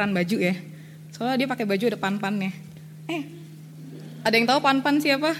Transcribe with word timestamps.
tukeran 0.00 0.16
baju 0.16 0.36
ya. 0.40 0.56
Soalnya 1.12 1.36
dia 1.44 1.48
pakai 1.52 1.68
baju 1.68 1.84
ada 1.92 1.98
pan-pannya. 2.00 2.56
Eh, 3.04 3.22
ada 4.24 4.32
yang 4.32 4.48
tahu 4.48 4.64
pan-pan 4.64 4.96
siapa? 4.96 5.36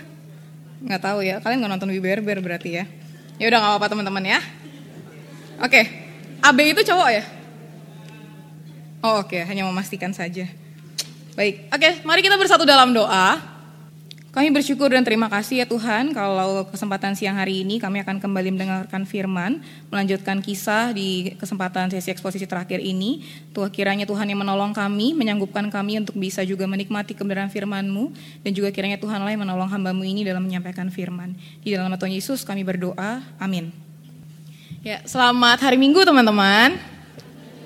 Nggak 0.85 1.01
tahu 1.01 1.25
ya. 1.25 1.41
Kalian 1.41 1.65
nggak 1.65 1.73
nonton 1.81 1.89
Wiberber 1.97 2.45
berarti 2.45 2.77
ya. 2.77 2.85
Ya 3.41 3.49
udah 3.49 3.57
nggak 3.57 3.73
apa-apa 3.73 3.89
teman-teman 3.89 4.37
ya. 4.37 4.41
Oke, 5.65 5.81
AB 6.45 6.77
itu 6.77 6.85
cowok 6.85 7.09
ya? 7.09 7.25
Oh 9.01 9.25
oke, 9.25 9.41
hanya 9.49 9.65
memastikan 9.65 10.13
saja. 10.13 10.45
Baik, 11.33 11.73
oke, 11.73 12.05
mari 12.05 12.21
kita 12.21 12.37
bersatu 12.37 12.69
dalam 12.69 12.93
doa. 12.93 13.41
Kami 14.41 14.57
bersyukur 14.57 14.89
dan 14.89 15.05
terima 15.05 15.29
kasih 15.29 15.61
ya 15.61 15.67
Tuhan 15.69 16.17
kalau 16.17 16.65
kesempatan 16.73 17.13
siang 17.13 17.37
hari 17.37 17.61
ini 17.61 17.77
kami 17.77 18.01
akan 18.01 18.25
kembali 18.25 18.57
mendengarkan 18.57 19.05
firman, 19.05 19.61
melanjutkan 19.93 20.41
kisah 20.41 20.97
di 20.97 21.37
kesempatan 21.37 21.93
sesi 21.93 22.09
eksposisi 22.09 22.49
terakhir 22.49 22.81
ini. 22.81 23.21
Tuhan 23.53 23.69
kiranya 23.69 24.09
Tuhan 24.09 24.33
yang 24.33 24.41
menolong 24.41 24.73
kami, 24.73 25.13
menyanggupkan 25.13 25.69
kami 25.69 26.01
untuk 26.01 26.17
bisa 26.17 26.41
juga 26.41 26.65
menikmati 26.65 27.13
kebenaran 27.13 27.53
firman-Mu 27.53 28.17
dan 28.41 28.57
juga 28.57 28.73
kiranya 28.73 28.97
Tuhan 28.97 29.21
yang 29.29 29.45
menolong 29.45 29.69
hamba-Mu 29.69 30.09
ini 30.09 30.25
dalam 30.25 30.41
menyampaikan 30.41 30.89
firman. 30.89 31.37
Di 31.61 31.77
dalam 31.77 31.93
nama 31.93 32.01
Tuhan 32.01 32.17
Yesus 32.17 32.41
kami 32.41 32.65
berdoa, 32.65 33.21
amin. 33.37 33.69
Ya, 34.81 35.05
selamat 35.05 35.69
hari 35.69 35.77
Minggu 35.77 36.01
teman-teman. 36.01 36.81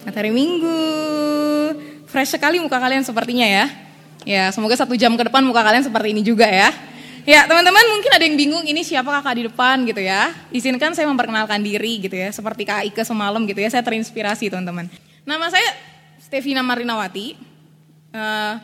Selamat 0.02 0.16
hari 0.18 0.34
Minggu. 0.34 0.74
Fresh 2.10 2.34
sekali 2.34 2.58
muka 2.58 2.82
kalian 2.82 3.06
sepertinya 3.06 3.46
ya. 3.46 3.83
Ya, 4.24 4.48
semoga 4.50 4.72
satu 4.72 4.96
jam 4.96 5.12
ke 5.14 5.28
depan 5.28 5.44
muka 5.44 5.60
kalian 5.60 5.84
seperti 5.84 6.16
ini 6.16 6.24
juga 6.24 6.48
ya. 6.48 6.72
Ya, 7.24 7.48
teman-teman 7.48 7.80
mungkin 7.88 8.10
ada 8.12 8.24
yang 8.24 8.36
bingung 8.36 8.64
ini 8.68 8.84
siapa 8.84 9.08
kakak 9.08 9.34
di 9.36 9.42
depan 9.48 9.84
gitu 9.88 10.00
ya. 10.00 10.32
Izinkan 10.52 10.92
saya 10.92 11.08
memperkenalkan 11.08 11.60
diri 11.60 12.04
gitu 12.04 12.12
ya, 12.12 12.28
seperti 12.28 12.68
Kak 12.68 12.84
Ike 12.92 13.04
semalam 13.04 13.40
gitu 13.48 13.60
ya. 13.60 13.68
Saya 13.72 13.80
terinspirasi 13.80 14.52
teman-teman. 14.52 14.92
Nama 15.24 15.46
saya 15.48 15.68
Stevina 16.20 16.60
Marinawati. 16.60 17.36
Uh, 18.12 18.60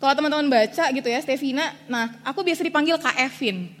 kalau 0.00 0.12
teman-teman 0.16 0.48
baca 0.48 0.84
gitu 0.92 1.08
ya, 1.08 1.20
Stevina, 1.20 1.72
nah 1.88 2.12
aku 2.24 2.44
biasa 2.44 2.64
dipanggil 2.64 2.96
Kak 3.00 3.16
Evin. 3.20 3.72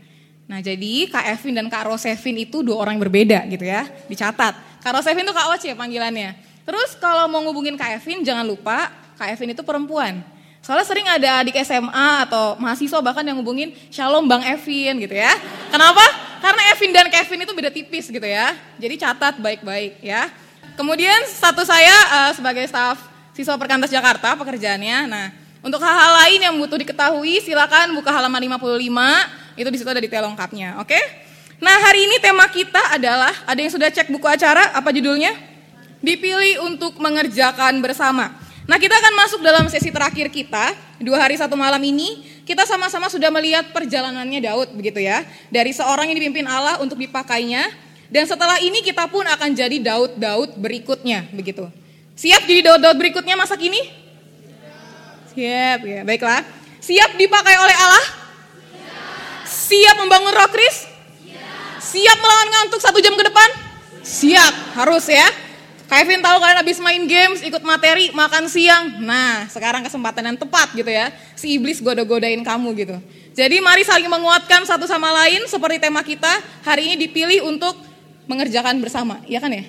Nah 0.44 0.60
jadi 0.60 1.08
Kak 1.08 1.24
Evin 1.36 1.56
dan 1.56 1.72
Kak 1.72 1.88
Rosevin 1.88 2.44
itu 2.44 2.60
dua 2.60 2.84
orang 2.84 3.00
yang 3.00 3.04
berbeda 3.08 3.48
gitu 3.48 3.64
ya, 3.64 3.88
dicatat. 4.08 4.80
Kak 4.84 4.92
Rosevin 5.00 5.24
itu 5.24 5.32
Kak 5.32 5.48
Oce 5.48 5.72
ya 5.72 5.76
panggilannya. 5.76 6.36
Terus 6.64 6.96
kalau 7.00 7.24
mau 7.28 7.40
ngubungin 7.40 7.76
Kak 7.80 8.00
Evin 8.00 8.20
jangan 8.20 8.44
lupa 8.44 8.92
Kak 9.16 9.32
Evin 9.32 9.56
itu 9.56 9.64
perempuan. 9.64 10.33
Soalnya 10.64 10.88
sering 10.88 11.04
ada 11.04 11.44
adik 11.44 11.60
SMA 11.60 12.24
atau 12.24 12.56
mahasiswa 12.56 12.96
bahkan 13.04 13.20
yang 13.20 13.36
hubungin 13.36 13.76
Shalom 13.92 14.24
Bang 14.24 14.40
Evin 14.48 14.96
gitu 14.96 15.12
ya. 15.12 15.28
Kenapa? 15.68 16.00
Karena 16.40 16.72
Evin 16.72 16.88
dan 16.88 17.12
Kevin 17.12 17.44
itu 17.44 17.52
beda 17.52 17.68
tipis 17.68 18.08
gitu 18.08 18.24
ya. 18.24 18.56
Jadi 18.80 18.96
catat 18.96 19.36
baik-baik 19.36 20.00
ya. 20.00 20.32
Kemudian 20.72 21.28
satu 21.28 21.68
saya 21.68 21.92
uh, 21.92 22.32
sebagai 22.32 22.64
staf 22.64 22.96
siswa 23.36 23.60
Perkantas 23.60 23.92
Jakarta 23.92 24.32
pekerjaannya. 24.40 25.04
Nah, 25.04 25.26
untuk 25.60 25.84
hal-hal 25.84 26.12
lain 26.24 26.40
yang 26.40 26.56
butuh 26.56 26.80
diketahui 26.80 27.44
silakan 27.44 27.92
buka 27.92 28.08
halaman 28.08 28.56
55. 28.56 29.60
Itu 29.60 29.68
di 29.68 29.76
situ 29.76 29.90
ada 29.92 30.00
detail 30.00 30.32
lengkapnya, 30.32 30.80
oke? 30.80 30.96
Nah, 31.60 31.76
hari 31.84 32.08
ini 32.08 32.16
tema 32.24 32.48
kita 32.48 32.96
adalah 32.96 33.36
ada 33.44 33.60
yang 33.60 33.68
sudah 33.68 33.92
cek 33.92 34.08
buku 34.08 34.24
acara 34.24 34.72
apa 34.72 34.88
judulnya? 34.96 35.36
Dipilih 36.00 36.64
untuk 36.64 36.96
mengerjakan 36.96 37.84
bersama. 37.84 38.43
Nah 38.64 38.80
kita 38.80 38.96
akan 38.96 39.12
masuk 39.12 39.40
dalam 39.44 39.68
sesi 39.68 39.92
terakhir 39.92 40.32
kita, 40.32 40.72
dua 40.96 41.20
hari 41.20 41.36
satu 41.36 41.52
malam 41.52 41.80
ini, 41.84 42.24
kita 42.48 42.64
sama-sama 42.64 43.12
sudah 43.12 43.28
melihat 43.28 43.68
perjalanannya 43.76 44.40
Daud 44.40 44.72
begitu 44.72 45.04
ya. 45.04 45.20
Dari 45.52 45.68
seorang 45.76 46.08
yang 46.08 46.16
dipimpin 46.16 46.48
Allah 46.48 46.80
untuk 46.80 46.96
dipakainya, 46.96 47.68
dan 48.08 48.24
setelah 48.24 48.56
ini 48.64 48.80
kita 48.80 49.04
pun 49.04 49.20
akan 49.28 49.50
jadi 49.52 49.76
Daud-Daud 49.84 50.56
berikutnya 50.56 51.28
begitu. 51.36 51.68
Siap 52.16 52.48
jadi 52.48 52.64
Daud-Daud 52.64 52.96
berikutnya 52.96 53.36
masa 53.36 53.52
kini? 53.60 53.84
Siap 55.36 55.80
ya, 55.84 56.00
baiklah. 56.00 56.40
Siap 56.80 57.20
dipakai 57.20 57.56
oleh 57.60 57.76
Allah? 57.76 58.06
Siap 59.44 59.96
membangun 60.00 60.32
roh 60.32 60.48
kris? 60.48 60.88
Siap 61.84 62.16
melawan 62.16 62.48
ngantuk 62.48 62.80
satu 62.80 62.96
jam 63.04 63.12
ke 63.12 63.28
depan? 63.28 63.48
Siap, 64.00 64.78
harus 64.80 65.04
ya. 65.04 65.28
Kevin 65.94 66.26
tahu 66.26 66.42
kalian 66.42 66.58
habis 66.58 66.82
main 66.82 67.06
games, 67.06 67.38
ikut 67.46 67.62
materi, 67.62 68.10
makan 68.10 68.50
siang. 68.50 68.98
Nah, 68.98 69.46
sekarang 69.46 69.86
kesempatan 69.86 70.26
yang 70.26 70.34
tepat 70.34 70.74
gitu 70.74 70.90
ya. 70.90 71.14
Si 71.38 71.54
iblis 71.54 71.78
goda-godain 71.78 72.42
kamu 72.42 72.68
gitu. 72.82 72.98
Jadi 73.30 73.62
mari 73.62 73.86
saling 73.86 74.10
menguatkan 74.10 74.66
satu 74.66 74.90
sama 74.90 75.14
lain 75.22 75.46
seperti 75.46 75.78
tema 75.78 76.02
kita 76.02 76.42
hari 76.66 76.90
ini 76.90 77.06
dipilih 77.06 77.46
untuk 77.46 77.78
mengerjakan 78.26 78.82
bersama. 78.82 79.22
Iya 79.30 79.38
kan 79.38 79.54
ya? 79.54 79.62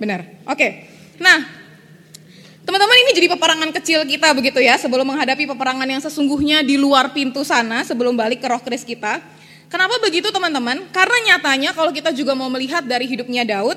Benar. 0.00 0.24
Oke. 0.48 0.88
Nah, 1.20 1.44
teman-teman 2.64 2.96
ini 3.04 3.10
jadi 3.12 3.28
peperangan 3.36 3.68
kecil 3.76 4.08
kita 4.08 4.32
begitu 4.32 4.64
ya 4.64 4.80
sebelum 4.80 5.04
menghadapi 5.12 5.44
peperangan 5.44 5.84
yang 5.84 6.00
sesungguhnya 6.00 6.64
di 6.64 6.80
luar 6.80 7.12
pintu 7.12 7.44
sana 7.44 7.84
sebelum 7.84 8.16
balik 8.16 8.40
ke 8.40 8.48
roh 8.48 8.64
kris 8.64 8.80
kita. 8.80 9.20
Kenapa 9.68 10.00
begitu 10.00 10.32
teman-teman? 10.32 10.88
Karena 10.88 11.36
nyatanya 11.36 11.76
kalau 11.76 11.92
kita 11.92 12.16
juga 12.16 12.32
mau 12.32 12.48
melihat 12.48 12.80
dari 12.80 13.04
hidupnya 13.04 13.44
Daud, 13.44 13.76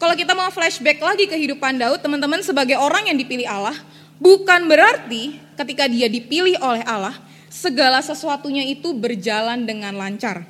kalau 0.00 0.16
kita 0.16 0.32
mau 0.32 0.48
flashback 0.48 0.96
lagi 0.96 1.28
kehidupan 1.28 1.76
Daud, 1.76 2.00
teman-teman 2.00 2.40
sebagai 2.40 2.80
orang 2.80 3.12
yang 3.12 3.20
dipilih 3.20 3.44
Allah, 3.44 3.76
bukan 4.16 4.64
berarti 4.64 5.36
ketika 5.60 5.84
dia 5.84 6.08
dipilih 6.08 6.56
oleh 6.64 6.80
Allah, 6.88 7.20
segala 7.52 8.00
sesuatunya 8.00 8.64
itu 8.64 8.96
berjalan 8.96 9.68
dengan 9.68 9.92
lancar. 9.92 10.48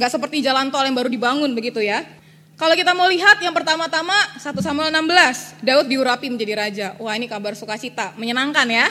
Nggak 0.00 0.16
seperti 0.16 0.40
jalan 0.40 0.72
tol 0.72 0.80
yang 0.80 0.96
baru 0.96 1.12
dibangun 1.12 1.52
begitu 1.52 1.84
ya. 1.84 2.08
Kalau 2.56 2.72
kita 2.72 2.96
mau 2.96 3.04
lihat 3.04 3.36
yang 3.44 3.52
pertama-tama 3.52 4.16
1 4.40 4.56
Samuel 4.64 4.88
16, 4.88 5.60
Daud 5.60 5.84
diurapi 5.84 6.32
menjadi 6.32 6.54
raja. 6.56 6.88
Wah 6.96 7.12
ini 7.20 7.28
kabar 7.28 7.52
sukacita, 7.52 8.16
menyenangkan 8.16 8.64
ya. 8.70 8.88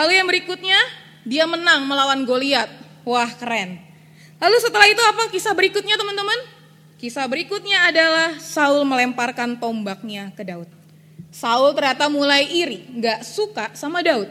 Lalu 0.00 0.16
yang 0.16 0.26
berikutnya, 0.32 0.78
dia 1.28 1.44
menang 1.44 1.84
melawan 1.84 2.24
Goliat. 2.24 2.72
Wah 3.04 3.28
keren. 3.36 3.82
Lalu 4.40 4.56
setelah 4.64 4.88
itu 4.88 5.02
apa 5.04 5.28
kisah 5.28 5.52
berikutnya 5.52 6.00
teman-teman? 6.00 6.59
Kisah 7.00 7.24
berikutnya 7.24 7.88
adalah 7.88 8.36
Saul 8.36 8.84
melemparkan 8.84 9.56
tombaknya 9.56 10.28
ke 10.36 10.44
Daud. 10.44 10.68
Saul 11.32 11.72
ternyata 11.72 12.12
mulai 12.12 12.44
iri, 12.44 12.92
nggak 12.92 13.24
suka 13.24 13.72
sama 13.72 14.04
Daud. 14.04 14.28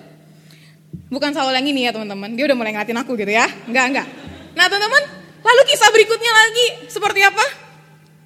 Bukan 1.10 1.34
Saul 1.34 1.50
yang 1.58 1.66
ini 1.66 1.90
ya 1.90 1.98
teman-teman, 1.98 2.30
dia 2.38 2.46
udah 2.46 2.54
mulai 2.54 2.70
ngeliatin 2.70 3.02
aku 3.02 3.18
gitu 3.18 3.34
ya. 3.34 3.50
Enggak, 3.66 3.86
enggak. 3.90 4.08
Nah 4.54 4.70
teman-teman, 4.70 5.02
lalu 5.42 5.62
kisah 5.66 5.90
berikutnya 5.90 6.30
lagi 6.30 6.68
seperti 6.94 7.26
apa? 7.26 7.46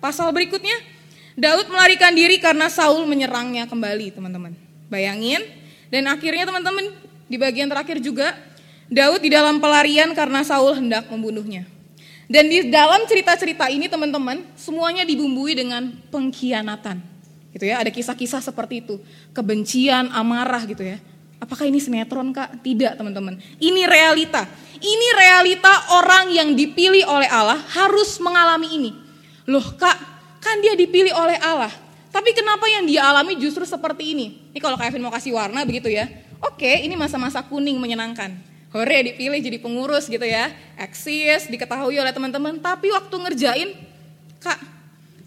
Pasal 0.04 0.28
berikutnya, 0.36 0.76
Daud 1.40 1.72
melarikan 1.72 2.12
diri 2.12 2.36
karena 2.44 2.68
Saul 2.68 3.08
menyerangnya 3.08 3.64
kembali 3.72 4.12
teman-teman. 4.12 4.52
Bayangin, 4.92 5.40
dan 5.88 6.04
akhirnya 6.12 6.52
teman-teman 6.52 6.92
di 7.32 7.40
bagian 7.40 7.72
terakhir 7.72 8.04
juga, 8.04 8.36
Daud 8.92 9.24
di 9.24 9.32
dalam 9.32 9.64
pelarian 9.64 10.12
karena 10.12 10.44
Saul 10.44 10.84
hendak 10.84 11.08
membunuhnya. 11.08 11.64
Dan 12.32 12.48
di 12.48 12.72
dalam 12.72 13.04
cerita-cerita 13.04 13.68
ini 13.68 13.92
teman-teman, 13.92 14.48
semuanya 14.56 15.04
dibumbui 15.04 15.60
dengan 15.60 15.92
pengkhianatan. 16.08 17.04
Gitu 17.52 17.66
ya, 17.68 17.84
ada 17.84 17.92
kisah-kisah 17.92 18.40
seperti 18.40 18.82
itu. 18.82 18.96
Kebencian, 19.36 20.10
amarah 20.16 20.64
gitu 20.64 20.82
ya. 20.82 20.98
Apakah 21.44 21.68
ini 21.68 21.84
sinetron 21.84 22.32
kak? 22.32 22.64
Tidak 22.64 22.96
teman-teman. 22.96 23.36
Ini 23.60 23.84
realita. 23.84 24.48
Ini 24.80 25.08
realita 25.20 26.00
orang 26.00 26.32
yang 26.32 26.56
dipilih 26.56 27.04
oleh 27.04 27.28
Allah 27.28 27.60
harus 27.76 28.16
mengalami 28.24 28.68
ini. 28.80 28.92
Loh 29.44 29.76
kak, 29.76 29.98
kan 30.40 30.64
dia 30.64 30.74
dipilih 30.80 31.12
oleh 31.12 31.36
Allah. 31.44 31.72
Tapi 32.10 32.32
kenapa 32.32 32.64
yang 32.72 32.88
dia 32.88 33.04
alami 33.04 33.36
justru 33.36 33.68
seperti 33.68 34.16
ini? 34.16 34.52
Ini 34.56 34.60
kalau 34.64 34.80
Kevin 34.80 35.04
mau 35.04 35.12
kasih 35.12 35.36
warna 35.36 35.68
begitu 35.68 35.92
ya. 35.92 36.08
Oke, 36.40 36.84
ini 36.84 36.96
masa-masa 36.96 37.44
kuning 37.44 37.76
menyenangkan 37.76 38.53
hore 38.74 39.14
dipilih 39.14 39.38
jadi 39.38 39.58
pengurus 39.62 40.10
gitu 40.10 40.26
ya, 40.26 40.50
eksis, 40.82 41.46
diketahui 41.46 41.94
oleh 41.94 42.10
teman-teman, 42.10 42.58
tapi 42.58 42.90
waktu 42.90 43.14
ngerjain, 43.14 43.70
kak, 44.42 44.58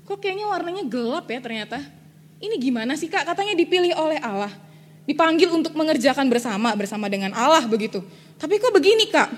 kok 0.03 0.19
kayaknya 0.19 0.51
warnanya 0.51 0.83
gelap 0.83 1.31
ya 1.31 1.39
ternyata. 1.39 1.79
Ini 2.43 2.59
gimana 2.59 2.99
sih 2.99 3.07
kak, 3.07 3.23
katanya 3.23 3.55
dipilih 3.55 3.95
oleh 3.95 4.19
Allah, 4.19 4.51
dipanggil 5.07 5.47
untuk 5.55 5.79
mengerjakan 5.79 6.27
bersama, 6.27 6.75
bersama 6.75 7.07
dengan 7.07 7.31
Allah 7.39 7.63
begitu. 7.65 8.03
Tapi 8.37 8.59
kok 8.59 8.75
begini 8.75 9.09
kak? 9.09 9.31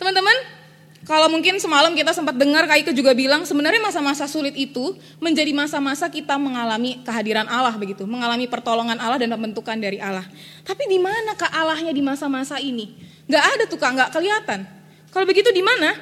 Teman-teman, 0.00 0.55
kalau 1.04 1.28
mungkin 1.28 1.60
semalam 1.60 1.92
kita 1.92 2.16
sempat 2.16 2.32
dengar 2.34 2.64
Kak 2.64 2.80
Ike 2.82 2.92
juga 2.96 3.12
bilang 3.12 3.44
sebenarnya 3.44 3.78
masa-masa 3.84 4.24
sulit 4.24 4.56
itu 4.56 4.96
menjadi 5.20 5.52
masa-masa 5.52 6.08
kita 6.08 6.40
mengalami 6.40 7.04
kehadiran 7.04 7.44
Allah 7.46 7.76
begitu, 7.76 8.08
mengalami 8.08 8.48
pertolongan 8.48 8.96
Allah 8.96 9.20
dan 9.20 9.28
pembentukan 9.36 9.76
dari 9.76 10.00
Allah. 10.00 10.24
Tapi 10.64 10.88
di 10.88 10.96
mana 10.96 11.36
Kak 11.36 11.52
Allahnya 11.52 11.92
di 11.92 12.00
masa-masa 12.00 12.56
ini? 12.58 12.96
Gak 13.28 13.44
ada 13.44 13.64
tuh 13.68 13.76
Kak, 13.76 13.90
gak 13.92 14.10
kelihatan. 14.14 14.64
Kalau 15.12 15.26
begitu 15.28 15.52
di 15.52 15.60
mana? 15.60 15.94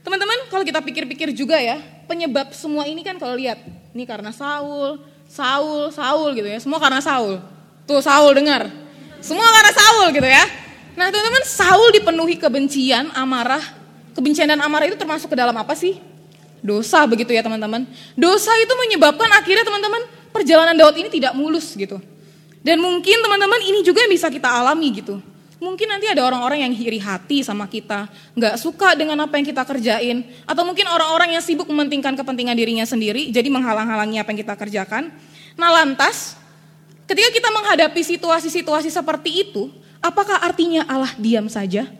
Teman-teman, 0.00 0.48
kalau 0.48 0.64
kita 0.64 0.80
pikir-pikir 0.80 1.30
juga 1.36 1.60
ya, 1.60 1.76
penyebab 2.08 2.56
semua 2.56 2.88
ini 2.88 3.04
kan 3.04 3.20
kalau 3.20 3.36
lihat, 3.36 3.60
ini 3.92 4.08
karena 4.08 4.32
Saul, 4.32 4.98
Saul, 5.28 5.92
Saul 5.92 6.32
gitu 6.32 6.48
ya, 6.48 6.58
semua 6.58 6.80
karena 6.80 6.98
Saul. 7.04 7.38
Tuh 7.84 8.00
Saul 8.00 8.32
dengar, 8.32 8.66
semua 9.20 9.44
karena 9.46 9.72
Saul 9.76 10.06
gitu 10.16 10.26
ya. 10.26 10.44
Nah 10.96 11.06
teman-teman, 11.12 11.44
Saul 11.46 11.88
dipenuhi 11.94 12.34
kebencian, 12.40 13.12
amarah, 13.14 13.79
Kebencian 14.16 14.50
dan 14.50 14.60
amarah 14.60 14.90
itu 14.90 14.98
termasuk 14.98 15.30
ke 15.30 15.36
dalam 15.38 15.54
apa 15.54 15.72
sih? 15.78 15.98
Dosa 16.60 17.06
begitu 17.08 17.32
ya 17.32 17.40
teman-teman. 17.40 17.88
Dosa 18.14 18.52
itu 18.60 18.74
menyebabkan 18.76 19.28
akhirnya 19.32 19.64
teman-teman 19.64 20.02
perjalanan 20.30 20.76
Daud 20.76 20.96
ini 20.98 21.08
tidak 21.08 21.32
mulus 21.32 21.72
gitu. 21.72 21.96
Dan 22.60 22.78
mungkin 22.84 23.16
teman-teman 23.24 23.60
ini 23.64 23.80
juga 23.80 24.04
yang 24.04 24.12
bisa 24.12 24.28
kita 24.28 24.46
alami 24.46 25.00
gitu. 25.00 25.16
Mungkin 25.60 25.92
nanti 25.92 26.08
ada 26.08 26.24
orang-orang 26.24 26.64
yang 26.64 26.72
iri 26.72 26.96
hati 26.96 27.44
sama 27.44 27.68
kita, 27.68 28.08
nggak 28.32 28.56
suka 28.56 28.96
dengan 28.96 29.20
apa 29.20 29.36
yang 29.36 29.44
kita 29.44 29.60
kerjain, 29.68 30.24
atau 30.48 30.64
mungkin 30.64 30.88
orang-orang 30.88 31.36
yang 31.36 31.44
sibuk 31.44 31.68
mementingkan 31.68 32.16
kepentingan 32.16 32.56
dirinya 32.56 32.88
sendiri, 32.88 33.28
jadi 33.28 33.44
menghalang-halangi 33.52 34.16
apa 34.24 34.28
yang 34.32 34.40
kita 34.40 34.56
kerjakan. 34.56 35.12
Nah 35.60 35.68
lantas, 35.68 36.40
ketika 37.04 37.28
kita 37.28 37.48
menghadapi 37.52 38.00
situasi-situasi 38.00 38.88
seperti 38.88 39.44
itu, 39.44 39.68
apakah 40.00 40.40
artinya 40.40 40.80
Allah 40.88 41.12
diam 41.20 41.44
saja? 41.44 41.92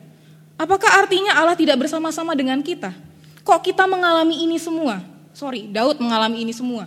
Apakah 0.60 0.92
artinya 1.00 1.40
Allah 1.40 1.56
tidak 1.56 1.80
bersama-sama 1.80 2.36
dengan 2.36 2.60
kita? 2.60 2.92
Kok 3.40 3.64
kita 3.64 3.88
mengalami 3.88 4.44
ini 4.44 4.60
semua? 4.60 5.00
Sorry, 5.32 5.64
Daud 5.72 5.96
mengalami 6.04 6.44
ini 6.44 6.52
semua. 6.52 6.84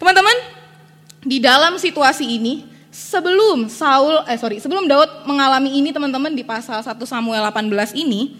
Teman-teman, 0.00 0.32
di 1.20 1.36
dalam 1.36 1.76
situasi 1.76 2.24
ini, 2.24 2.64
sebelum 2.88 3.68
Saul 3.68 4.24
eh 4.24 4.40
sorry, 4.40 4.64
sebelum 4.64 4.88
Daud 4.88 5.28
mengalami 5.28 5.76
ini 5.76 5.92
teman-teman 5.92 6.32
di 6.32 6.40
pasal 6.40 6.80
1 6.80 6.96
Samuel 7.04 7.44
18 7.52 7.92
ini, 8.00 8.32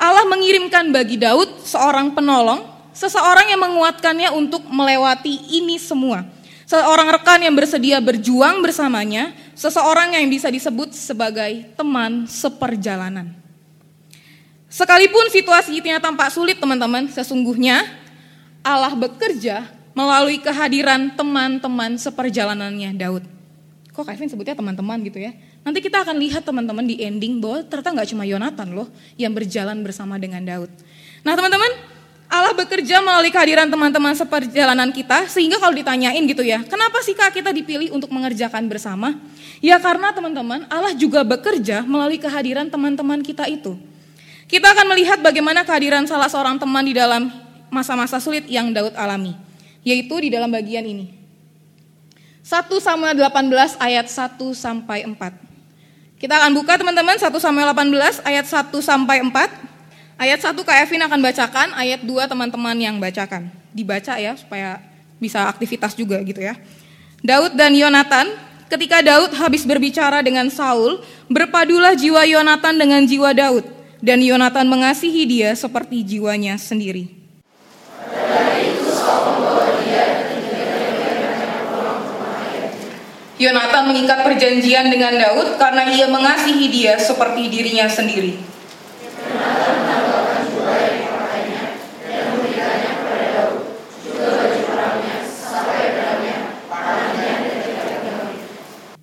Allah 0.00 0.24
mengirimkan 0.24 0.88
bagi 0.88 1.20
Daud 1.20 1.60
seorang 1.60 2.16
penolong, 2.16 2.64
seseorang 2.96 3.52
yang 3.52 3.60
menguatkannya 3.68 4.32
untuk 4.32 4.64
melewati 4.64 5.60
ini 5.60 5.76
semua. 5.76 6.24
Seorang 6.64 7.08
rekan 7.20 7.44
yang 7.44 7.52
bersedia 7.52 8.00
berjuang 8.00 8.64
bersamanya, 8.64 9.36
seseorang 9.52 10.16
yang 10.16 10.24
bisa 10.32 10.48
disebut 10.48 10.96
sebagai 10.96 11.68
teman 11.76 12.24
seperjalanan. 12.24 13.37
Sekalipun 14.68 15.32
situasi 15.32 15.80
itu 15.80 15.88
tampak 15.96 16.28
sulit 16.28 16.60
teman-teman, 16.60 17.08
sesungguhnya 17.08 17.88
Allah 18.60 18.92
bekerja 18.92 19.64
melalui 19.96 20.36
kehadiran 20.38 21.08
teman-teman 21.16 21.96
seperjalanannya 21.96 22.92
Daud. 22.92 23.24
Kok 23.96 24.04
Kevin 24.06 24.28
sebutnya 24.30 24.54
teman-teman 24.54 25.00
gitu 25.08 25.18
ya? 25.18 25.32
Nanti 25.64 25.82
kita 25.82 26.04
akan 26.06 26.20
lihat 26.22 26.46
teman-teman 26.46 26.84
di 26.86 27.02
ending 27.02 27.42
bahwa 27.42 27.66
ternyata 27.66 27.90
nggak 27.96 28.08
cuma 28.14 28.24
Yonatan 28.28 28.68
loh 28.76 28.86
yang 29.18 29.34
berjalan 29.34 29.80
bersama 29.82 30.20
dengan 30.20 30.44
Daud. 30.44 30.70
Nah 31.26 31.34
teman-teman, 31.34 31.72
Allah 32.28 32.52
bekerja 32.52 33.00
melalui 33.00 33.32
kehadiran 33.32 33.66
teman-teman 33.72 34.12
seperjalanan 34.14 34.92
kita 34.92 35.26
sehingga 35.32 35.56
kalau 35.58 35.72
ditanyain 35.72 36.20
gitu 36.28 36.44
ya, 36.44 36.60
kenapa 36.62 37.00
sih 37.00 37.16
kak 37.16 37.40
kita 37.40 37.50
dipilih 37.56 37.90
untuk 37.90 38.12
mengerjakan 38.12 38.68
bersama? 38.68 39.16
Ya 39.64 39.80
karena 39.80 40.12
teman-teman 40.12 40.68
Allah 40.68 40.92
juga 40.92 41.24
bekerja 41.24 41.82
melalui 41.82 42.20
kehadiran 42.20 42.68
teman-teman 42.68 43.24
kita 43.24 43.48
itu. 43.48 43.80
Kita 44.48 44.72
akan 44.72 44.96
melihat 44.96 45.20
bagaimana 45.20 45.60
kehadiran 45.60 46.08
salah 46.08 46.32
seorang 46.32 46.56
teman 46.56 46.80
di 46.80 46.96
dalam 46.96 47.28
masa-masa 47.68 48.16
sulit 48.16 48.48
yang 48.48 48.72
Daud 48.72 48.96
alami, 48.96 49.36
yaitu 49.84 50.16
di 50.24 50.32
dalam 50.32 50.48
bagian 50.48 50.88
ini. 50.88 51.12
1 52.40 52.64
Samuel 52.80 53.12
18 53.12 53.76
ayat 53.76 54.08
1 54.08 54.40
sampai 54.56 55.04
4. 55.04 56.16
Kita 56.16 56.40
akan 56.40 56.56
buka 56.56 56.80
teman-teman 56.80 57.20
1 57.20 57.28
Samuel 57.36 57.76
18 57.76 58.24
ayat 58.24 58.48
1 58.48 58.72
sampai 58.80 59.20
4. 59.20 60.16
Ayat 60.16 60.40
1 60.40 60.56
Kak 60.56 60.76
Evin 60.80 61.04
akan 61.04 61.20
bacakan, 61.20 61.68
ayat 61.76 62.00
2 62.00 62.08
teman-teman 62.24 62.74
yang 62.80 62.96
bacakan. 62.96 63.52
Dibaca 63.76 64.16
ya 64.16 64.32
supaya 64.32 64.80
bisa 65.20 65.44
aktivitas 65.44 65.92
juga 65.92 66.24
gitu 66.24 66.40
ya. 66.40 66.56
Daud 67.20 67.52
dan 67.52 67.76
Yonatan, 67.76 68.32
ketika 68.72 69.04
Daud 69.04 69.36
habis 69.36 69.68
berbicara 69.68 70.24
dengan 70.24 70.48
Saul, 70.48 71.04
berpadulah 71.28 71.92
jiwa 71.92 72.24
Yonatan 72.24 72.80
dengan 72.80 73.04
jiwa 73.04 73.36
Daud. 73.36 73.77
Dan 73.98 74.22
Yonatan 74.22 74.70
mengasihi 74.70 75.26
dia 75.26 75.50
seperti 75.58 76.06
jiwanya 76.06 76.54
sendiri. 76.54 77.18
Yonatan 83.38 83.94
mengikat 83.94 84.26
perjanjian 84.26 84.90
dengan 84.90 85.14
Daud 85.14 85.62
karena 85.62 85.86
ia 85.94 86.10
mengasihi 86.10 86.66
dia 86.74 86.98
seperti 86.98 87.46
dirinya 87.46 87.86
sendiri. 87.86 88.34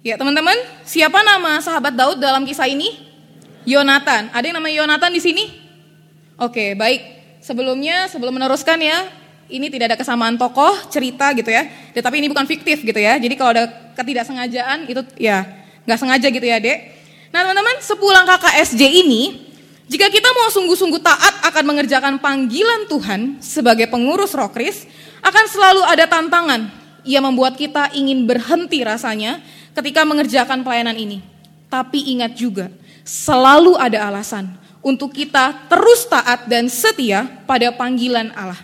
Ya 0.06 0.22
teman-teman, 0.22 0.54
siapa 0.86 1.18
nama 1.26 1.58
sahabat 1.64 1.96
Daud 1.96 2.22
dalam 2.22 2.46
kisah 2.46 2.70
ini? 2.70 3.05
Yonatan. 3.66 4.32
Ada 4.32 4.46
yang 4.46 4.58
namanya 4.62 4.76
Yonatan 4.86 5.12
di 5.12 5.22
sini? 5.22 5.44
Oke, 6.38 6.78
baik. 6.78 7.02
Sebelumnya, 7.42 8.10
sebelum 8.10 8.38
meneruskan 8.38 8.78
ya, 8.82 9.10
ini 9.46 9.70
tidak 9.70 9.94
ada 9.94 9.98
kesamaan 10.02 10.38
tokoh, 10.38 10.90
cerita 10.90 11.30
gitu 11.38 11.54
ya. 11.54 11.70
ya 11.94 12.02
tapi 12.02 12.18
ini 12.22 12.28
bukan 12.30 12.46
fiktif 12.50 12.82
gitu 12.82 12.98
ya. 12.98 13.18
Jadi 13.22 13.34
kalau 13.38 13.54
ada 13.54 13.70
ketidaksengajaan 13.94 14.90
itu 14.90 15.02
ya 15.22 15.46
nggak 15.86 16.00
sengaja 16.02 16.28
gitu 16.34 16.46
ya 16.46 16.58
dek. 16.58 16.78
Nah 17.30 17.46
teman-teman, 17.46 17.78
sepulang 17.84 18.26
KKSJ 18.26 18.82
ini, 19.06 19.24
jika 19.86 20.10
kita 20.10 20.30
mau 20.34 20.50
sungguh-sungguh 20.50 21.02
taat 21.04 21.46
akan 21.46 21.64
mengerjakan 21.68 22.14
panggilan 22.18 22.90
Tuhan 22.90 23.38
sebagai 23.38 23.86
pengurus 23.86 24.34
rokris, 24.34 24.90
akan 25.22 25.46
selalu 25.46 25.82
ada 25.86 26.10
tantangan. 26.10 26.72
Ia 27.06 27.22
membuat 27.22 27.54
kita 27.54 27.94
ingin 27.94 28.26
berhenti 28.26 28.82
rasanya 28.82 29.38
ketika 29.78 30.02
mengerjakan 30.02 30.66
pelayanan 30.66 30.98
ini. 30.98 31.22
Tapi 31.70 32.18
ingat 32.18 32.34
juga, 32.34 32.74
selalu 33.06 33.78
ada 33.78 34.10
alasan 34.10 34.50
untuk 34.82 35.14
kita 35.14 35.70
terus 35.70 36.10
taat 36.10 36.50
dan 36.50 36.66
setia 36.66 37.30
pada 37.46 37.70
panggilan 37.70 38.34
Allah. 38.34 38.60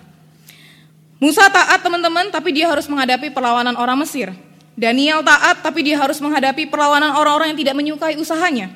Musa 1.22 1.46
taat 1.54 1.86
teman-teman, 1.86 2.34
tapi 2.34 2.50
dia 2.50 2.66
harus 2.66 2.90
menghadapi 2.90 3.30
perlawanan 3.30 3.78
orang 3.78 4.02
Mesir. 4.02 4.34
Daniel 4.74 5.22
taat, 5.22 5.62
tapi 5.62 5.86
dia 5.86 6.02
harus 6.02 6.18
menghadapi 6.18 6.66
perlawanan 6.66 7.14
orang-orang 7.14 7.54
yang 7.54 7.60
tidak 7.62 7.76
menyukai 7.78 8.18
usahanya. 8.18 8.74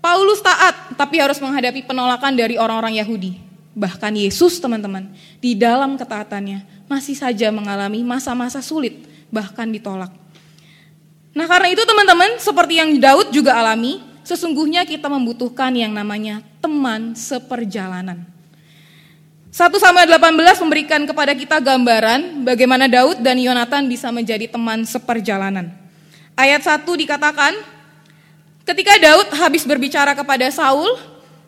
Paulus 0.00 0.40
taat, 0.40 0.96
tapi 0.96 1.20
harus 1.20 1.36
menghadapi 1.36 1.84
penolakan 1.84 2.32
dari 2.32 2.56
orang-orang 2.56 2.96
Yahudi. 2.96 3.36
Bahkan 3.76 4.16
Yesus 4.16 4.56
teman-teman, 4.56 5.12
di 5.36 5.52
dalam 5.52 6.00
ketaatannya 6.00 6.88
masih 6.88 7.12
saja 7.12 7.52
mengalami 7.52 8.00
masa-masa 8.00 8.64
sulit, 8.64 9.04
bahkan 9.28 9.68
ditolak. 9.68 10.12
Nah 11.36 11.44
karena 11.44 11.76
itu 11.76 11.84
teman-teman, 11.84 12.40
seperti 12.40 12.80
yang 12.80 12.96
Daud 12.96 13.32
juga 13.32 13.56
alami, 13.56 14.11
sesungguhnya 14.22 14.86
kita 14.86 15.06
membutuhkan 15.06 15.74
yang 15.74 15.94
namanya 15.94 16.42
teman 16.62 17.14
seperjalanan. 17.14 18.24
1 19.52 19.68
Samuel 19.76 20.08
18 20.08 20.64
memberikan 20.64 21.04
kepada 21.04 21.36
kita 21.36 21.60
gambaran 21.60 22.40
bagaimana 22.40 22.88
Daud 22.88 23.20
dan 23.20 23.36
Yonatan 23.36 23.84
bisa 23.84 24.08
menjadi 24.08 24.48
teman 24.48 24.88
seperjalanan. 24.88 25.68
Ayat 26.32 26.64
1 26.64 26.88
dikatakan, 26.88 27.52
ketika 28.64 28.96
Daud 28.96 29.28
habis 29.36 29.68
berbicara 29.68 30.16
kepada 30.16 30.48
Saul, 30.48 30.96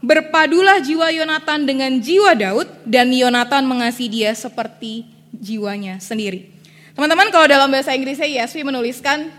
berpadulah 0.04 0.84
jiwa 0.84 1.08
Yonatan 1.16 1.64
dengan 1.64 1.96
jiwa 1.96 2.36
Daud 2.36 2.68
dan 2.84 3.08
Yonatan 3.08 3.64
mengasihi 3.64 4.12
dia 4.12 4.36
seperti 4.36 5.08
jiwanya 5.32 5.96
sendiri. 5.96 6.52
Teman-teman 6.92 7.32
kalau 7.32 7.48
dalam 7.48 7.72
bahasa 7.72 7.96
Inggrisnya 7.96 8.28
YSV 8.28 8.68
menuliskan 8.68 9.32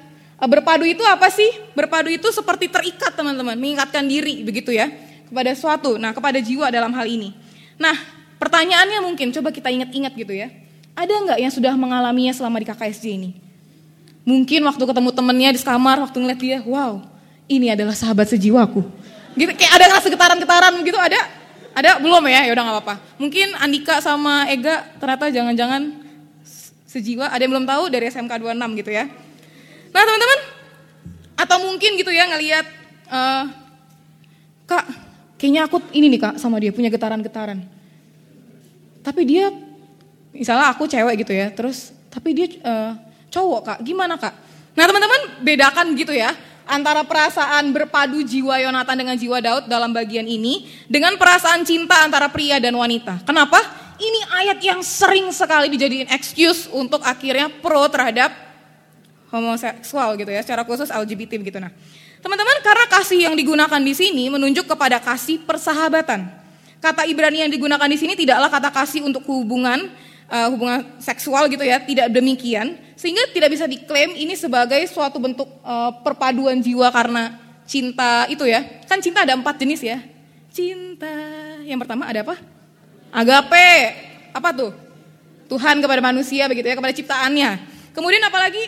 berpadu 0.43 0.83
itu 0.83 1.01
apa 1.07 1.31
sih? 1.31 1.47
Berpadu 1.71 2.11
itu 2.11 2.27
seperti 2.35 2.67
terikat 2.67 3.15
teman-teman, 3.15 3.55
mengikatkan 3.55 4.03
diri 4.03 4.43
begitu 4.43 4.75
ya 4.75 4.91
kepada 5.31 5.51
suatu. 5.55 5.95
Nah, 5.95 6.11
kepada 6.11 6.37
jiwa 6.43 6.67
dalam 6.67 6.91
hal 6.91 7.07
ini. 7.07 7.31
Nah, 7.79 7.95
pertanyaannya 8.39 8.99
mungkin 9.03 9.31
coba 9.31 9.55
kita 9.55 9.71
ingat-ingat 9.71 10.13
gitu 10.15 10.35
ya. 10.35 10.51
Ada 10.95 11.11
nggak 11.11 11.39
yang 11.39 11.51
sudah 11.51 11.73
mengalaminya 11.75 12.31
selama 12.31 12.59
di 12.59 12.67
KKSJ 12.67 13.05
ini? 13.15 13.31
Mungkin 14.25 14.63
waktu 14.63 14.83
ketemu 14.83 15.09
temennya 15.11 15.49
di 15.53 15.61
kamar, 15.61 16.01
waktu 16.01 16.17
ngeliat 16.17 16.39
dia, 16.39 16.59
wow, 16.65 17.03
ini 17.45 17.69
adalah 17.69 17.93
sahabat 17.93 18.31
sejiwaku. 18.31 18.81
Gitu, 19.35 19.51
kayak 19.53 19.73
ada 19.75 19.85
rasa 19.99 20.07
getaran-getaran 20.07 20.73
gitu, 20.81 20.97
ada? 20.97 21.19
Ada? 21.75 21.99
Belum 21.99 22.23
ya? 22.25 22.47
Ya 22.47 22.51
udah 22.55 22.63
nggak 22.63 22.75
apa-apa. 22.79 22.95
Mungkin 23.19 23.53
Andika 23.59 23.99
sama 23.99 24.47
Ega 24.47 24.87
ternyata 24.97 25.27
jangan-jangan 25.27 25.81
sejiwa, 26.87 27.27
ada 27.27 27.43
yang 27.43 27.51
belum 27.51 27.67
tahu 27.67 27.91
dari 27.91 28.07
SMK 28.07 28.39
26 28.39 28.79
gitu 28.79 28.91
ya. 28.95 29.05
Nah 29.95 30.03
teman-teman, 30.03 30.39
atau 31.39 31.57
mungkin 31.63 31.95
gitu 31.95 32.11
ya 32.11 32.27
ngelihat, 32.27 32.67
uh, 33.07 33.47
kak, 34.67 34.83
kayaknya 35.39 35.71
aku 35.71 35.79
ini 35.95 36.11
nih 36.11 36.19
kak 36.19 36.35
sama 36.35 36.59
dia 36.59 36.75
punya 36.75 36.91
getaran-getaran. 36.91 37.63
Tapi 38.99 39.21
dia, 39.23 39.55
misalnya 40.35 40.67
aku 40.67 40.83
cewek 40.83 41.23
gitu 41.23 41.31
ya, 41.31 41.47
terus 41.55 41.95
tapi 42.11 42.35
dia 42.35 42.51
uh, 42.67 42.91
cowok 43.31 43.61
kak, 43.71 43.79
gimana 43.87 44.19
kak? 44.19 44.35
Nah 44.75 44.83
teman-teman 44.83 45.47
bedakan 45.47 45.95
gitu 45.95 46.11
ya, 46.11 46.35
antara 46.67 47.07
perasaan 47.07 47.71
berpadu 47.71 48.19
jiwa 48.19 48.59
Yonatan 48.67 48.99
dengan 48.99 49.15
jiwa 49.15 49.39
Daud 49.39 49.71
dalam 49.71 49.95
bagian 49.95 50.27
ini 50.27 50.67
dengan 50.91 51.15
perasaan 51.15 51.63
cinta 51.63 52.03
antara 52.03 52.27
pria 52.27 52.59
dan 52.59 52.75
wanita. 52.75 53.23
Kenapa? 53.23 53.63
Ini 53.95 54.19
ayat 54.43 54.59
yang 54.59 54.83
sering 54.83 55.31
sekali 55.31 55.71
dijadiin 55.71 56.11
excuse 56.11 56.67
untuk 56.67 56.99
akhirnya 56.99 57.47
pro 57.47 57.87
terhadap 57.87 58.44
homoseksual 59.29 60.17
gitu 60.19 60.29
ya, 60.29 60.41
secara 60.41 60.61
khusus 60.65 60.89
LGBT 60.89 61.41
begitu. 61.41 61.57
Nah, 61.57 61.71
teman-teman 62.21 62.57
karena 62.61 62.85
kasih 62.89 63.19
yang 63.29 63.35
digunakan 63.37 63.81
di 63.81 63.93
sini 63.93 64.29
menunjuk 64.29 64.69
kepada 64.69 65.01
kasih 65.01 65.41
persahabatan. 65.43 66.29
Kata 66.81 67.07
Ibrani 67.09 67.41
yang 67.41 67.51
digunakan 67.51 67.89
di 67.89 67.97
sini 67.97 68.13
tidaklah 68.13 68.51
kata 68.51 68.69
kasih 68.69 69.01
untuk 69.01 69.25
hubungan 69.25 69.89
uh, 70.29 70.47
hubungan 70.53 70.85
seksual 71.01 71.49
gitu 71.49 71.65
ya, 71.65 71.81
tidak 71.81 72.13
demikian. 72.13 72.77
Sehingga 72.95 73.27
tidak 73.33 73.51
bisa 73.51 73.65
diklaim 73.67 74.15
ini 74.15 74.37
sebagai 74.39 74.79
suatu 74.87 75.19
bentuk 75.19 75.49
uh, 75.65 75.91
perpaduan 76.05 76.61
jiwa 76.61 76.87
karena 76.93 77.37
cinta 77.67 78.29
itu 78.29 78.45
ya. 78.45 78.63
Kan 78.85 79.01
cinta 79.01 79.25
ada 79.25 79.35
empat 79.35 79.57
jenis 79.59 79.81
ya. 79.81 79.97
Cinta, 80.55 81.11
yang 81.67 81.81
pertama 81.81 82.07
ada 82.07 82.23
apa? 82.23 82.39
Agape, 83.11 83.71
apa 84.31 84.49
tuh? 84.55 84.71
Tuhan 85.51 85.83
kepada 85.83 86.01
manusia 86.01 86.47
begitu 86.47 86.71
ya, 86.71 86.75
kepada 86.79 86.95
ciptaannya. 86.95 87.51
Kemudian 87.91 88.23
apa 88.23 88.39
lagi? 88.39 88.63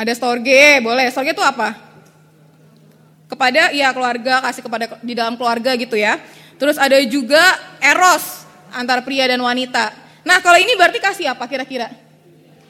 Ada 0.00 0.16
storge, 0.16 0.80
boleh. 0.80 1.12
Storge 1.12 1.36
itu 1.36 1.44
apa? 1.44 1.76
Kepada 3.28 3.68
ya 3.76 3.92
keluarga, 3.92 4.40
kasih 4.48 4.64
kepada 4.64 4.96
di 5.04 5.12
dalam 5.12 5.36
keluarga 5.36 5.76
gitu 5.76 5.92
ya. 5.92 6.16
Terus 6.56 6.80
ada 6.80 6.96
juga 7.04 7.40
eros 7.84 8.48
antara 8.72 9.04
pria 9.04 9.28
dan 9.28 9.44
wanita. 9.44 9.92
Nah 10.24 10.40
kalau 10.40 10.56
ini 10.56 10.72
berarti 10.72 11.04
kasih 11.04 11.36
apa 11.36 11.44
kira-kira? 11.44 11.92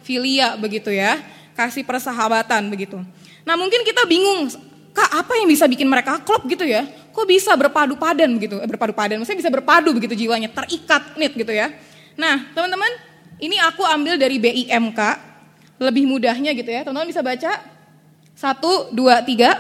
Filia 0.03 0.59
begitu 0.59 0.91
ya, 0.91 1.23
kasih 1.55 1.87
persahabatan 1.87 2.67
begitu. 2.67 2.99
Nah 3.47 3.55
mungkin 3.55 3.87
kita 3.87 4.11
bingung, 4.11 4.51
kak 4.91 5.23
apa 5.23 5.39
yang 5.39 5.47
bisa 5.47 5.71
bikin 5.71 5.87
mereka 5.87 6.19
klop 6.27 6.43
gitu 6.51 6.67
ya? 6.67 6.83
Kok 7.15 7.27
bisa 7.31 7.55
berpadu 7.55 7.95
padan 7.95 8.35
begitu? 8.35 8.59
Eh, 8.59 8.67
berpadu 8.67 8.91
padan, 8.91 9.23
maksudnya 9.23 9.39
bisa 9.39 9.53
berpadu 9.55 9.95
begitu 9.95 10.19
jiwanya, 10.19 10.51
terikat 10.51 11.15
nit 11.15 11.31
gitu 11.39 11.55
ya. 11.55 11.71
Nah 12.19 12.51
teman-teman, 12.59 12.91
ini 13.39 13.55
aku 13.63 13.87
ambil 13.87 14.19
dari 14.19 14.43
BIMK, 14.43 15.30
lebih 15.81 16.05
mudahnya 16.05 16.53
gitu 16.53 16.69
ya. 16.69 16.85
Teman-teman 16.85 17.09
bisa 17.09 17.25
baca? 17.25 17.53
Satu, 18.37 18.93
dua, 18.93 19.25
tiga. 19.25 19.57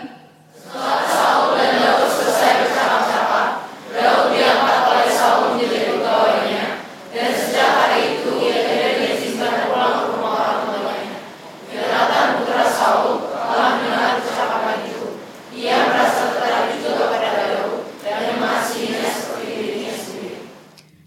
Saul 1.11 1.59
dan 1.59 1.83
Daud 1.83 2.07
selesai 2.07 2.53
bercakap-cakap, 2.62 3.50
Daud 3.91 4.25
diangkat 4.31 4.81
oleh 4.87 5.09
Saul 5.11 5.57
menjadi 5.57 5.79
pegawainya, 5.91 6.65
dan 7.11 7.29
sejak 7.35 7.71
hari 7.75 8.21
itu 8.21 8.31
ia 8.39 8.57
tidak 8.62 8.93
diizinkan 9.03 9.67
pulang 9.67 9.95
ke 9.99 10.05
rumah 10.15 10.33
orang 10.39 10.61
tuanya. 10.71 11.17
Jonathan 11.73 12.27
putra 12.39 12.65
Saul 12.71 13.12
telah 13.35 13.71
mendengar 13.83 14.23
percakapan 14.23 14.77
itu. 14.87 15.05
Ia 15.59 15.77
merasa 15.91 16.21
tertarik 16.37 16.79
juga 16.79 17.05
pada 17.11 17.31
Daud 17.35 17.81
dan 18.00 18.39
mengasihinya 18.39 19.11
seperti 19.11 19.49
dirinya 19.50 19.93
sendiri. 19.93 20.39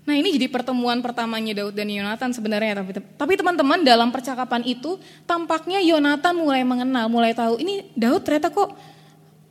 Nah 0.03 0.12
ini 0.23 0.39
jadi 0.39 0.47
pertemuan 0.47 1.03
pertamanya 1.03 1.51
Daud 1.51 1.75
dan 1.75 1.91
Yonatan 1.91 2.31
sebenarnya. 2.31 2.79
Tapi, 2.79 2.91
tapi 3.19 3.33
teman-teman 3.35 3.83
dalam 3.83 4.07
percakapan 4.07 4.63
itu 4.63 4.95
tampaknya 5.27 5.83
Yonatan 5.83 6.39
mulai 6.39 6.63
mengenal, 6.63 7.11
mulai 7.11 7.35
tahu 7.35 7.59
ini 7.59 7.91
Daud 7.91 8.23
ternyata 8.23 8.47
kok 8.47 8.71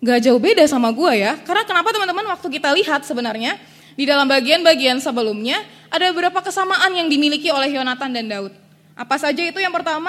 gak 0.01 0.19
jauh 0.25 0.41
beda 0.41 0.65
sama 0.65 0.89
gue 0.91 1.13
ya. 1.21 1.37
Karena 1.45 1.69
kenapa 1.69 1.93
teman-teman 1.93 2.25
waktu 2.33 2.49
kita 2.49 2.73
lihat 2.73 3.05
sebenarnya 3.05 3.61
di 3.93 4.09
dalam 4.09 4.25
bagian-bagian 4.25 4.97
sebelumnya 5.05 5.61
ada 5.93 6.09
beberapa 6.09 6.41
kesamaan 6.41 6.89
yang 6.97 7.13
dimiliki 7.13 7.53
oleh 7.53 7.77
Yonatan 7.77 8.11
dan 8.17 8.25
Daud. 8.25 8.53
Apa 8.97 9.21
saja 9.21 9.45
itu 9.45 9.61
yang 9.61 9.73
pertama, 9.73 10.09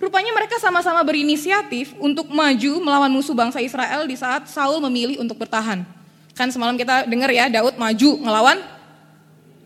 rupanya 0.00 0.32
mereka 0.32 0.56
sama-sama 0.56 1.04
berinisiatif 1.04 1.92
untuk 2.00 2.32
maju 2.32 2.72
melawan 2.80 3.12
musuh 3.12 3.36
bangsa 3.36 3.60
Israel 3.60 4.08
di 4.08 4.16
saat 4.16 4.48
Saul 4.48 4.80
memilih 4.80 5.20
untuk 5.20 5.36
bertahan. 5.36 5.84
Kan 6.32 6.48
semalam 6.48 6.78
kita 6.78 7.04
dengar 7.04 7.28
ya 7.28 7.50
Daud 7.50 7.76
maju 7.76 8.10
ngelawan 8.24 8.77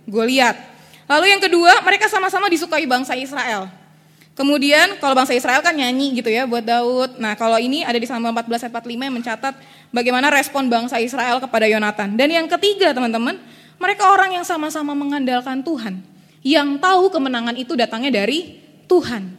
Goliat. 0.07 0.57
Lalu 1.07 1.27
yang 1.35 1.43
kedua, 1.43 1.83
mereka 1.85 2.09
sama-sama 2.09 2.49
disukai 2.49 2.87
bangsa 2.89 3.13
Israel. 3.19 3.69
Kemudian 4.33 4.97
kalau 4.97 5.13
bangsa 5.13 5.37
Israel 5.37 5.61
kan 5.61 5.77
nyanyi 5.77 6.17
gitu 6.17 6.33
ya 6.33 6.49
buat 6.49 6.65
Daud. 6.65 7.21
Nah 7.21 7.37
kalau 7.37 7.61
ini 7.61 7.85
ada 7.85 8.01
di 8.01 8.09
Samuel 8.09 8.33
14 8.33 8.65
ayat 8.65 8.73
45 8.73 8.97
yang 8.97 9.15
mencatat 9.21 9.55
bagaimana 9.93 10.33
respon 10.33 10.73
bangsa 10.73 10.97
Israel 10.97 11.37
kepada 11.37 11.69
Yonatan. 11.69 12.17
Dan 12.17 12.33
yang 12.33 12.49
ketiga 12.49 12.97
teman-teman, 12.97 13.37
mereka 13.77 14.09
orang 14.09 14.41
yang 14.41 14.45
sama-sama 14.49 14.97
mengandalkan 14.97 15.61
Tuhan. 15.61 16.01
Yang 16.41 16.81
tahu 16.81 17.13
kemenangan 17.13 17.55
itu 17.61 17.77
datangnya 17.77 18.25
dari 18.25 18.57
Tuhan. 18.89 19.37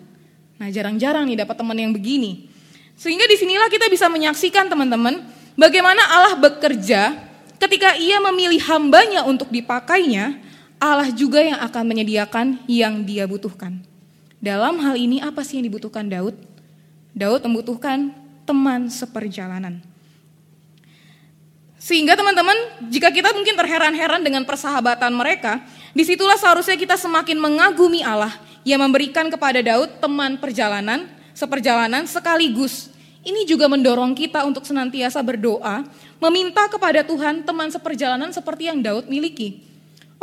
Nah 0.61 0.69
jarang-jarang 0.69 1.25
nih 1.25 1.41
dapat 1.41 1.57
teman 1.57 1.73
yang 1.73 1.89
begini. 1.89 2.53
Sehingga 2.93 3.25
di 3.25 3.33
sinilah 3.33 3.73
kita 3.73 3.89
bisa 3.89 4.05
menyaksikan 4.13 4.69
teman-teman 4.69 5.25
bagaimana 5.57 6.05
Allah 6.05 6.37
bekerja 6.37 7.17
ketika 7.57 7.97
ia 7.97 8.21
memilih 8.21 8.61
hambanya 8.69 9.25
untuk 9.25 9.49
dipakainya 9.49 10.37
Allah 10.83 11.07
juga 11.15 11.39
yang 11.39 11.63
akan 11.63 11.83
menyediakan 11.87 12.59
yang 12.67 13.07
dia 13.07 13.23
butuhkan. 13.23 13.79
Dalam 14.43 14.83
hal 14.83 14.99
ini 14.99 15.23
apa 15.23 15.39
sih 15.39 15.55
yang 15.55 15.71
dibutuhkan 15.71 16.03
Daud? 16.11 16.35
Daud 17.15 17.39
membutuhkan 17.47 18.11
teman 18.43 18.91
seperjalanan. 18.91 19.79
Sehingga 21.79 22.19
teman-teman, 22.19 22.83
jika 22.91 23.15
kita 23.15 23.31
mungkin 23.31 23.55
terheran-heran 23.55 24.19
dengan 24.27 24.43
persahabatan 24.43 25.15
mereka, 25.15 25.63
di 25.95 26.03
situlah 26.03 26.35
seharusnya 26.35 26.75
kita 26.75 26.99
semakin 26.99 27.39
mengagumi 27.39 28.03
Allah 28.03 28.35
yang 28.67 28.83
memberikan 28.83 29.31
kepada 29.31 29.63
Daud 29.63 30.03
teman 30.03 30.35
perjalanan, 30.35 31.07
seperjalanan 31.31 32.03
sekaligus. 32.11 32.91
Ini 33.23 33.47
juga 33.47 33.71
mendorong 33.71 34.11
kita 34.19 34.43
untuk 34.43 34.67
senantiasa 34.67 35.23
berdoa, 35.23 35.87
meminta 36.19 36.67
kepada 36.67 37.07
Tuhan 37.07 37.47
teman 37.47 37.71
seperjalanan 37.71 38.35
seperti 38.35 38.67
yang 38.67 38.83
Daud 38.83 39.07
miliki. 39.07 39.72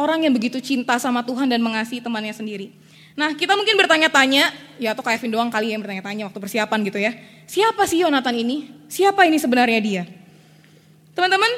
Orang 0.00 0.24
yang 0.24 0.32
begitu 0.32 0.64
cinta 0.64 0.96
sama 0.96 1.20
Tuhan 1.20 1.44
dan 1.44 1.60
mengasihi 1.60 2.00
temannya 2.00 2.32
sendiri. 2.32 2.72
Nah 3.12 3.36
kita 3.36 3.52
mungkin 3.52 3.76
bertanya-tanya, 3.76 4.48
ya 4.80 4.96
atau 4.96 5.04
kayak 5.04 5.20
Vin 5.20 5.28
doang 5.28 5.52
kali 5.52 5.76
yang 5.76 5.84
bertanya-tanya 5.84 6.24
waktu 6.24 6.40
persiapan 6.40 6.78
gitu 6.88 6.96
ya. 6.96 7.12
Siapa 7.44 7.84
sih 7.84 8.00
Yonatan 8.00 8.32
ini? 8.32 8.72
Siapa 8.88 9.28
ini 9.28 9.36
sebenarnya 9.36 9.76
dia? 9.76 10.02
Teman-teman, 11.12 11.52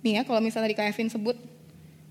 nih 0.00 0.12
ya 0.16 0.22
kalau 0.24 0.40
misalnya 0.40 0.72
di 0.72 0.78
Kevin 0.78 1.12
sebut 1.12 1.36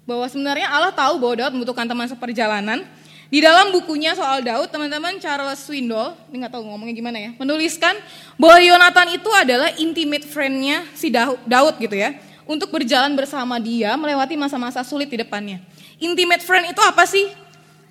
bahwa 0.06 0.30
sebenarnya 0.30 0.70
Allah 0.70 0.94
tahu 0.94 1.18
bahwa 1.18 1.34
Daud 1.34 1.54
membutuhkan 1.58 1.90
teman 1.90 2.06
seperjalanan. 2.06 2.86
Di 3.28 3.44
dalam 3.44 3.76
bukunya 3.76 4.16
soal 4.16 4.40
Daud, 4.40 4.72
teman-teman 4.72 5.20
Charles 5.20 5.60
Swindoll, 5.66 6.16
ini 6.32 6.46
nggak 6.46 6.54
tahu 6.54 6.64
ngomongnya 6.64 6.96
gimana 6.96 7.18
ya, 7.20 7.36
menuliskan 7.36 7.92
bahwa 8.40 8.56
Yonatan 8.62 9.20
itu 9.20 9.30
adalah 9.36 9.68
intimate 9.76 10.24
friend-nya 10.24 10.86
si 10.96 11.12
Daud 11.12 11.76
gitu 11.82 11.92
ya 11.92 12.27
untuk 12.48 12.72
berjalan 12.72 13.14
bersama 13.14 13.60
dia 13.60 13.94
melewati 14.00 14.40
masa-masa 14.40 14.82
sulit 14.82 15.12
di 15.12 15.20
depannya. 15.20 15.62
Intimate 16.00 16.42
friend 16.42 16.72
itu 16.72 16.82
apa 16.82 17.04
sih? 17.04 17.28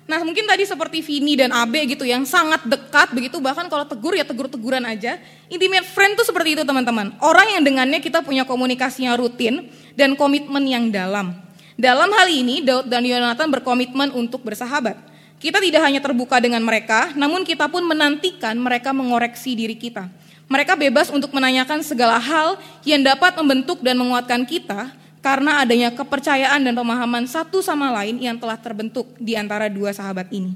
Nah 0.07 0.23
mungkin 0.23 0.47
tadi 0.47 0.63
seperti 0.63 1.03
Vini 1.03 1.35
dan 1.35 1.51
Abe 1.51 1.83
gitu 1.83 2.07
yang 2.07 2.23
sangat 2.23 2.63
dekat 2.63 3.11
begitu 3.11 3.43
bahkan 3.43 3.67
kalau 3.67 3.83
tegur 3.83 4.15
ya 4.15 4.23
tegur-teguran 4.23 4.81
aja. 4.87 5.19
Intimate 5.51 5.83
friend 5.83 6.15
itu 6.15 6.23
seperti 6.23 6.55
itu 6.55 6.63
teman-teman. 6.63 7.11
Orang 7.19 7.47
yang 7.51 7.61
dengannya 7.61 7.99
kita 7.99 8.23
punya 8.23 8.47
komunikasinya 8.47 9.19
rutin 9.19 9.67
dan 9.99 10.15
komitmen 10.15 10.63
yang 10.63 10.87
dalam. 10.89 11.35
Dalam 11.77 12.09
hal 12.09 12.27
ini 12.31 12.65
Daud 12.65 12.89
dan 12.89 13.05
Yonatan 13.05 13.53
berkomitmen 13.53 14.09
untuk 14.15 14.41
bersahabat. 14.41 14.97
Kita 15.37 15.61
tidak 15.61 15.85
hanya 15.85 16.01
terbuka 16.01 16.41
dengan 16.41 16.65
mereka, 16.65 17.13
namun 17.13 17.45
kita 17.45 17.69
pun 17.69 17.85
menantikan 17.85 18.57
mereka 18.57 18.89
mengoreksi 18.89 19.53
diri 19.53 19.77
kita. 19.77 20.09
Mereka 20.47 20.79
bebas 20.79 21.11
untuk 21.11 21.35
menanyakan 21.35 21.83
segala 21.83 22.15
hal 22.23 22.55
yang 22.87 23.03
dapat 23.03 23.35
membentuk 23.35 23.83
dan 23.83 23.99
menguatkan 23.99 24.47
kita 24.47 24.95
karena 25.19 25.59
adanya 25.59 25.91
kepercayaan 25.91 26.63
dan 26.63 26.71
pemahaman 26.71 27.27
satu 27.27 27.59
sama 27.59 27.91
lain 27.91 28.15
yang 28.23 28.39
telah 28.39 28.55
terbentuk 28.55 29.11
di 29.19 29.35
antara 29.35 29.67
dua 29.67 29.91
sahabat 29.91 30.31
ini. 30.31 30.55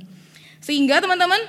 Sehingga 0.63 1.03
teman-teman, 1.03 1.43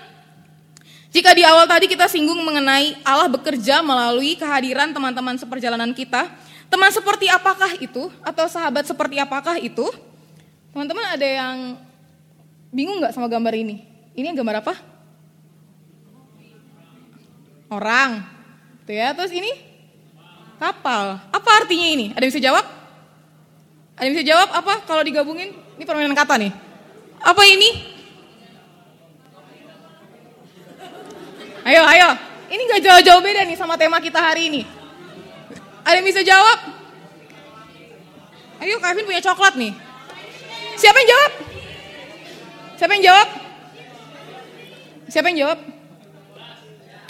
jika 1.14 1.30
di 1.38 1.46
awal 1.46 1.70
tadi 1.70 1.86
kita 1.86 2.10
singgung 2.10 2.42
mengenai 2.42 2.98
Allah 3.06 3.30
bekerja 3.30 3.78
melalui 3.78 4.34
kehadiran 4.34 4.90
teman-teman 4.90 5.38
seperjalanan 5.38 5.94
kita, 5.94 6.26
teman 6.66 6.90
seperti 6.90 7.30
apakah 7.30 7.78
itu 7.78 8.10
atau 8.26 8.50
sahabat 8.50 8.90
seperti 8.90 9.22
apakah 9.22 9.54
itu? 9.62 9.86
Teman-teman 10.74 11.14
ada 11.14 11.28
yang 11.28 11.78
bingung 12.74 12.98
nggak 12.98 13.14
sama 13.14 13.30
gambar 13.30 13.54
ini? 13.54 13.86
Ini 14.18 14.34
gambar 14.34 14.66
apa? 14.66 14.91
Orang. 17.72 18.20
Tuh 18.84 18.92
ya, 18.92 19.16
terus 19.16 19.32
ini 19.32 19.48
kapal. 20.60 21.16
Apa 21.32 21.64
artinya 21.64 21.88
ini? 21.88 22.12
Ada 22.12 22.28
yang 22.28 22.32
bisa 22.36 22.44
jawab? 22.44 22.64
Ada 23.96 24.04
yang 24.04 24.14
bisa 24.14 24.26
jawab 24.28 24.48
apa 24.52 24.84
kalau 24.84 25.00
digabungin? 25.00 25.56
Ini 25.80 25.84
permainan 25.88 26.12
kata 26.12 26.36
nih. 26.36 26.52
Apa 27.24 27.42
ini? 27.48 27.70
Ayo, 31.64 31.82
ayo. 31.88 32.08
Ini 32.52 32.62
gak 32.68 32.82
jauh-jauh 32.84 33.22
beda 33.24 33.48
nih 33.48 33.56
sama 33.56 33.80
tema 33.80 33.96
kita 34.04 34.20
hari 34.20 34.52
ini. 34.52 34.62
Ada 35.80 35.96
yang 35.96 36.06
bisa 36.06 36.20
jawab? 36.20 36.58
Ayo, 38.60 38.76
Kevin 38.78 39.08
punya 39.08 39.22
coklat 39.24 39.56
nih. 39.56 39.72
Siapa 40.76 40.96
yang 41.00 41.08
jawab? 41.08 41.32
Siapa 42.76 42.92
yang 42.92 43.04
jawab? 43.08 43.28
Siapa 45.08 45.26
yang 45.32 45.38
jawab? 45.46 45.71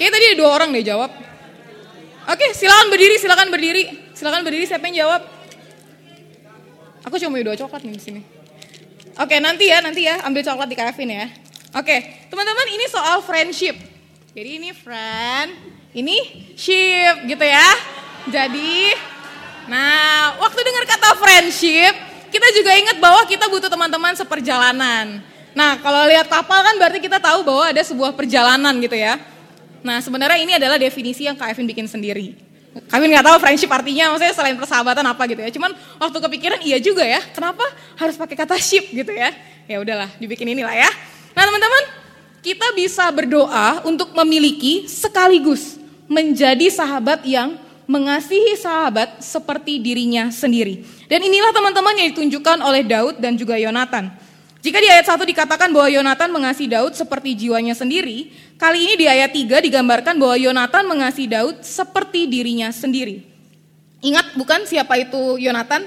Kayaknya 0.02 0.18
tadi 0.18 0.26
ada 0.26 0.36
dua 0.42 0.50
orang 0.50 0.74
deh 0.74 0.82
jawab. 0.82 1.14
Oke, 2.26 2.50
silakan 2.58 2.90
berdiri, 2.90 3.22
silakan 3.22 3.48
berdiri. 3.54 3.84
Silakan 4.18 4.42
berdiri, 4.42 4.66
siapa 4.66 4.90
yang 4.90 5.06
jawab? 5.06 5.22
Aku 7.06 7.22
cuma 7.22 7.38
punya 7.38 7.46
dua 7.46 7.56
coklat 7.62 7.86
nih 7.86 7.94
di 7.94 8.02
sini. 8.02 8.20
Oke, 9.14 9.38
nanti 9.38 9.70
ya, 9.70 9.78
nanti 9.78 10.02
ya, 10.02 10.18
ambil 10.26 10.42
coklat 10.42 10.66
di 10.66 10.74
Kevin 10.74 11.22
ya. 11.22 11.30
Oke, 11.78 12.02
teman-teman 12.34 12.66
ini 12.74 12.90
soal 12.90 13.22
friendship. 13.22 13.78
Jadi 14.34 14.50
ini 14.58 14.74
friend, 14.74 15.54
ini 15.94 16.50
ship 16.58 17.22
gitu 17.22 17.46
ya. 17.46 17.70
Jadi, 18.26 18.98
nah 19.70 20.34
waktu 20.42 20.66
dengar 20.66 20.82
kata 20.98 21.14
friendship, 21.14 21.94
Kita 22.32 22.48
juga 22.56 22.72
ingat 22.72 22.96
bahwa 22.96 23.22
kita 23.28 23.44
butuh 23.44 23.68
teman-teman 23.68 24.16
seperjalanan. 24.16 25.20
Nah, 25.52 25.76
kalau 25.84 26.08
lihat 26.08 26.32
kapal 26.32 26.64
kan 26.64 26.74
berarti 26.80 26.96
kita 26.96 27.20
tahu 27.20 27.44
bahwa 27.44 27.68
ada 27.68 27.84
sebuah 27.84 28.16
perjalanan 28.16 28.72
gitu 28.80 28.96
ya. 28.96 29.20
Nah, 29.82 29.98
sebenarnya 29.98 30.38
ini 30.38 30.52
adalah 30.56 30.78
definisi 30.78 31.26
yang 31.26 31.34
Kak 31.34 31.52
Evin 31.52 31.66
bikin 31.66 31.90
sendiri. 31.90 32.38
Kami 32.88 33.04
nggak 33.12 33.26
tahu 33.28 33.36
friendship 33.36 33.68
artinya, 33.68 34.16
maksudnya 34.16 34.32
selain 34.32 34.56
persahabatan 34.56 35.04
apa 35.04 35.22
gitu 35.28 35.40
ya. 35.44 35.50
Cuman 35.52 35.76
waktu 36.00 36.18
kepikiran 36.24 36.58
iya 36.64 36.80
juga 36.80 37.04
ya, 37.04 37.20
kenapa 37.36 37.60
harus 38.00 38.16
pakai 38.16 38.32
kata 38.32 38.56
ship 38.56 38.88
gitu 38.88 39.12
ya. 39.12 39.28
Ya 39.68 39.76
udahlah, 39.82 40.08
dibikin 40.16 40.48
inilah 40.48 40.72
ya. 40.72 40.88
Nah 41.36 41.44
teman-teman, 41.44 41.82
kita 42.40 42.72
bisa 42.72 43.04
berdoa 43.12 43.84
untuk 43.84 44.16
memiliki 44.16 44.88
sekaligus 44.88 45.76
menjadi 46.08 46.72
sahabat 46.72 47.22
yang 47.28 47.60
mengasihi 47.84 48.56
sahabat 48.56 49.20
seperti 49.20 49.76
dirinya 49.76 50.32
sendiri. 50.32 50.80
Dan 51.12 51.20
inilah 51.20 51.52
teman-teman 51.52 51.92
yang 51.92 52.08
ditunjukkan 52.16 52.64
oleh 52.64 52.82
Daud 52.88 53.20
dan 53.20 53.36
juga 53.36 53.60
Yonatan. 53.60 54.08
Jika 54.62 54.78
di 54.78 54.86
ayat 54.86 55.10
1 55.10 55.18
dikatakan 55.26 55.74
bahwa 55.74 55.90
Yonatan 55.90 56.30
mengasihi 56.30 56.70
Daud 56.70 56.94
seperti 56.94 57.34
jiwanya 57.34 57.74
sendiri, 57.74 58.30
kali 58.54 58.78
ini 58.86 58.94
di 58.94 59.06
ayat 59.10 59.34
3 59.34 59.58
digambarkan 59.58 60.14
bahwa 60.14 60.38
Yonatan 60.38 60.86
mengasihi 60.86 61.26
Daud 61.26 61.66
seperti 61.66 62.30
dirinya 62.30 62.70
sendiri. 62.70 63.26
Ingat 64.06 64.38
bukan 64.38 64.62
siapa 64.62 64.94
itu 65.02 65.42
Yonatan? 65.42 65.82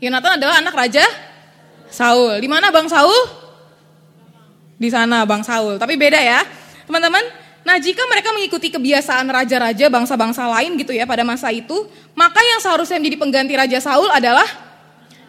Yonatan 0.00 0.40
adalah 0.40 0.56
anak 0.56 0.72
raja 0.72 1.04
Saul. 1.92 2.40
Di 2.40 2.48
mana 2.48 2.72
Bang 2.72 2.88
Saul? 2.88 3.12
Di 4.80 4.88
sana 4.88 5.28
Bang 5.28 5.44
Saul. 5.44 5.76
Tapi 5.76 6.00
beda 6.00 6.16
ya. 6.16 6.40
Teman-teman, 6.88 7.28
nah 7.60 7.76
jika 7.76 8.08
mereka 8.08 8.32
mengikuti 8.32 8.72
kebiasaan 8.72 9.28
raja-raja 9.28 9.92
bangsa-bangsa 9.92 10.48
lain 10.48 10.80
gitu 10.80 10.96
ya 10.96 11.04
pada 11.04 11.28
masa 11.28 11.52
itu, 11.52 11.76
maka 12.16 12.40
yang 12.40 12.60
seharusnya 12.64 12.96
menjadi 12.96 13.20
pengganti 13.20 13.52
raja 13.52 13.78
Saul 13.84 14.08
adalah 14.08 14.48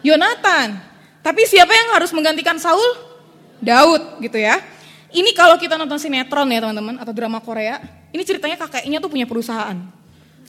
Yonatan. 0.00 0.95
Tapi 1.26 1.42
siapa 1.42 1.74
yang 1.74 1.98
harus 1.98 2.14
menggantikan 2.14 2.54
Saul? 2.54 2.86
Daud 3.58 4.22
gitu 4.22 4.38
ya. 4.38 4.62
Ini 5.10 5.34
kalau 5.34 5.58
kita 5.58 5.74
nonton 5.74 5.98
sinetron 5.98 6.46
ya 6.54 6.62
teman-teman 6.62 7.02
atau 7.02 7.10
drama 7.10 7.42
Korea, 7.42 7.82
ini 8.14 8.22
ceritanya 8.22 8.54
kakeknya 8.54 9.02
tuh 9.02 9.10
punya 9.10 9.26
perusahaan. 9.26 9.74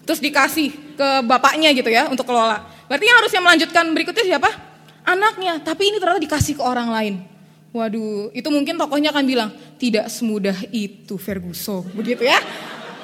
Terus 0.05 0.21
dikasih 0.21 0.93
ke 0.93 1.09
bapaknya 1.25 1.73
gitu 1.73 1.89
ya 1.89 2.05
untuk 2.05 2.29
kelola. 2.29 2.61
Berarti 2.85 3.09
yang 3.09 3.17
harusnya 3.17 3.41
melanjutkan 3.41 3.89
berikutnya 3.89 4.37
siapa? 4.37 4.53
Anaknya, 5.01 5.57
tapi 5.65 5.89
ini 5.89 5.97
ternyata 5.97 6.21
dikasih 6.21 6.61
ke 6.61 6.63
orang 6.63 6.93
lain. 6.93 7.15
Waduh, 7.73 8.29
itu 8.37 8.47
mungkin 8.53 8.77
tokohnya 8.77 9.09
akan 9.09 9.25
bilang, 9.25 9.49
tidak 9.81 10.13
semudah 10.13 10.55
itu 10.69 11.17
Ferguson, 11.17 11.89
begitu 11.97 12.21
ya. 12.21 12.37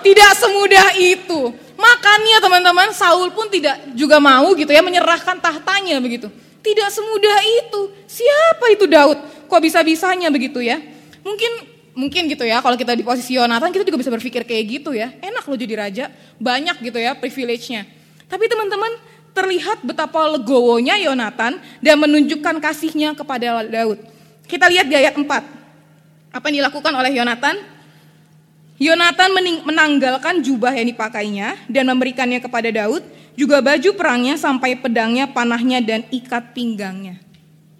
Tidak 0.03 0.31
semudah 0.36 0.93
itu. 0.99 1.51
Makanya 1.79 2.38
teman-teman, 2.38 2.93
Saul 2.93 3.33
pun 3.33 3.49
tidak 3.49 3.81
juga 3.97 4.21
mau 4.21 4.51
gitu 4.53 4.69
ya 4.69 4.83
menyerahkan 4.83 5.41
tahtanya 5.41 5.97
begitu. 5.97 6.29
Tidak 6.63 6.89
semudah 6.89 7.39
itu. 7.43 7.82
Siapa 8.08 8.65
itu 8.71 8.88
Daud? 8.88 9.19
Kok 9.52 9.62
bisa-bisanya 9.62 10.32
begitu 10.32 10.63
ya? 10.63 10.80
Mungkin 11.21 11.52
mungkin 11.93 12.26
gitu 12.26 12.41
ya 12.41 12.58
kalau 12.58 12.73
kita 12.73 12.97
di 12.97 13.06
posisi 13.06 13.38
Yonatan 13.38 13.69
kita 13.69 13.86
juga 13.86 14.02
bisa 14.02 14.10
berpikir 14.10 14.47
kayak 14.47 14.63
gitu 14.65 14.95
ya. 14.95 15.12
Enak 15.19 15.43
loh 15.43 15.60
jadi 15.60 15.76
raja, 15.76 16.06
banyak 16.39 16.80
gitu 16.80 16.97
ya 16.97 17.13
privilege-nya. 17.19 17.84
Tapi 18.32 18.47
teman-teman 18.47 18.95
terlihat 19.36 19.84
betapa 19.84 20.23
legowonya 20.39 20.95
Yonatan 21.04 21.60
dan 21.84 21.95
menunjukkan 21.99 22.63
kasihnya 22.63 23.12
kepada 23.17 23.65
Daud. 23.67 23.99
Kita 24.47 24.71
lihat 24.71 24.88
di 24.88 24.95
ayat 24.95 25.19
4. 25.19 25.26
Apa 26.34 26.45
yang 26.49 26.65
dilakukan 26.65 26.93
oleh 26.95 27.12
Yonatan? 27.13 27.56
Yonatan 28.82 29.30
menanggalkan 29.69 30.41
jubah 30.41 30.73
yang 30.73 30.89
dipakainya 30.89 31.62
dan 31.69 31.88
memberikannya 31.93 32.41
kepada 32.41 32.73
Daud 32.73 33.06
juga 33.33 33.61
baju 33.61 33.89
perangnya 33.97 34.35
sampai 34.37 34.77
pedangnya, 34.77 35.29
panahnya, 35.29 35.81
dan 35.81 36.05
ikat 36.09 36.53
pinggangnya. 36.53 37.17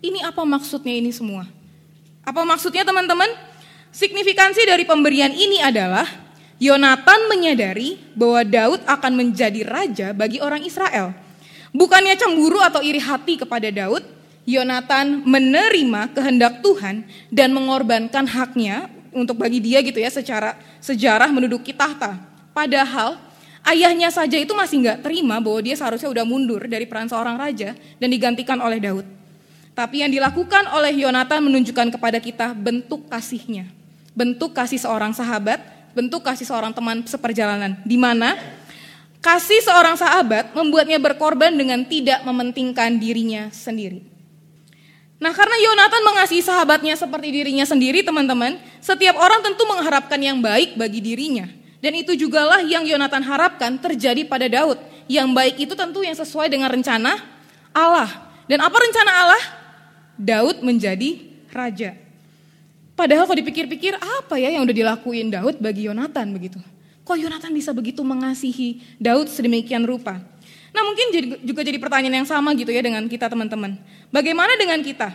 Ini 0.04 0.26
apa 0.26 0.44
maksudnya 0.44 0.94
ini 0.94 1.14
semua? 1.14 1.48
Apa 2.26 2.44
maksudnya 2.44 2.84
teman-teman? 2.84 3.30
Signifikansi 3.94 4.66
dari 4.66 4.84
pemberian 4.84 5.32
ini 5.32 5.62
adalah 5.62 6.10
Yonatan 6.58 7.30
menyadari 7.30 8.00
bahwa 8.18 8.42
Daud 8.42 8.82
akan 8.88 9.14
menjadi 9.14 9.62
raja 9.68 10.08
bagi 10.16 10.40
orang 10.40 10.66
Israel. 10.66 11.14
Bukannya 11.74 12.16
cemburu 12.18 12.62
atau 12.62 12.82
iri 12.82 13.02
hati 13.02 13.38
kepada 13.38 13.70
Daud, 13.70 14.06
Yonatan 14.44 15.24
menerima 15.24 16.12
kehendak 16.12 16.60
Tuhan 16.60 17.04
dan 17.32 17.56
mengorbankan 17.56 18.28
haknya 18.28 18.92
untuk 19.14 19.40
bagi 19.40 19.62
dia 19.62 19.80
gitu 19.80 20.02
ya 20.02 20.10
secara 20.10 20.58
sejarah 20.84 21.30
menduduki 21.32 21.72
tahta. 21.72 22.18
Padahal 22.52 23.18
Ayahnya 23.64 24.12
saja 24.12 24.36
itu 24.36 24.52
masih 24.52 24.84
nggak 24.84 25.08
terima 25.08 25.40
bahwa 25.40 25.64
dia 25.64 25.80
seharusnya 25.80 26.12
udah 26.12 26.28
mundur 26.28 26.60
dari 26.68 26.84
peran 26.84 27.08
seorang 27.08 27.40
raja 27.40 27.72
dan 27.74 28.10
digantikan 28.12 28.60
oleh 28.60 28.84
Daud. 28.84 29.08
Tapi 29.74 30.04
yang 30.04 30.12
dilakukan 30.12 30.68
oleh 30.76 30.94
Yonatan 31.00 31.48
menunjukkan 31.48 31.96
kepada 31.96 32.20
kita 32.20 32.52
bentuk 32.54 33.08
kasihnya. 33.08 33.72
Bentuk 34.14 34.54
kasih 34.54 34.78
seorang 34.78 35.16
sahabat, 35.16 35.64
bentuk 35.96 36.22
kasih 36.22 36.46
seorang 36.46 36.76
teman 36.76 37.08
seperjalanan. 37.08 37.80
Di 37.88 37.96
mana 37.98 38.36
kasih 39.24 39.64
seorang 39.64 39.96
sahabat 39.96 40.52
membuatnya 40.52 41.00
berkorban 41.00 41.56
dengan 41.56 41.82
tidak 41.88 42.22
mementingkan 42.28 43.00
dirinya 43.00 43.48
sendiri. 43.50 44.04
Nah 45.24 45.32
karena 45.32 45.56
Yonatan 45.56 46.04
mengasihi 46.04 46.44
sahabatnya 46.44 47.00
seperti 47.00 47.32
dirinya 47.32 47.64
sendiri 47.64 48.04
teman-teman, 48.04 48.60
setiap 48.84 49.16
orang 49.16 49.40
tentu 49.40 49.64
mengharapkan 49.64 50.20
yang 50.20 50.44
baik 50.44 50.76
bagi 50.76 51.00
dirinya. 51.00 51.63
Dan 51.84 52.00
itu 52.00 52.16
jugalah 52.16 52.64
yang 52.64 52.88
Yonatan 52.88 53.20
harapkan 53.28 53.76
terjadi 53.76 54.24
pada 54.24 54.48
Daud. 54.48 54.80
Yang 55.12 55.28
baik 55.36 55.56
itu 55.68 55.74
tentu 55.76 56.00
yang 56.00 56.16
sesuai 56.16 56.48
dengan 56.48 56.72
rencana 56.72 57.20
Allah. 57.76 58.08
Dan 58.48 58.64
apa 58.64 58.72
rencana 58.80 59.12
Allah? 59.12 59.44
Daud 60.16 60.64
menjadi 60.64 61.20
raja. 61.52 62.00
Padahal 62.96 63.28
kalau 63.28 63.36
dipikir-pikir 63.36 64.00
apa 64.00 64.40
ya 64.40 64.56
yang 64.56 64.64
udah 64.64 64.72
dilakuin 64.72 65.28
Daud 65.28 65.60
bagi 65.60 65.92
Yonatan 65.92 66.32
begitu. 66.32 66.62
Kok 67.04 67.20
Yonatan 67.20 67.52
bisa 67.52 67.76
begitu 67.76 68.00
mengasihi 68.00 68.80
Daud 68.96 69.28
sedemikian 69.28 69.84
rupa? 69.84 70.24
Nah 70.72 70.82
mungkin 70.88 71.36
juga 71.44 71.68
jadi 71.68 71.84
pertanyaan 71.84 72.24
yang 72.24 72.30
sama 72.30 72.56
gitu 72.56 72.72
ya 72.72 72.80
dengan 72.80 73.04
kita 73.12 73.28
teman-teman. 73.28 73.76
Bagaimana 74.08 74.56
dengan 74.56 74.80
kita? 74.80 75.12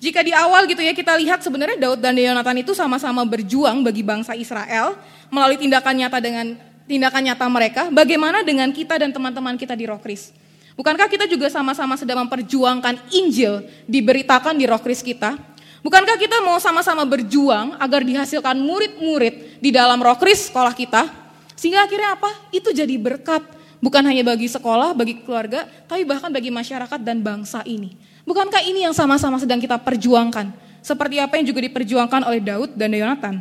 Jika 0.00 0.24
di 0.24 0.32
awal 0.32 0.64
gitu 0.64 0.80
ya 0.80 0.96
kita 0.96 1.12
lihat 1.20 1.44
sebenarnya 1.44 1.76
Daud 1.76 2.00
dan 2.00 2.16
Yonatan 2.16 2.64
itu 2.64 2.72
sama-sama 2.72 3.20
berjuang 3.28 3.84
bagi 3.84 4.00
bangsa 4.00 4.32
Israel 4.32 4.96
melalui 5.28 5.60
tindakan 5.60 5.92
nyata 5.92 6.18
dengan 6.24 6.56
tindakan 6.88 7.22
nyata 7.28 7.44
mereka, 7.52 7.82
bagaimana 7.92 8.40
dengan 8.40 8.72
kita 8.72 8.96
dan 8.96 9.12
teman-teman 9.12 9.60
kita 9.60 9.76
di 9.76 9.84
Rokris? 9.84 10.32
Bukankah 10.72 11.04
kita 11.12 11.28
juga 11.28 11.52
sama-sama 11.52 12.00
sedang 12.00 12.24
memperjuangkan 12.24 13.12
Injil 13.12 13.68
diberitakan 13.84 14.56
di 14.56 14.64
Rokris 14.64 15.04
kita? 15.04 15.36
Bukankah 15.84 16.16
kita 16.16 16.40
mau 16.40 16.56
sama-sama 16.56 17.04
berjuang 17.04 17.76
agar 17.76 18.00
dihasilkan 18.00 18.56
murid-murid 18.56 19.60
di 19.60 19.68
dalam 19.68 20.00
Rokris 20.00 20.48
sekolah 20.48 20.72
kita? 20.72 21.12
Sehingga 21.60 21.84
akhirnya 21.84 22.16
apa? 22.16 22.32
Itu 22.48 22.72
jadi 22.72 22.96
berkat. 22.96 23.44
Bukan 23.84 24.00
hanya 24.04 24.24
bagi 24.24 24.48
sekolah, 24.48 24.96
bagi 24.96 25.20
keluarga, 25.20 25.68
tapi 25.84 26.08
bahkan 26.08 26.32
bagi 26.32 26.48
masyarakat 26.48 27.00
dan 27.04 27.20
bangsa 27.20 27.60
ini. 27.68 27.96
Bukankah 28.28 28.62
ini 28.64 28.84
yang 28.84 28.94
sama-sama 28.94 29.40
sedang 29.40 29.58
kita 29.58 29.80
perjuangkan? 29.80 30.52
Seperti 30.80 31.20
apa 31.20 31.36
yang 31.36 31.46
juga 31.48 31.60
diperjuangkan 31.64 32.24
oleh 32.24 32.40
Daud 32.40 32.72
dan 32.76 32.92
Yonatan. 32.92 33.34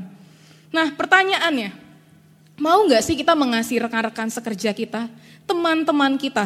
Nah 0.70 0.88
pertanyaannya, 0.94 1.72
mau 2.60 2.84
nggak 2.84 3.02
sih 3.04 3.15
kita 3.15 3.34
mengasihi 3.34 3.80
rekan-rekan 3.80 4.28
sekerja 4.28 4.76
kita, 4.76 5.08
teman-teman 5.48 6.20
kita, 6.20 6.46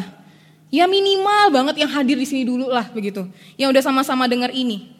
ya 0.70 0.86
minimal 0.86 1.50
banget 1.50 1.82
yang 1.82 1.90
hadir 1.90 2.16
di 2.16 2.26
sini 2.26 2.46
dulu 2.46 2.70
lah 2.70 2.86
begitu, 2.94 3.26
yang 3.58 3.74
udah 3.74 3.82
sama-sama 3.82 4.30
dengar 4.30 4.54
ini. 4.54 4.94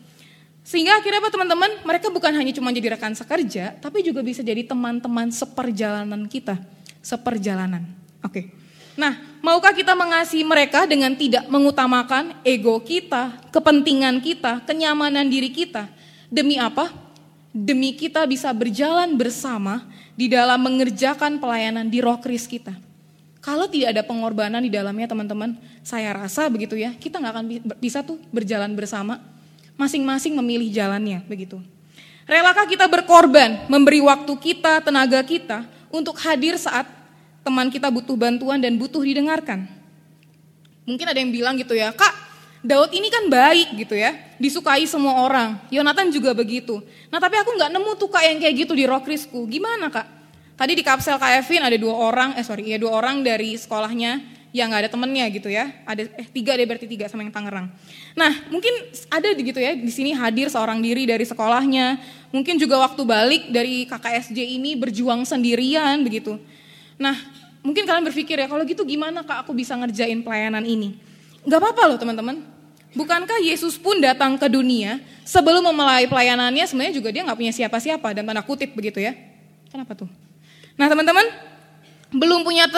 Sehingga 0.64 0.97
akhirnya 0.97 1.20
apa 1.20 1.29
teman-teman, 1.29 1.70
mereka 1.85 2.09
bukan 2.09 2.33
hanya 2.33 2.53
cuma 2.57 2.73
jadi 2.73 2.97
rekan 2.97 3.12
sekerja, 3.12 3.77
tapi 3.79 4.01
juga 4.01 4.25
bisa 4.25 4.40
jadi 4.40 4.64
teman-teman 4.64 5.29
seperjalanan 5.29 6.25
kita, 6.25 6.57
seperjalanan. 7.05 7.85
Oke. 8.25 8.33
Okay. 8.33 8.63
Nah, 8.94 9.18
maukah 9.42 9.74
kita 9.74 9.98
mengasihi 9.98 10.46
mereka 10.46 10.87
dengan 10.87 11.11
tidak 11.18 11.50
mengutamakan 11.50 12.38
ego 12.46 12.78
kita, 12.78 13.35
kepentingan 13.50 14.22
kita, 14.22 14.62
kenyamanan 14.62 15.26
diri 15.26 15.50
kita? 15.50 15.90
Demi 16.30 16.59
apa? 16.59 16.90
Demi 17.54 17.94
kita 17.94 18.26
bisa 18.26 18.50
berjalan 18.54 19.14
bersama 19.18 19.87
di 20.14 20.30
dalam 20.30 20.62
mengerjakan 20.62 21.42
pelayanan 21.42 21.90
di 21.90 21.98
roh 21.98 22.18
kris 22.22 22.46
kita. 22.46 22.74
Kalau 23.42 23.68
tidak 23.68 23.92
ada 23.98 24.02
pengorbanan 24.07 24.64
di 24.64 24.72
dalamnya 24.72 25.11
teman-teman, 25.11 25.59
saya 25.85 26.16
rasa 26.16 26.48
begitu 26.48 26.80
ya, 26.80 26.96
kita 26.96 27.20
nggak 27.20 27.35
akan 27.35 27.44
bisa 27.76 28.00
tuh 28.00 28.16
berjalan 28.33 28.72
bersama. 28.72 29.20
Masing-masing 29.76 30.33
memilih 30.38 30.70
jalannya 30.70 31.20
begitu. 31.26 31.61
Relakah 32.24 32.64
kita 32.64 32.88
berkorban, 32.88 33.68
memberi 33.68 34.00
waktu 34.00 34.33
kita, 34.38 34.80
tenaga 34.80 35.20
kita 35.20 35.68
untuk 35.92 36.16
hadir 36.24 36.57
saat 36.57 36.88
teman 37.44 37.68
kita 37.68 37.92
butuh 37.92 38.16
bantuan 38.16 38.59
dan 38.59 38.80
butuh 38.80 39.04
didengarkan. 39.04 39.68
Mungkin 40.88 41.07
ada 41.07 41.18
yang 41.20 41.30
bilang 41.30 41.54
gitu 41.61 41.76
ya, 41.76 41.92
Kak, 41.92 42.12
Daud 42.64 42.96
ini 42.96 43.12
kan 43.12 43.28
baik 43.28 43.76
gitu 43.76 43.92
ya, 43.92 44.16
disukai 44.40 44.88
semua 44.88 45.20
orang. 45.20 45.61
Yonatan 45.68 46.09
juga 46.09 46.33
begitu. 46.33 46.80
Nah 47.12 47.20
tapi 47.20 47.37
aku 47.37 47.52
nggak 47.52 47.68
nemu 47.68 47.92
tuh 48.00 48.09
kak 48.09 48.24
yang 48.24 48.40
kayak 48.40 48.54
gitu 48.64 48.72
di 48.72 48.88
Rokrisku. 48.88 49.44
Gimana 49.44 49.92
kak? 49.92 50.09
Tadi 50.57 50.72
di 50.72 50.80
kapsel 50.80 51.20
Kak 51.20 51.44
Evin 51.44 51.61
ada 51.61 51.76
dua 51.76 51.92
orang, 51.92 52.38
eh 52.38 52.46
sorry, 52.46 52.72
ya 52.72 52.80
dua 52.80 52.96
orang 52.96 53.20
dari 53.20 53.59
sekolahnya 53.59 54.22
yang 54.54 54.70
nggak 54.70 54.87
ada 54.87 54.90
temennya 54.96 55.26
gitu 55.28 55.52
ya. 55.52 55.76
Ada 55.85 56.09
eh 56.14 56.24
tiga 56.30 56.57
deh 56.57 56.64
berarti 56.64 56.88
tiga 56.88 57.04
sama 57.11 57.26
yang 57.26 57.35
Tangerang. 57.37 57.68
Nah 58.16 58.33
mungkin 58.48 58.70
ada 59.12 59.28
gitu 59.35 59.61
ya 59.61 59.76
di 59.76 59.92
sini 59.92 60.16
hadir 60.16 60.48
seorang 60.48 60.80
diri 60.80 61.04
dari 61.04 61.26
sekolahnya. 61.28 62.00
Mungkin 62.33 62.57
juga 62.57 62.80
waktu 62.80 63.02
balik 63.04 63.42
dari 63.52 63.85
KKSJ 63.85 64.40
ini 64.40 64.72
berjuang 64.78 65.26
sendirian 65.28 66.00
begitu. 66.00 66.40
Nah 66.98 67.16
mungkin 67.64 67.88
kalian 67.88 68.04
berpikir 68.04 68.37
ya 68.38 68.46
kalau 68.46 68.62
gitu 68.68 68.85
gimana 68.85 69.24
kak 69.24 69.46
aku 69.46 69.52
bisa 69.57 69.74
ngerjain 69.74 70.20
pelayanan 70.20 70.62
ini? 70.62 70.98
Gak 71.44 71.61
apa-apa 71.61 71.83
loh 71.94 71.98
teman-teman. 72.00 72.40
Bukankah 72.94 73.42
Yesus 73.42 73.74
pun 73.74 73.98
datang 73.98 74.38
ke 74.38 74.46
dunia 74.46 75.02
sebelum 75.26 75.66
memulai 75.66 76.07
pelayanannya 76.07 76.62
sebenarnya 76.62 76.94
juga 76.94 77.11
dia 77.11 77.26
nggak 77.26 77.35
punya 77.35 77.50
siapa-siapa 77.50 78.07
dan 78.14 78.22
tanda 78.22 78.42
kutip 78.46 78.70
begitu 78.70 79.02
ya. 79.02 79.18
Kenapa 79.66 79.98
tuh? 79.98 80.07
Nah 80.78 80.87
teman-teman, 80.87 81.26
belum 82.14 82.46
punya 82.46 82.70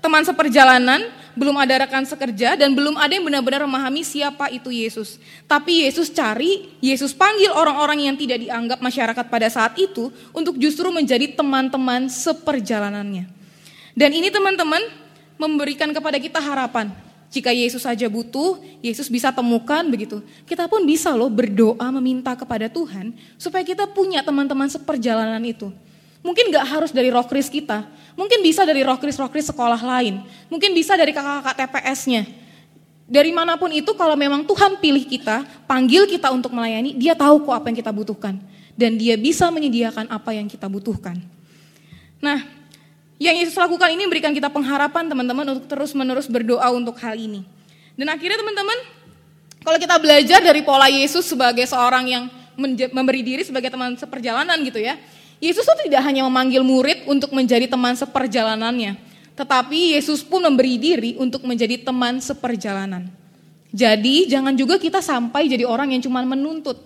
teman 0.00 0.24
seperjalanan, 0.24 1.12
belum 1.36 1.52
ada 1.60 1.84
rekan 1.84 2.08
sekerja, 2.08 2.56
dan 2.56 2.72
belum 2.72 2.96
ada 2.96 3.12
yang 3.12 3.28
benar-benar 3.28 3.68
memahami 3.68 4.00
siapa 4.00 4.48
itu 4.48 4.72
Yesus. 4.72 5.20
Tapi 5.44 5.84
Yesus 5.84 6.08
cari, 6.08 6.72
Yesus 6.80 7.12
panggil 7.12 7.52
orang-orang 7.52 8.08
yang 8.08 8.16
tidak 8.16 8.40
dianggap 8.40 8.80
masyarakat 8.80 9.24
pada 9.28 9.48
saat 9.52 9.76
itu 9.76 10.08
untuk 10.32 10.56
justru 10.56 10.88
menjadi 10.88 11.36
teman-teman 11.36 12.08
seperjalanannya. 12.08 13.37
Dan 13.98 14.14
ini 14.14 14.30
teman-teman 14.30 14.78
memberikan 15.34 15.90
kepada 15.90 16.22
kita 16.22 16.38
harapan. 16.38 16.94
Jika 17.34 17.50
Yesus 17.50 17.82
saja 17.82 18.06
butuh, 18.06 18.62
Yesus 18.78 19.10
bisa 19.10 19.34
temukan 19.34 19.82
begitu. 19.90 20.22
Kita 20.46 20.70
pun 20.70 20.86
bisa 20.86 21.10
loh 21.18 21.26
berdoa 21.26 21.90
meminta 21.98 22.38
kepada 22.38 22.70
Tuhan 22.70 23.10
supaya 23.34 23.66
kita 23.66 23.90
punya 23.90 24.22
teman-teman 24.22 24.70
seperjalanan 24.70 25.42
itu. 25.42 25.74
Mungkin 26.22 26.54
gak 26.54 26.66
harus 26.78 26.90
dari 26.94 27.10
rockris 27.10 27.50
kita, 27.50 27.90
mungkin 28.14 28.38
bisa 28.38 28.62
dari 28.62 28.86
rockris-rockris 28.86 29.50
sekolah 29.50 29.78
lain, 29.82 30.22
mungkin 30.46 30.78
bisa 30.78 30.94
dari 30.94 31.10
kakak-kakak 31.10 31.58
TPS-nya. 31.58 32.22
Dari 33.08 33.34
mana 33.34 33.58
pun 33.58 33.74
itu 33.74 33.98
kalau 33.98 34.14
memang 34.14 34.46
Tuhan 34.46 34.78
pilih 34.78 35.02
kita, 35.02 35.42
panggil 35.66 36.06
kita 36.06 36.30
untuk 36.30 36.54
melayani, 36.54 36.94
dia 36.94 37.18
tahu 37.18 37.50
kok 37.50 37.54
apa 37.54 37.66
yang 37.66 37.78
kita 37.82 37.90
butuhkan. 37.90 38.38
Dan 38.78 38.94
dia 38.94 39.18
bisa 39.18 39.50
menyediakan 39.50 40.06
apa 40.06 40.38
yang 40.38 40.46
kita 40.46 40.70
butuhkan. 40.70 41.18
Nah, 42.22 42.57
yang 43.18 43.34
Yesus 43.34 43.58
lakukan 43.58 43.90
ini 43.90 44.06
memberikan 44.06 44.30
kita 44.30 44.46
pengharapan 44.46 45.10
teman-teman 45.10 45.58
untuk 45.58 45.66
terus-menerus 45.66 46.30
berdoa 46.30 46.70
untuk 46.70 46.94
hal 47.02 47.18
ini. 47.18 47.42
Dan 47.98 48.06
akhirnya 48.14 48.38
teman-teman, 48.38 48.78
kalau 49.66 49.78
kita 49.82 49.98
belajar 49.98 50.38
dari 50.38 50.62
pola 50.62 50.86
Yesus 50.86 51.26
sebagai 51.26 51.66
seorang 51.66 52.06
yang 52.06 52.24
memberi 52.94 53.26
diri 53.26 53.42
sebagai 53.42 53.74
teman 53.74 53.98
seperjalanan 53.98 54.54
gitu 54.62 54.78
ya, 54.78 54.94
Yesus 55.42 55.66
itu 55.66 55.90
tidak 55.90 56.02
hanya 56.06 56.22
memanggil 56.26 56.62
murid 56.62 57.06
untuk 57.10 57.34
menjadi 57.34 57.66
teman 57.66 57.98
seperjalanannya, 57.98 58.98
tetapi 59.34 59.98
Yesus 59.98 60.22
pun 60.22 60.42
memberi 60.42 60.78
diri 60.78 61.10
untuk 61.18 61.42
menjadi 61.42 61.78
teman 61.82 62.22
seperjalanan. 62.22 63.10
Jadi 63.74 64.30
jangan 64.30 64.54
juga 64.54 64.78
kita 64.78 65.02
sampai 65.02 65.50
jadi 65.50 65.66
orang 65.66 65.94
yang 65.94 66.02
cuma 66.02 66.22
menuntut. 66.22 66.78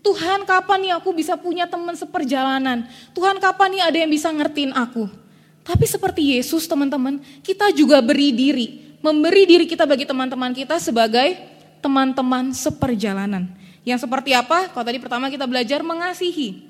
Tuhan 0.00 0.48
kapan 0.48 0.78
nih 0.88 0.92
aku 0.96 1.12
bisa 1.12 1.36
punya 1.36 1.68
teman 1.68 1.92
seperjalanan? 1.92 2.88
Tuhan 3.12 3.36
kapan 3.36 3.68
nih 3.76 3.82
ada 3.84 3.96
yang 4.00 4.10
bisa 4.12 4.32
ngertiin 4.32 4.72
aku? 4.72 5.27
Tapi 5.68 5.84
seperti 5.84 6.32
Yesus 6.32 6.64
teman-teman, 6.64 7.20
kita 7.44 7.68
juga 7.76 8.00
beri 8.00 8.32
diri, 8.32 8.96
memberi 9.04 9.44
diri 9.44 9.68
kita 9.68 9.84
bagi 9.84 10.08
teman-teman 10.08 10.56
kita 10.56 10.80
sebagai 10.80 11.36
teman-teman 11.84 12.56
seperjalanan. 12.56 13.44
Yang 13.84 14.08
seperti 14.08 14.32
apa? 14.32 14.72
Kalau 14.72 14.84
tadi 14.88 14.96
pertama 14.96 15.28
kita 15.28 15.44
belajar 15.44 15.84
mengasihi. 15.84 16.64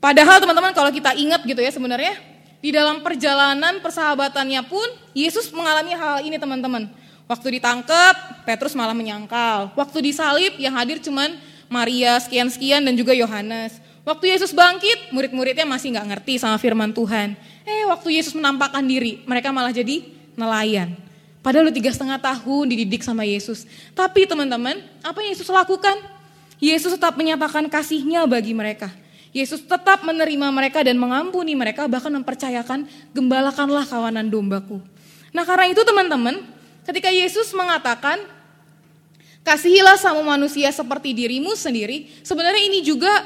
Padahal 0.00 0.40
teman-teman 0.40 0.72
kalau 0.72 0.88
kita 0.88 1.12
ingat 1.12 1.44
gitu 1.44 1.60
ya 1.60 1.68
sebenarnya 1.68 2.16
di 2.64 2.72
dalam 2.72 3.04
perjalanan 3.04 3.84
persahabatannya 3.84 4.64
pun 4.64 4.88
Yesus 5.12 5.52
mengalami 5.52 5.92
hal 5.92 6.24
ini 6.24 6.40
teman-teman. 6.40 6.88
Waktu 7.28 7.60
ditangkap, 7.60 8.48
Petrus 8.48 8.72
malah 8.72 8.96
menyangkal. 8.96 9.76
Waktu 9.76 10.00
disalib 10.00 10.56
yang 10.56 10.72
hadir 10.72 11.04
cuman 11.04 11.36
Maria 11.68 12.16
sekian-sekian 12.16 12.80
dan 12.80 12.96
juga 12.96 13.12
Yohanes. 13.12 13.76
Waktu 14.08 14.34
Yesus 14.34 14.50
bangkit, 14.56 15.12
murid-muridnya 15.12 15.68
masih 15.68 15.94
nggak 15.94 16.06
ngerti 16.16 16.40
sama 16.40 16.56
firman 16.56 16.90
Tuhan. 16.96 17.36
Eh, 17.70 17.86
waktu 17.86 18.18
Yesus 18.18 18.34
menampakkan 18.34 18.82
diri, 18.82 19.22
mereka 19.30 19.54
malah 19.54 19.70
jadi 19.70 20.02
nelayan. 20.34 20.98
Padahal 21.38 21.70
lu 21.70 21.72
tiga 21.72 21.94
setengah 21.94 22.18
tahun 22.18 22.66
dididik 22.66 23.06
sama 23.06 23.22
Yesus. 23.22 23.62
Tapi 23.94 24.26
teman-teman, 24.26 24.82
apa 25.06 25.22
yang 25.22 25.30
Yesus 25.38 25.46
lakukan? 25.46 25.94
Yesus 26.58 26.98
tetap 26.98 27.14
menyatakan 27.14 27.70
kasihnya 27.70 28.26
bagi 28.26 28.52
mereka. 28.52 28.90
Yesus 29.30 29.62
tetap 29.62 30.02
menerima 30.02 30.50
mereka 30.50 30.82
dan 30.82 30.98
mengampuni 30.98 31.54
mereka 31.54 31.86
bahkan 31.86 32.10
mempercayakan 32.10 32.84
gembalakanlah 33.14 33.86
kawanan 33.86 34.26
dombaku. 34.26 34.82
Nah 35.30 35.46
karena 35.46 35.70
itu 35.70 35.80
teman-teman 35.86 36.42
ketika 36.82 37.08
Yesus 37.14 37.54
mengatakan 37.54 38.18
kasihilah 39.46 39.94
sama 39.96 40.20
manusia 40.26 40.68
seperti 40.74 41.14
dirimu 41.14 41.54
sendiri 41.54 42.10
sebenarnya 42.26 42.62
ini 42.66 42.82
juga 42.82 43.22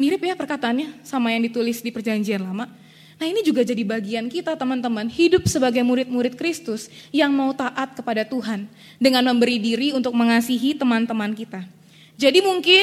mirip 0.00 0.24
ya 0.24 0.32
perkataannya 0.32 1.04
sama 1.04 1.30
yang 1.36 1.44
ditulis 1.44 1.84
di 1.84 1.92
perjanjian 1.92 2.40
lama. 2.40 2.66
Nah 3.22 3.30
ini 3.30 3.38
juga 3.46 3.62
jadi 3.62 3.86
bagian 3.86 4.26
kita 4.26 4.58
teman-teman 4.58 5.06
hidup 5.06 5.46
sebagai 5.46 5.78
murid-murid 5.86 6.34
Kristus 6.34 6.90
yang 7.14 7.30
mau 7.30 7.54
taat 7.54 7.94
kepada 7.94 8.26
Tuhan 8.26 8.66
dengan 8.98 9.22
memberi 9.30 9.62
diri 9.62 9.94
untuk 9.94 10.10
mengasihi 10.10 10.74
teman-teman 10.74 11.30
kita. 11.30 11.62
Jadi 12.18 12.42
mungkin 12.42 12.82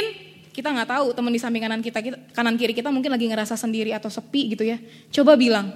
kita 0.56 0.72
nggak 0.72 0.96
tahu 0.96 1.12
teman 1.12 1.36
di 1.36 1.44
samping 1.44 1.60
kanan 1.60 1.84
kita, 1.84 2.00
kanan 2.32 2.56
kiri 2.56 2.72
kita 2.72 2.88
mungkin 2.88 3.12
lagi 3.12 3.28
ngerasa 3.28 3.60
sendiri 3.60 3.92
atau 3.92 4.08
sepi 4.08 4.56
gitu 4.56 4.64
ya. 4.64 4.80
Coba 5.12 5.36
bilang 5.36 5.76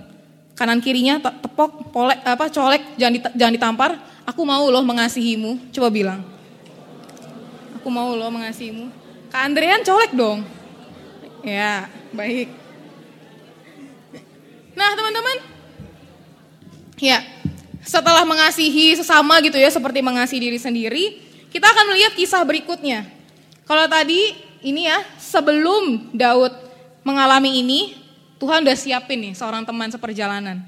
kanan 0.56 0.80
kirinya 0.80 1.20
tepok, 1.20 1.92
polek, 1.92 2.24
apa 2.24 2.48
colek, 2.48 2.96
jangan 2.96 3.14
dita, 3.20 3.30
jangan 3.36 3.54
ditampar. 3.60 3.92
Aku 4.24 4.48
mau 4.48 4.64
loh 4.72 4.84
mengasihimu. 4.88 5.76
Coba 5.76 5.92
bilang. 5.92 6.24
Aku 7.84 7.92
mau 7.92 8.16
loh 8.16 8.32
mengasihimu. 8.32 8.88
Kak 9.28 9.44
Andrean 9.44 9.84
colek 9.84 10.16
dong. 10.16 10.48
Ya, 11.44 11.92
baik. 12.16 12.63
Nah 14.84 15.00
teman-teman, 15.00 15.38
ya 17.00 17.24
setelah 17.80 18.28
mengasihi 18.28 19.00
sesama 19.00 19.40
gitu 19.40 19.56
ya, 19.56 19.72
seperti 19.72 20.04
mengasihi 20.04 20.44
diri 20.44 20.60
sendiri, 20.60 21.04
kita 21.56 21.72
akan 21.72 21.96
melihat 21.96 22.12
kisah 22.20 22.44
berikutnya. 22.44 23.08
Kalau 23.64 23.88
tadi 23.88 24.36
ini 24.60 24.92
ya, 24.92 25.00
sebelum 25.16 26.12
Daud 26.12 26.52
mengalami 27.08 27.64
ini, 27.64 27.96
Tuhan 28.44 28.68
udah 28.68 28.76
siapin 28.76 29.32
nih 29.32 29.34
seorang 29.40 29.64
teman 29.64 29.88
seperjalanan. 29.88 30.60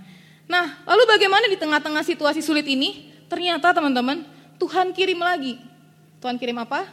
Nah, 0.48 0.80
lalu 0.88 1.04
bagaimana 1.12 1.52
di 1.52 1.60
tengah-tengah 1.60 2.08
situasi 2.08 2.40
sulit 2.40 2.64
ini? 2.72 3.12
Ternyata 3.28 3.76
teman-teman, 3.76 4.24
Tuhan 4.56 4.96
kirim 4.96 5.20
lagi. 5.20 5.60
Tuhan 6.24 6.40
kirim 6.40 6.56
apa? 6.56 6.88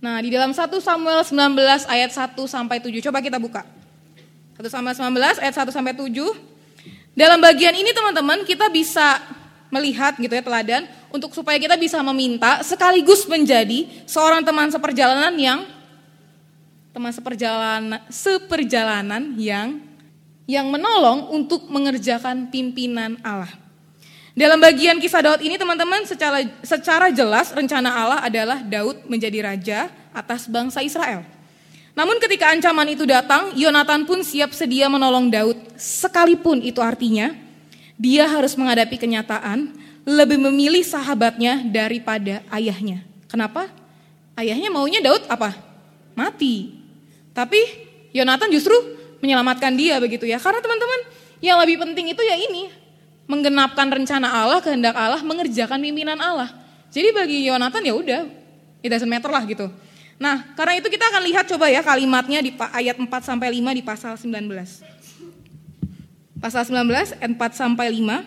Nah, 0.00 0.24
di 0.24 0.32
dalam 0.32 0.56
1 0.56 0.72
Samuel 0.80 1.20
19 1.20 1.84
ayat 1.84 2.16
1 2.16 2.48
sampai 2.48 2.80
7. 2.80 3.04
Coba 3.04 3.20
kita 3.20 3.36
buka. 3.36 3.73
1 4.54 4.70
Samuel 4.70 4.94
19 4.94 5.42
ayat 5.42 5.54
1 5.54 5.74
sampai 5.74 5.94
7. 5.98 6.14
Dalam 7.14 7.42
bagian 7.42 7.74
ini 7.74 7.90
teman-teman, 7.90 8.46
kita 8.46 8.70
bisa 8.70 9.18
melihat 9.74 10.14
gitu 10.14 10.30
ya 10.30 10.42
teladan 10.46 10.86
untuk 11.10 11.34
supaya 11.34 11.58
kita 11.58 11.74
bisa 11.74 11.98
meminta 12.06 12.62
sekaligus 12.62 13.26
menjadi 13.26 13.90
seorang 14.06 14.46
teman 14.46 14.70
seperjalanan 14.70 15.34
yang 15.34 15.66
teman 16.94 17.10
seperjalanan 17.10 17.98
seperjalanan 18.06 19.34
yang 19.34 19.82
yang 20.46 20.70
menolong 20.70 21.34
untuk 21.34 21.66
mengerjakan 21.66 22.46
pimpinan 22.54 23.18
Allah. 23.26 23.50
Dalam 24.38 24.62
bagian 24.62 25.02
kisah 25.02 25.22
Daud 25.22 25.42
ini 25.42 25.58
teman-teman 25.58 26.06
secara 26.06 26.46
secara 26.62 27.10
jelas 27.10 27.50
rencana 27.50 27.90
Allah 27.90 28.20
adalah 28.22 28.62
Daud 28.62 29.02
menjadi 29.10 29.50
raja 29.50 29.90
atas 30.14 30.46
bangsa 30.46 30.86
Israel. 30.86 31.33
Namun 31.94 32.18
ketika 32.18 32.50
ancaman 32.50 32.90
itu 32.90 33.06
datang, 33.06 33.54
Yonatan 33.54 34.02
pun 34.02 34.20
siap 34.26 34.50
sedia 34.50 34.90
menolong 34.90 35.30
Daud 35.30 35.58
sekalipun 35.78 36.58
itu 36.58 36.82
artinya 36.82 37.30
dia 37.94 38.26
harus 38.26 38.58
menghadapi 38.58 38.98
kenyataan 38.98 39.70
lebih 40.02 40.36
memilih 40.36 40.82
sahabatnya 40.82 41.62
daripada 41.64 42.42
ayahnya. 42.50 43.06
Kenapa? 43.30 43.70
Ayahnya 44.34 44.74
maunya 44.74 44.98
Daud 44.98 45.22
apa? 45.30 45.54
Mati. 46.18 46.74
Tapi 47.30 47.62
Yonatan 48.10 48.50
justru 48.50 48.74
menyelamatkan 49.22 49.72
dia 49.78 49.96
begitu 50.02 50.26
ya. 50.26 50.42
Karena 50.42 50.58
teman-teman 50.58 51.00
yang 51.38 51.62
lebih 51.62 51.78
penting 51.78 52.10
itu 52.10 52.22
ya 52.26 52.34
ini. 52.34 52.74
Menggenapkan 53.24 53.88
rencana 53.88 54.28
Allah, 54.28 54.60
kehendak 54.60 54.92
Allah, 54.92 55.22
mengerjakan 55.24 55.80
pimpinan 55.80 56.20
Allah. 56.20 56.52
Jadi 56.92 57.08
bagi 57.14 57.38
Yonatan 57.48 57.80
ya 57.80 57.94
udah, 57.96 58.20
it 58.84 58.92
doesn't 58.92 59.08
matter 59.08 59.32
lah 59.32 59.40
gitu. 59.48 59.72
Nah, 60.14 60.54
karena 60.54 60.78
itu 60.78 60.86
kita 60.86 61.10
akan 61.10 61.22
lihat 61.26 61.44
coba 61.50 61.66
ya 61.66 61.82
kalimatnya 61.82 62.38
di 62.38 62.54
ayat 62.54 62.96
4 62.96 63.10
sampai 63.22 63.50
5 63.50 63.74
di 63.74 63.82
pasal 63.82 64.14
19. 64.14 64.46
Pasal 66.38 66.62
19 66.68 67.18
ayat 67.18 67.30
4 67.34 67.52
sampai 67.52 67.86
5. 67.90 68.22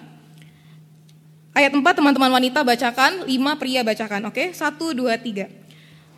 Ayat 1.57 1.71
4 1.73 1.81
teman-teman 1.81 2.31
wanita 2.37 2.61
bacakan, 2.61 3.25
5 3.25 3.61
pria 3.61 3.81
bacakan. 3.81 4.29
Oke, 4.29 4.51
1 4.53 4.93
2 4.93 5.15
3. 5.15 5.47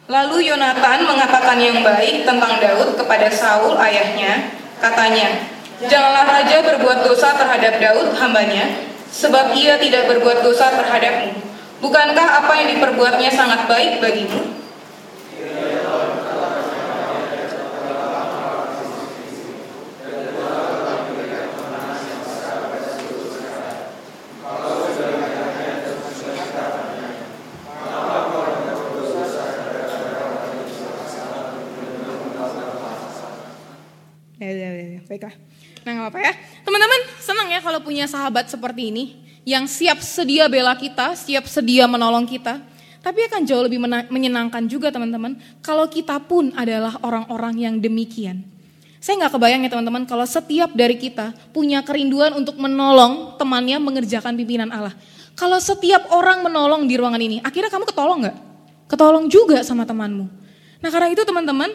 Lalu 0.10 0.50
Yonatan 0.50 1.06
mengatakan 1.06 1.62
yang 1.62 1.86
baik 1.86 2.26
tentang 2.26 2.58
Daud 2.58 2.98
kepada 2.98 3.30
Saul 3.30 3.78
ayahnya. 3.78 4.58
Katanya, 4.82 5.48
janganlah 5.86 6.26
raja 6.26 6.66
berbuat 6.66 7.06
dosa 7.06 7.38
terhadap 7.38 7.78
Daud 7.78 8.18
hambanya, 8.18 8.90
sebab 9.14 9.54
ia 9.54 9.78
tidak 9.78 10.10
berbuat 10.10 10.42
dosa 10.42 10.72
terhadapmu. 10.72 11.46
Bukankah 11.80 12.28
apa 12.42 12.52
yang 12.58 12.68
diperbuatnya 12.76 13.30
sangat 13.32 13.70
baik 13.70 14.02
bagimu? 14.02 14.60
Ya, 34.40 35.09
baiklah. 35.20 35.36
Nah, 35.84 35.92
nggak 35.92 36.10
apa 36.16 36.20
ya. 36.24 36.34
Teman-teman, 36.64 37.00
senang 37.20 37.48
ya 37.52 37.60
kalau 37.60 37.80
punya 37.84 38.08
sahabat 38.08 38.48
seperti 38.48 38.88
ini 38.88 39.04
yang 39.44 39.68
siap 39.68 40.00
sedia 40.00 40.48
bela 40.48 40.80
kita, 40.80 41.12
siap 41.20 41.44
sedia 41.44 41.84
menolong 41.92 42.24
kita. 42.24 42.64
Tapi 43.00 43.28
akan 43.32 43.48
jauh 43.48 43.64
lebih 43.64 43.80
menyenangkan 44.12 44.68
juga 44.68 44.92
teman-teman 44.92 45.40
kalau 45.64 45.88
kita 45.88 46.20
pun 46.20 46.52
adalah 46.52 47.00
orang-orang 47.00 47.56
yang 47.56 47.76
demikian. 47.80 48.44
Saya 49.00 49.24
nggak 49.24 49.40
kebayang 49.40 49.64
ya 49.64 49.70
teman-teman 49.72 50.04
kalau 50.04 50.28
setiap 50.28 50.76
dari 50.76 51.00
kita 51.00 51.32
punya 51.56 51.80
kerinduan 51.80 52.36
untuk 52.36 52.60
menolong 52.60 53.40
temannya 53.40 53.80
mengerjakan 53.80 54.36
pimpinan 54.36 54.68
Allah. 54.76 54.92
Kalau 55.40 55.56
setiap 55.64 56.12
orang 56.12 56.44
menolong 56.44 56.84
di 56.92 57.00
ruangan 57.00 57.24
ini, 57.24 57.40
akhirnya 57.40 57.72
kamu 57.72 57.88
ketolong 57.88 58.28
nggak? 58.28 58.38
Ketolong 58.92 59.32
juga 59.32 59.64
sama 59.64 59.88
temanmu. 59.88 60.28
Nah 60.84 60.90
karena 60.92 61.08
itu 61.16 61.24
teman-teman, 61.24 61.72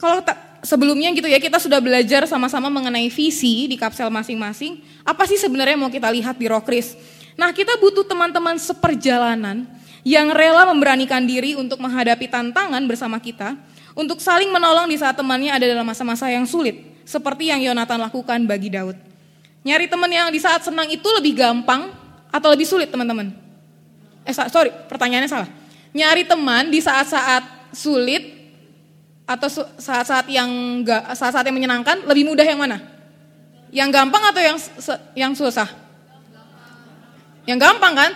kalau 0.00 0.24
sebelumnya 0.62 1.10
gitu 1.14 1.28
ya 1.30 1.38
kita 1.38 1.58
sudah 1.62 1.78
belajar 1.78 2.26
sama-sama 2.26 2.70
mengenai 2.70 3.06
visi 3.10 3.70
di 3.70 3.76
kapsel 3.78 4.10
masing-masing. 4.10 4.82
Apa 5.06 5.26
sih 5.26 5.38
sebenarnya 5.38 5.78
mau 5.78 5.90
kita 5.90 6.10
lihat 6.10 6.38
di 6.38 6.46
Rokris? 6.50 6.94
Nah 7.38 7.54
kita 7.54 7.78
butuh 7.78 8.02
teman-teman 8.02 8.58
seperjalanan 8.58 9.66
yang 10.02 10.30
rela 10.34 10.66
memberanikan 10.66 11.22
diri 11.22 11.54
untuk 11.54 11.78
menghadapi 11.82 12.26
tantangan 12.30 12.82
bersama 12.86 13.18
kita, 13.22 13.54
untuk 13.94 14.22
saling 14.22 14.50
menolong 14.50 14.86
di 14.90 14.96
saat 14.98 15.14
temannya 15.18 15.54
ada 15.54 15.66
dalam 15.66 15.86
masa-masa 15.86 16.30
yang 16.30 16.46
sulit, 16.46 17.02
seperti 17.02 17.50
yang 17.50 17.62
Yonatan 17.62 17.98
lakukan 17.98 18.42
bagi 18.46 18.70
Daud. 18.70 18.96
Nyari 19.66 19.90
teman 19.90 20.10
yang 20.10 20.30
di 20.30 20.38
saat 20.38 20.62
senang 20.62 20.86
itu 20.88 21.06
lebih 21.18 21.34
gampang 21.34 21.90
atau 22.30 22.48
lebih 22.54 22.64
sulit 22.64 22.88
teman-teman? 22.88 23.34
Eh 24.22 24.34
sorry, 24.34 24.70
pertanyaannya 24.86 25.30
salah. 25.30 25.50
Nyari 25.92 26.28
teman 26.28 26.70
di 26.70 26.78
saat-saat 26.78 27.74
sulit 27.74 28.37
atau 29.28 29.48
saat-saat 29.76 30.24
yang 30.32 30.48
enggak 30.48 31.04
saat-saat 31.12 31.44
yang 31.44 31.56
menyenangkan 31.60 32.00
lebih 32.08 32.24
mudah 32.24 32.48
yang 32.48 32.56
mana? 32.56 32.80
Yang 33.68 33.88
gampang 33.92 34.22
atau 34.32 34.40
yang 34.40 34.56
yang 35.12 35.32
susah? 35.36 35.68
Yang 37.44 37.58
gampang 37.60 37.92
kan? 37.92 38.10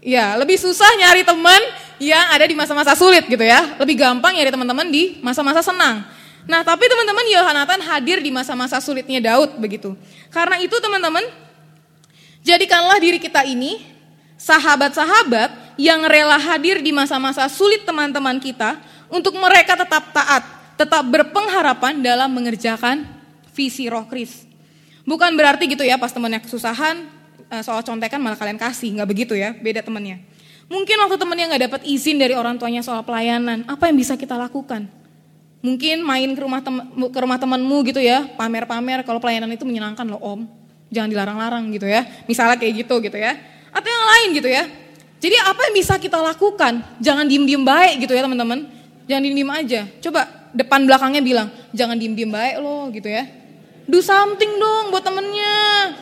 Ya, 0.00 0.32
lebih 0.40 0.56
susah 0.56 0.88
nyari 0.96 1.28
teman 1.28 1.60
yang 2.00 2.24
ada 2.32 2.48
di 2.48 2.56
masa-masa 2.56 2.96
sulit 2.96 3.28
gitu 3.28 3.44
ya. 3.44 3.76
Lebih 3.76 4.00
gampang 4.00 4.32
nyari 4.32 4.48
teman-teman 4.48 4.88
di 4.88 5.20
masa-masa 5.20 5.60
senang. 5.60 6.00
Nah, 6.48 6.64
tapi 6.64 6.88
teman-teman 6.88 7.28
Yohanatan 7.28 7.84
hadir 7.84 8.24
di 8.24 8.32
masa-masa 8.32 8.80
sulitnya 8.80 9.20
Daud 9.20 9.60
begitu. 9.60 9.92
Karena 10.32 10.56
itu 10.56 10.72
teman-teman, 10.80 11.20
jadikanlah 12.40 12.96
diri 12.96 13.20
kita 13.20 13.44
ini 13.44 13.84
sahabat-sahabat 14.40 15.76
yang 15.76 16.00
rela 16.08 16.40
hadir 16.40 16.80
di 16.80 16.88
masa-masa 16.88 17.44
sulit 17.52 17.84
teman-teman 17.84 18.40
kita 18.40 18.80
untuk 19.08 19.34
mereka 19.36 19.76
tetap 19.76 20.12
taat, 20.12 20.44
tetap 20.76 21.04
berpengharapan 21.04 22.00
dalam 22.00 22.30
mengerjakan 22.32 23.04
visi 23.52 23.90
roh 23.90 24.06
kris. 24.06 24.46
Bukan 25.08 25.34
berarti 25.34 25.66
gitu 25.66 25.82
ya 25.82 25.96
pas 25.96 26.12
temennya 26.12 26.38
kesusahan, 26.44 27.08
eh, 27.48 27.62
soal 27.64 27.80
contekan 27.80 28.20
malah 28.20 28.36
kalian 28.36 28.60
kasih, 28.60 28.92
nggak 29.00 29.08
begitu 29.08 29.34
ya, 29.34 29.56
beda 29.56 29.80
temennya. 29.80 30.20
Mungkin 30.68 31.00
waktu 31.00 31.16
temennya 31.16 31.44
nggak 31.48 31.62
dapat 31.64 31.80
izin 31.88 32.20
dari 32.20 32.36
orang 32.36 32.60
tuanya 32.60 32.84
soal 32.84 33.00
pelayanan, 33.00 33.64
apa 33.64 33.88
yang 33.88 33.96
bisa 33.96 34.20
kita 34.20 34.36
lakukan? 34.36 34.84
Mungkin 35.64 36.04
main 36.04 36.30
ke 36.36 36.40
rumah 36.44 36.60
tem 36.62 36.76
ke 37.10 37.18
rumah 37.18 37.40
temanmu 37.40 37.76
gitu 37.88 37.98
ya, 37.98 38.28
pamer-pamer 38.36 39.02
kalau 39.02 39.18
pelayanan 39.18 39.50
itu 39.50 39.64
menyenangkan 39.64 40.06
loh 40.06 40.20
om, 40.20 40.40
jangan 40.92 41.08
dilarang-larang 41.08 41.64
gitu 41.72 41.88
ya, 41.88 42.04
misalnya 42.28 42.60
kayak 42.60 42.84
gitu 42.84 43.00
gitu 43.00 43.16
ya, 43.16 43.34
atau 43.72 43.88
yang 43.88 44.04
lain 44.06 44.28
gitu 44.38 44.48
ya. 44.52 44.64
Jadi 45.18 45.34
apa 45.42 45.60
yang 45.66 45.74
bisa 45.74 45.98
kita 45.98 46.20
lakukan? 46.22 46.78
Jangan 47.02 47.26
diem-diem 47.26 47.64
baik 47.64 48.06
gitu 48.06 48.14
ya 48.14 48.22
teman-teman. 48.22 48.77
Jangan 49.08 49.22
diem-diem 49.24 49.50
aja. 49.50 49.80
Coba 50.04 50.28
depan 50.52 50.84
belakangnya 50.84 51.24
bilang, 51.24 51.48
jangan 51.72 51.96
diem-diem 51.96 52.28
baik 52.28 52.60
loh 52.60 52.92
gitu 52.92 53.08
ya. 53.08 53.24
Do 53.88 54.04
something 54.04 54.60
dong 54.60 54.92
buat 54.92 55.00
temennya. 55.00 55.96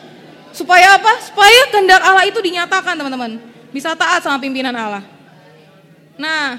Supaya 0.51 0.99
apa? 0.99 1.13
Supaya 1.23 1.71
kehendak 1.71 2.03
Allah 2.03 2.27
itu 2.27 2.43
dinyatakan 2.43 2.99
teman-teman. 2.99 3.39
Bisa 3.71 3.95
taat 3.95 4.27
sama 4.27 4.43
pimpinan 4.43 4.75
Allah. 4.75 5.07
Nah, 6.19 6.59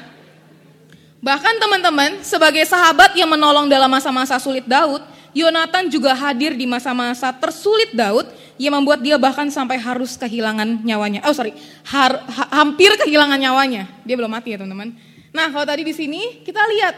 bahkan 1.20 1.58
teman-teman 1.60 2.24
sebagai 2.24 2.64
sahabat 2.64 3.12
yang 3.20 3.28
menolong 3.28 3.68
dalam 3.68 3.92
masa-masa 3.92 4.40
sulit 4.40 4.64
Daud, 4.64 5.04
Yonatan 5.36 5.92
juga 5.92 6.16
hadir 6.16 6.56
di 6.58 6.66
masa-masa 6.66 7.30
tersulit 7.30 7.94
Daud 7.94 8.26
yang 8.58 8.74
membuat 8.74 9.06
dia 9.06 9.22
bahkan 9.22 9.46
sampai 9.54 9.78
harus 9.78 10.18
kehilangan 10.18 10.82
nyawanya. 10.82 11.22
Oh 11.28 11.34
sorry, 11.36 11.54
har, 11.86 12.24
ha, 12.26 12.44
hampir 12.64 12.90
kehilangan 12.98 13.38
nyawanya. 13.38 13.86
Dia 14.02 14.16
belum 14.18 14.34
mati 14.34 14.56
ya 14.56 14.62
teman-teman. 14.62 14.98
Nah, 15.36 15.52
kalau 15.52 15.66
tadi 15.68 15.84
di 15.84 15.94
sini 15.96 16.42
kita 16.44 16.60
lihat. 16.60 16.96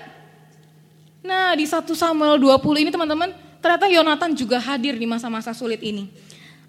Nah, 1.20 1.52
di 1.52 1.68
1 1.68 1.84
Samuel 1.92 2.40
20 2.40 2.84
ini 2.88 2.92
teman-teman, 2.96 3.36
ternyata 3.60 3.92
Yonatan 3.92 4.32
juga 4.40 4.56
hadir 4.56 4.96
di 4.96 5.04
masa-masa 5.04 5.52
sulit 5.52 5.84
ini. 5.84 6.08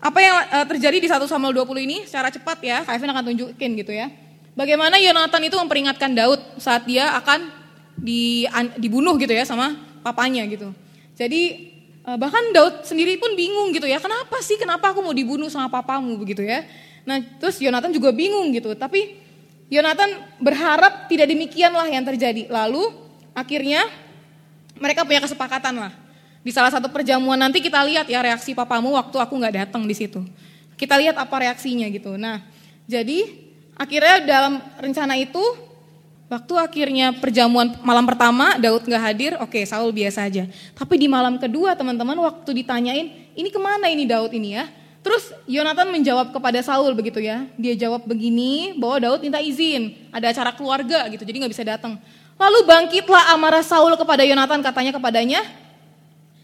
Apa 0.00 0.18
yang 0.18 0.36
uh, 0.48 0.66
terjadi 0.66 0.98
di 0.98 1.06
1 1.06 1.22
Samuel 1.28 1.54
20 1.54 1.86
ini 1.86 1.96
secara 2.08 2.32
cepat 2.32 2.58
ya, 2.64 2.82
Kak 2.82 2.98
Evan 2.98 3.14
akan 3.14 3.24
tunjukin 3.30 3.70
gitu 3.78 3.92
ya. 3.94 4.10
Bagaimana 4.58 4.98
Yonatan 4.98 5.46
itu 5.46 5.54
memperingatkan 5.54 6.10
Daud 6.16 6.40
saat 6.58 6.82
dia 6.88 7.14
akan 7.14 7.52
di, 7.94 8.48
an, 8.50 8.74
dibunuh 8.80 9.14
gitu 9.20 9.30
ya 9.30 9.46
sama 9.46 9.76
papanya 10.02 10.42
gitu. 10.50 10.74
Jadi 11.14 11.70
uh, 12.08 12.18
bahkan 12.18 12.42
Daud 12.50 12.82
sendiri 12.82 13.20
pun 13.20 13.38
bingung 13.38 13.70
gitu 13.70 13.86
ya, 13.86 14.02
kenapa 14.02 14.40
sih 14.42 14.58
kenapa 14.58 14.90
aku 14.90 15.04
mau 15.04 15.14
dibunuh 15.14 15.46
sama 15.46 15.70
papamu 15.70 16.18
begitu 16.18 16.42
ya. 16.42 16.66
Nah 17.06 17.22
terus 17.38 17.60
Yonatan 17.62 17.94
juga 17.94 18.10
bingung 18.10 18.50
gitu, 18.50 18.74
tapi 18.74 19.20
Yonatan 19.70 20.35
berharap 20.42 21.06
tidak 21.06 21.30
demikianlah 21.30 21.87
yang 21.87 22.02
terjadi. 22.02 22.50
Lalu 22.50 22.90
akhirnya 23.30 23.87
mereka 24.74 25.06
punya 25.06 25.22
kesepakatan 25.22 25.78
lah. 25.78 25.92
Di 26.42 26.50
salah 26.50 26.74
satu 26.74 26.90
perjamuan 26.90 27.38
nanti 27.38 27.62
kita 27.62 27.78
lihat 27.87 28.11
ya 28.11 28.18
reaksi 28.18 28.50
papamu 28.50 28.98
waktu 28.98 29.16
aku 29.22 29.35
nggak 29.38 29.54
datang 29.68 29.87
di 29.87 29.94
situ. 29.94 30.26
Kita 30.74 30.98
lihat 30.98 31.14
apa 31.22 31.37
reaksinya 31.46 31.87
gitu. 31.92 32.18
Nah, 32.18 32.42
jadi 32.90 33.30
akhirnya 33.78 34.16
dalam 34.26 34.59
rencana 34.80 35.14
itu 35.20 35.40
waktu 36.26 36.54
akhirnya 36.56 37.14
perjamuan 37.20 37.76
malam 37.87 38.09
pertama 38.09 38.56
Daud 38.56 38.88
nggak 38.88 39.04
hadir, 39.04 39.33
oke 39.38 39.61
Saul 39.68 39.94
biasa 39.94 40.26
aja. 40.26 40.48
Tapi 40.74 40.98
di 40.98 41.06
malam 41.06 41.37
kedua 41.37 41.76
teman-teman 41.76 42.16
waktu 42.24 42.64
ditanyain, 42.64 43.06
ini 43.37 43.48
ke 43.52 43.61
mana 43.61 43.87
ini 43.87 44.09
Daud 44.09 44.33
ini 44.35 44.59
ya? 44.59 44.66
Terus 45.00 45.32
Yonatan 45.48 45.88
menjawab 45.88 46.28
kepada 46.28 46.60
Saul 46.60 46.92
begitu 46.92 47.24
ya. 47.24 47.48
Dia 47.56 47.72
jawab 47.72 48.04
begini 48.04 48.76
bahwa 48.76 48.96
Daud 49.00 49.20
minta 49.24 49.40
izin. 49.40 49.96
Ada 50.12 50.36
acara 50.36 50.50
keluarga 50.52 51.08
gitu 51.08 51.24
jadi 51.24 51.36
nggak 51.40 51.52
bisa 51.52 51.64
datang. 51.64 51.96
Lalu 52.36 52.58
bangkitlah 52.68 53.32
amarah 53.32 53.64
Saul 53.64 53.96
kepada 53.96 54.24
Yonatan 54.24 54.60
katanya 54.60 54.92
kepadanya. 54.92 55.40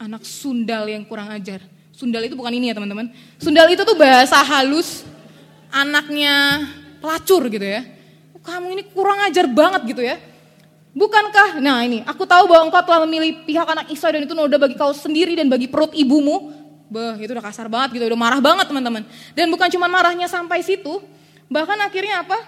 Anak 0.00 0.24
sundal 0.24 0.88
yang 0.88 1.04
kurang 1.04 1.28
ajar. 1.32 1.60
Sundal 1.92 2.28
itu 2.28 2.36
bukan 2.36 2.52
ini 2.52 2.72
ya 2.72 2.74
teman-teman. 2.76 3.12
Sundal 3.40 3.68
itu 3.72 3.80
tuh 3.84 3.96
bahasa 3.96 4.36
halus 4.44 5.04
anaknya 5.72 6.64
pelacur 7.00 7.48
gitu 7.48 7.64
ya. 7.64 7.84
Kamu 8.40 8.72
ini 8.72 8.82
kurang 8.92 9.20
ajar 9.24 9.44
banget 9.48 9.96
gitu 9.96 10.04
ya. 10.04 10.16
Bukankah, 10.96 11.60
nah 11.60 11.84
ini, 11.84 12.00
aku 12.08 12.24
tahu 12.24 12.48
bahwa 12.48 12.72
engkau 12.72 12.80
telah 12.80 13.04
memilih 13.04 13.44
pihak 13.44 13.68
anak 13.68 13.92
Isa 13.92 14.08
dan 14.08 14.24
itu 14.24 14.32
noda 14.32 14.56
bagi 14.56 14.80
kau 14.80 14.96
sendiri 14.96 15.36
dan 15.36 15.44
bagi 15.44 15.68
perut 15.68 15.92
ibumu. 15.92 16.55
Beh, 16.86 17.18
itu 17.18 17.30
udah 17.34 17.44
kasar 17.44 17.66
banget 17.66 17.98
gitu, 17.98 18.04
udah 18.06 18.18
marah 18.18 18.38
banget 18.38 18.70
teman-teman. 18.70 19.02
Dan 19.34 19.50
bukan 19.50 19.66
cuma 19.74 19.90
marahnya 19.90 20.30
sampai 20.30 20.62
situ, 20.62 21.02
bahkan 21.50 21.74
akhirnya 21.82 22.22
apa? 22.22 22.38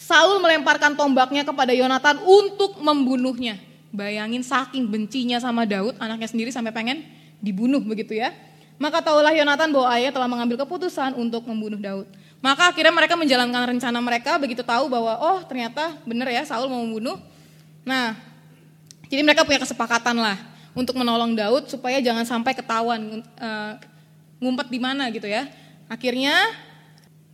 Saul 0.00 0.40
melemparkan 0.40 0.96
tombaknya 0.96 1.44
kepada 1.44 1.76
Yonatan 1.76 2.24
untuk 2.24 2.80
membunuhnya. 2.80 3.60
Bayangin 3.92 4.40
saking 4.40 4.88
bencinya 4.88 5.36
sama 5.36 5.68
Daud, 5.68 5.98
anaknya 6.00 6.28
sendiri 6.30 6.48
sampai 6.48 6.72
pengen 6.72 7.04
dibunuh 7.44 7.84
begitu 7.84 8.16
ya. 8.16 8.32
Maka 8.80 9.04
tahulah 9.04 9.36
Yonatan 9.36 9.68
bahwa 9.76 9.92
ayah 9.92 10.08
telah 10.08 10.24
mengambil 10.24 10.64
keputusan 10.64 11.12
untuk 11.20 11.44
membunuh 11.44 11.76
Daud. 11.76 12.08
Maka 12.40 12.72
akhirnya 12.72 12.96
mereka 12.96 13.12
menjalankan 13.20 13.76
rencana 13.76 13.98
mereka 14.00 14.40
begitu 14.40 14.64
tahu 14.64 14.88
bahwa 14.88 15.20
oh 15.20 15.44
ternyata 15.44 16.00
benar 16.08 16.32
ya 16.32 16.40
Saul 16.48 16.72
mau 16.72 16.80
membunuh. 16.80 17.20
Nah, 17.84 18.16
jadi 19.12 19.20
mereka 19.20 19.44
punya 19.44 19.60
kesepakatan 19.60 20.16
lah 20.16 20.40
untuk 20.74 20.94
menolong 20.98 21.34
Daud 21.34 21.66
supaya 21.66 21.98
jangan 21.98 22.22
sampai 22.22 22.54
ketahuan 22.54 23.24
uh, 23.38 23.72
ngumpet 24.40 24.68
di 24.70 24.78
mana 24.78 25.10
gitu 25.10 25.26
ya. 25.26 25.46
Akhirnya 25.90 26.34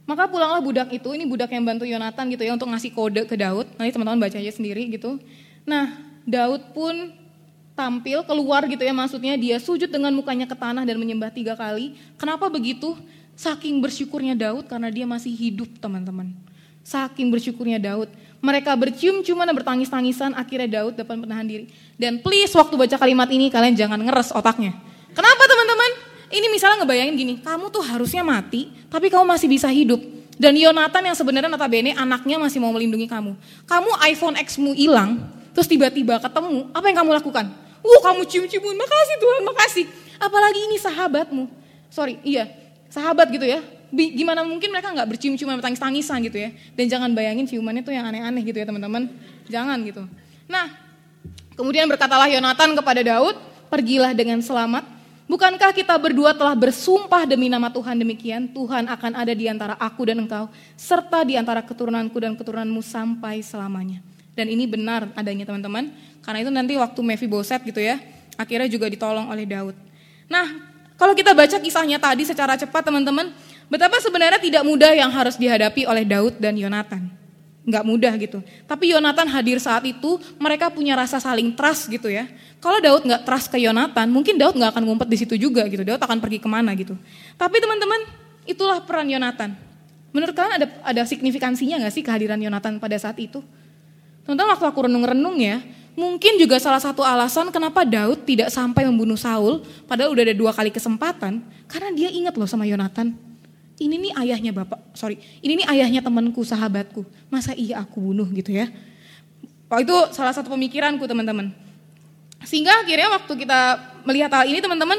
maka 0.07 0.31
pulanglah 0.31 0.62
budak 0.62 0.88
itu, 0.94 1.11
ini 1.18 1.27
budak 1.27 1.51
yang 1.51 1.66
bantu 1.66 1.83
Yonatan 1.83 2.31
gitu 2.31 2.46
ya 2.46 2.55
untuk 2.55 2.70
ngasih 2.70 2.94
kode 2.94 3.27
ke 3.27 3.35
Daud. 3.35 3.66
Nanti 3.75 3.90
teman-teman 3.90 4.22
baca 4.22 4.38
aja 4.38 4.53
sendiri 4.55 4.87
gitu. 4.94 5.18
Nah, 5.66 5.99
Daud 6.22 6.62
pun 6.70 7.11
tampil 7.77 8.25
keluar 8.25 8.64
gitu 8.64 8.81
ya 8.81 8.94
maksudnya 8.96 9.37
dia 9.37 9.61
sujud 9.61 9.92
dengan 9.92 10.09
mukanya 10.16 10.49
ke 10.49 10.57
tanah 10.57 10.87
dan 10.88 10.96
menyembah 10.96 11.29
tiga 11.29 11.53
kali. 11.53 11.99
Kenapa 12.16 12.49
begitu? 12.49 12.96
Saking 13.37 13.85
bersyukurnya 13.85 14.33
Daud 14.33 14.64
karena 14.64 14.88
dia 14.88 15.05
masih 15.05 15.29
hidup 15.35 15.68
teman-teman. 15.77 16.33
Saking 16.81 17.29
bersyukurnya 17.29 17.77
Daud. 17.77 18.09
Mereka 18.44 18.72
bercium-ciuman 18.77 19.49
dan 19.49 19.57
bertangis-tangisan 19.57 20.37
akhirnya 20.37 20.81
Daud 20.81 20.94
dapat 20.96 21.16
menahan 21.16 21.46
diri. 21.49 21.72
Dan 21.96 22.20
please 22.20 22.53
waktu 22.53 22.75
baca 22.77 22.96
kalimat 23.01 23.27
ini 23.33 23.49
kalian 23.49 23.75
jangan 23.75 23.99
ngeres 23.99 24.31
otaknya. 24.31 24.77
Kenapa 25.16 25.42
teman-teman? 25.49 25.90
Ini 26.27 26.46
misalnya 26.51 26.83
ngebayangin 26.83 27.14
gini, 27.14 27.35
kamu 27.38 27.70
tuh 27.70 27.87
harusnya 27.87 28.27
mati 28.27 28.68
tapi 28.90 29.09
kamu 29.09 29.25
masih 29.25 29.49
bisa 29.49 29.70
hidup. 29.70 29.99
Dan 30.37 30.53
Yonatan 30.53 31.01
yang 31.01 31.16
sebenarnya 31.16 31.49
notabene 31.49 31.96
anaknya 31.96 32.37
masih 32.37 32.61
mau 32.61 32.68
melindungi 32.68 33.09
kamu. 33.09 33.33
Kamu 33.64 33.90
iPhone 34.05 34.37
X-mu 34.44 34.77
hilang, 34.77 35.25
terus 35.57 35.64
tiba-tiba 35.64 36.20
ketemu, 36.20 36.68
apa 36.77 36.85
yang 36.92 36.96
kamu 37.01 37.11
lakukan? 37.16 37.49
Uh, 37.81 38.01
kamu 38.05 38.20
cium-ciuman, 38.29 38.77
makasih 38.77 39.16
Tuhan, 39.16 39.42
makasih. 39.49 39.85
Apalagi 40.20 40.61
ini 40.68 40.77
sahabatmu. 40.77 41.44
Sorry, 41.88 42.20
iya, 42.20 42.53
sahabat 42.92 43.33
gitu 43.33 43.49
ya. 43.49 43.64
Gimana 43.94 44.42
mungkin 44.42 44.75
mereka 44.75 44.90
nggak 44.90 45.09
bercium-ciuman, 45.14 45.62
bertangis-tangisan 45.62 46.18
gitu 46.27 46.38
ya. 46.42 46.51
Dan 46.75 46.90
jangan 46.90 47.11
bayangin 47.14 47.46
ciumannya 47.46 47.83
tuh 47.87 47.94
yang 47.94 48.07
aneh-aneh 48.07 48.42
gitu 48.42 48.59
ya 48.59 48.66
teman-teman. 48.66 49.09
Jangan 49.46 49.79
gitu. 49.87 50.03
Nah, 50.51 50.75
kemudian 51.55 51.87
berkatalah 51.87 52.27
Yonatan 52.31 52.75
kepada 52.75 53.01
Daud, 53.03 53.38
pergilah 53.70 54.12
dengan 54.14 54.42
selamat. 54.42 54.96
Bukankah 55.27 55.75
kita 55.75 55.99
berdua 55.99 56.38
telah 56.38 56.55
bersumpah 56.55 57.27
demi 57.27 57.51
nama 57.51 57.66
Tuhan 57.66 57.99
demikian, 57.99 58.46
Tuhan 58.55 58.87
akan 58.87 59.12
ada 59.18 59.35
di 59.35 59.51
antara 59.51 59.75
aku 59.75 60.07
dan 60.07 60.22
engkau, 60.22 60.46
serta 60.79 61.27
di 61.27 61.35
antara 61.35 61.66
keturunanku 61.66 62.14
dan 62.22 62.38
keturunanmu 62.38 62.79
sampai 62.79 63.42
selamanya. 63.42 63.99
Dan 64.38 64.46
ini 64.46 64.70
benar 64.70 65.11
adanya 65.18 65.42
teman-teman, 65.42 65.90
karena 66.22 66.38
itu 66.46 66.51
nanti 66.55 66.79
waktu 66.79 67.01
Mephiboset 67.03 67.59
gitu 67.66 67.83
ya, 67.83 67.99
akhirnya 68.38 68.70
juga 68.70 68.87
ditolong 68.87 69.27
oleh 69.27 69.42
Daud. 69.51 69.75
Nah, 70.31 70.46
kalau 70.94 71.11
kita 71.18 71.35
baca 71.35 71.59
kisahnya 71.59 71.99
tadi 71.99 72.22
secara 72.22 72.55
cepat 72.55 72.87
teman-teman, 72.87 73.35
betapa 73.66 73.98
sebenarnya 73.98 74.40
tidak 74.42 74.62
mudah 74.62 74.92
yang 74.94 75.11
harus 75.11 75.35
dihadapi 75.38 75.87
oleh 75.87 76.05
Daud 76.07 76.38
dan 76.38 76.55
Yonatan. 76.55 77.11
Nggak 77.66 77.85
mudah 77.85 78.12
gitu. 78.14 78.38
Tapi 78.64 78.94
Yonatan 78.94 79.26
hadir 79.26 79.59
saat 79.59 79.83
itu, 79.83 80.22
mereka 80.38 80.70
punya 80.70 80.94
rasa 80.94 81.18
saling 81.18 81.50
trust 81.59 81.90
gitu 81.90 82.07
ya. 82.07 82.31
Kalau 82.62 82.79
Daud 82.79 83.02
nggak 83.02 83.26
trust 83.26 83.50
ke 83.50 83.59
Yonatan, 83.59 84.07
mungkin 84.07 84.38
Daud 84.38 84.55
nggak 84.55 84.70
akan 84.79 84.83
ngumpet 84.87 85.09
di 85.11 85.18
situ 85.18 85.35
juga 85.35 85.66
gitu. 85.66 85.83
Daud 85.83 85.98
akan 85.98 86.22
pergi 86.22 86.38
ke 86.38 86.46
mana 86.46 86.70
gitu. 86.79 86.94
Tapi 87.35 87.57
teman-teman, 87.59 88.07
itulah 88.46 88.79
peran 88.87 89.11
Yonatan. 89.11 89.59
Menurut 90.14 90.33
kalian 90.33 90.55
ada 90.62 90.66
ada 90.87 91.02
signifikansinya 91.05 91.83
nggak 91.83 91.92
sih 91.92 92.07
kehadiran 92.07 92.38
Yonatan 92.38 92.79
pada 92.79 92.94
saat 92.96 93.18
itu? 93.18 93.42
Teman-teman 94.22 94.55
waktu 94.55 94.66
aku 94.70 94.81
renung-renung 94.87 95.37
ya, 95.42 95.59
Mungkin 95.96 96.37
juga 96.37 96.61
salah 96.61 96.76
satu 96.76 97.00
alasan 97.00 97.48
kenapa 97.48 97.81
Daud 97.81 98.29
tidak 98.29 98.52
sampai 98.52 98.85
membunuh 98.85 99.16
Saul, 99.16 99.64
padahal 99.88 100.12
udah 100.12 100.29
ada 100.29 100.37
dua 100.37 100.52
kali 100.52 100.68
kesempatan, 100.68 101.40
karena 101.64 101.90
dia 101.96 102.12
ingat 102.12 102.37
loh 102.37 102.44
sama 102.44 102.68
Yonatan. 102.68 103.16
Ini 103.77 103.95
nih 104.01 104.12
ayahnya 104.25 104.57
bapak, 104.57 104.81
sorry, 104.97 105.21
ini 105.45 105.61
nih 105.61 105.67
ayahnya 105.69 106.01
temanku, 106.01 106.41
sahabatku. 106.41 107.05
Masa 107.29 107.53
iya 107.53 107.85
aku 107.85 108.01
bunuh 108.01 108.25
gitu 108.33 108.49
ya? 108.49 108.73
Oh, 109.69 109.77
itu 109.77 109.93
salah 110.17 110.33
satu 110.33 110.49
pemikiranku 110.49 111.05
teman-teman. 111.05 111.53
Sehingga 112.49 112.73
akhirnya 112.73 113.12
waktu 113.12 113.33
kita 113.37 113.61
melihat 114.09 114.33
hal 114.33 114.49
ini 114.49 114.65
teman-teman, 114.65 114.97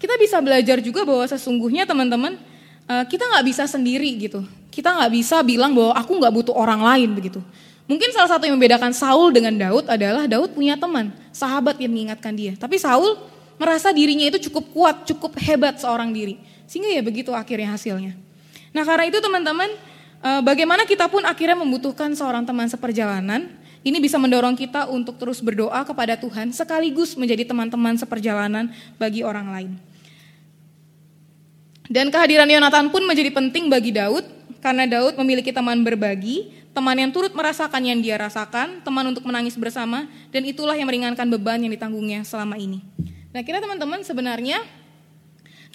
kita 0.00 0.14
bisa 0.16 0.40
belajar 0.40 0.80
juga 0.80 1.04
bahwa 1.04 1.26
sesungguhnya 1.28 1.84
teman-teman, 1.84 2.40
eh, 2.88 3.04
kita 3.10 3.28
nggak 3.28 3.44
bisa 3.44 3.68
sendiri 3.68 4.08
gitu. 4.16 4.40
Kita 4.72 4.94
nggak 4.94 5.12
bisa 5.12 5.44
bilang 5.44 5.76
bahwa 5.76 5.92
aku 5.92 6.16
nggak 6.16 6.32
butuh 6.32 6.54
orang 6.56 6.80
lain 6.80 7.12
begitu. 7.12 7.44
Mungkin 7.88 8.12
salah 8.12 8.28
satu 8.28 8.44
yang 8.44 8.56
membedakan 8.60 8.92
Saul 8.92 9.32
dengan 9.32 9.52
Daud 9.56 9.88
adalah 9.88 10.24
Daud 10.24 10.52
punya 10.52 10.76
teman, 10.76 11.12
sahabat 11.32 11.80
yang 11.80 11.92
mengingatkan 11.92 12.32
dia. 12.36 12.52
Tapi 12.56 12.76
Saul 12.76 13.16
merasa 13.56 13.90
dirinya 13.90 14.28
itu 14.28 14.48
cukup 14.48 14.64
kuat, 14.76 14.96
cukup 15.08 15.34
hebat 15.40 15.80
seorang 15.80 16.12
diri. 16.12 16.36
Sehingga 16.68 16.92
ya 16.92 17.00
begitu 17.00 17.32
akhirnya 17.32 17.72
hasilnya. 17.72 18.12
Nah 18.76 18.84
karena 18.84 19.08
itu 19.08 19.18
teman-teman, 19.18 19.72
eh, 20.20 20.40
bagaimana 20.44 20.84
kita 20.84 21.08
pun 21.08 21.24
akhirnya 21.24 21.56
membutuhkan 21.56 22.12
seorang 22.12 22.44
teman 22.44 22.68
seperjalanan, 22.68 23.48
ini 23.80 23.98
bisa 23.98 24.20
mendorong 24.20 24.52
kita 24.52 24.86
untuk 24.92 25.16
terus 25.16 25.40
berdoa 25.40 25.80
kepada 25.88 26.20
Tuhan 26.20 26.52
sekaligus 26.52 27.16
menjadi 27.16 27.48
teman-teman 27.48 27.96
seperjalanan 27.96 28.68
bagi 29.00 29.24
orang 29.24 29.48
lain. 29.48 29.72
Dan 31.88 32.12
kehadiran 32.12 32.44
Yonatan 32.44 32.92
pun 32.92 33.00
menjadi 33.08 33.32
penting 33.32 33.72
bagi 33.72 33.96
Daud 33.96 34.28
karena 34.60 34.84
Daud 34.84 35.16
memiliki 35.16 35.48
teman 35.56 35.80
berbagi 35.80 36.58
teman 36.78 36.94
yang 36.94 37.10
turut 37.10 37.34
merasakan 37.34 37.82
yang 37.82 37.98
dia 37.98 38.14
rasakan, 38.14 38.78
teman 38.86 39.02
untuk 39.10 39.26
menangis 39.26 39.58
bersama, 39.58 40.06
dan 40.30 40.46
itulah 40.46 40.78
yang 40.78 40.86
meringankan 40.86 41.26
beban 41.26 41.58
yang 41.58 41.74
ditanggungnya 41.74 42.22
selama 42.22 42.54
ini. 42.54 42.86
Nah 43.34 43.42
kira 43.42 43.58
teman-teman 43.58 44.06
sebenarnya 44.06 44.62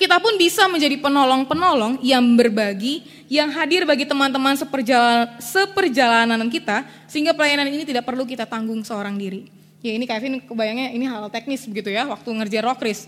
kita 0.04 0.20
pun 0.20 0.36
bisa 0.36 0.68
menjadi 0.68 1.00
penolong-penolong 1.00 2.04
yang 2.04 2.36
berbagi, 2.36 3.08
yang 3.32 3.48
hadir 3.56 3.88
bagi 3.88 4.04
teman-teman 4.04 4.52
seperjalanan, 4.60 5.39
seperjalanan 5.39 6.44
kita, 6.52 6.84
sehingga 7.08 7.32
pelayanan 7.32 7.72
ini 7.72 7.88
tidak 7.88 8.04
perlu 8.04 8.28
kita 8.28 8.44
tanggung 8.44 8.84
seorang 8.84 9.16
diri. 9.16 9.48
Ya 9.80 9.96
ini 9.96 10.04
Kevin 10.04 10.44
kebayangnya 10.44 10.92
ini 10.92 11.08
hal 11.08 11.32
teknis 11.32 11.63
begitu 11.63 11.88
ya, 11.88 12.04
waktu 12.04 12.28
ngerjain 12.36 12.68
rockris. 12.68 13.08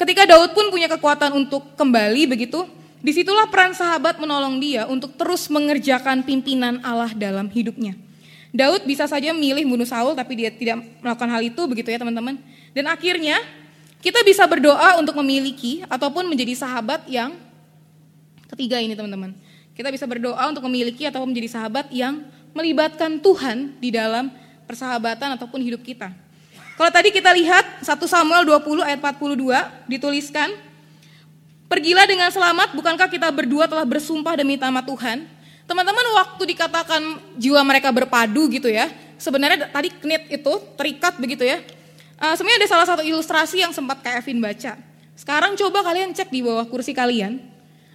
Ketika 0.00 0.24
Daud 0.24 0.56
pun 0.56 0.72
punya 0.72 0.88
kekuatan 0.88 1.36
untuk 1.36 1.76
kembali 1.76 2.24
begitu, 2.24 2.64
Di 2.98 3.14
situlah 3.14 3.46
peran 3.46 3.78
sahabat 3.78 4.18
menolong 4.18 4.58
dia 4.58 4.82
untuk 4.90 5.14
terus 5.14 5.46
mengerjakan 5.46 6.26
pimpinan 6.26 6.82
Allah 6.82 7.14
dalam 7.14 7.46
hidupnya. 7.46 7.94
Daud 8.50 8.82
bisa 8.90 9.06
saja 9.06 9.30
milih 9.30 9.62
bunuh 9.70 9.86
Saul 9.86 10.18
tapi 10.18 10.34
dia 10.34 10.50
tidak 10.50 10.82
melakukan 10.98 11.30
hal 11.30 11.42
itu 11.46 11.62
begitu 11.70 11.94
ya 11.94 12.02
teman-teman. 12.02 12.42
Dan 12.74 12.90
akhirnya 12.90 13.38
kita 13.98 14.22
bisa 14.22 14.46
berdoa 14.46 14.98
untuk 15.02 15.18
memiliki 15.18 15.82
ataupun 15.90 16.30
menjadi 16.30 16.54
sahabat 16.54 17.06
yang 17.10 17.34
ketiga 18.50 18.78
ini 18.78 18.94
teman-teman. 18.94 19.34
Kita 19.74 19.90
bisa 19.94 20.06
berdoa 20.06 20.42
untuk 20.50 20.66
memiliki 20.66 21.06
ataupun 21.06 21.30
menjadi 21.30 21.58
sahabat 21.58 21.90
yang 21.94 22.26
melibatkan 22.54 23.22
Tuhan 23.22 23.78
di 23.78 23.94
dalam 23.94 24.30
persahabatan 24.66 25.38
ataupun 25.38 25.62
hidup 25.62 25.82
kita. 25.86 26.10
Kalau 26.74 26.90
tadi 26.94 27.10
kita 27.10 27.30
lihat 27.34 27.82
1 27.82 27.86
Samuel 28.06 28.46
20 28.46 28.86
ayat 28.86 28.98
42 29.02 29.90
dituliskan 29.90 30.50
Pergilah 31.68 32.08
dengan 32.08 32.32
selamat, 32.32 32.72
bukankah 32.72 33.12
kita 33.12 33.28
berdua 33.28 33.68
telah 33.68 33.84
bersumpah 33.84 34.40
demi 34.40 34.56
nama 34.56 34.80
Tuhan? 34.80 35.28
Teman-teman 35.68 36.06
waktu 36.16 36.56
dikatakan 36.56 37.20
jiwa 37.36 37.60
mereka 37.60 37.92
berpadu 37.92 38.48
gitu 38.48 38.72
ya, 38.72 38.88
sebenarnya 39.20 39.68
tadi 39.68 39.92
knit 39.92 40.32
itu 40.32 40.52
terikat 40.80 41.20
begitu 41.20 41.44
ya. 41.44 41.60
Uh, 42.18 42.34
sebenarnya 42.34 42.66
ada 42.66 42.70
salah 42.74 42.86
satu 42.90 43.02
ilustrasi 43.06 43.62
yang 43.62 43.70
sempat 43.70 44.02
Kak 44.02 44.26
Evin 44.26 44.42
baca. 44.42 44.74
Sekarang 45.14 45.54
coba 45.54 45.86
kalian 45.86 46.10
cek 46.10 46.34
di 46.34 46.42
bawah 46.42 46.66
kursi 46.66 46.90
kalian, 46.90 47.38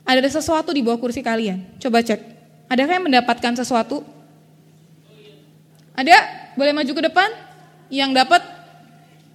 ada 0.08 0.24
sesuatu 0.32 0.72
di 0.72 0.80
bawah 0.80 0.96
kursi 0.96 1.20
kalian. 1.20 1.76
Coba 1.76 2.00
cek, 2.00 2.24
adakah 2.72 3.04
yang 3.04 3.06
mendapatkan 3.12 3.52
sesuatu? 3.60 4.00
Ada? 5.92 6.24
Boleh 6.56 6.72
maju 6.72 6.88
ke 6.88 7.04
depan? 7.04 7.30
Yang 7.92 8.24
dapat? 8.24 8.42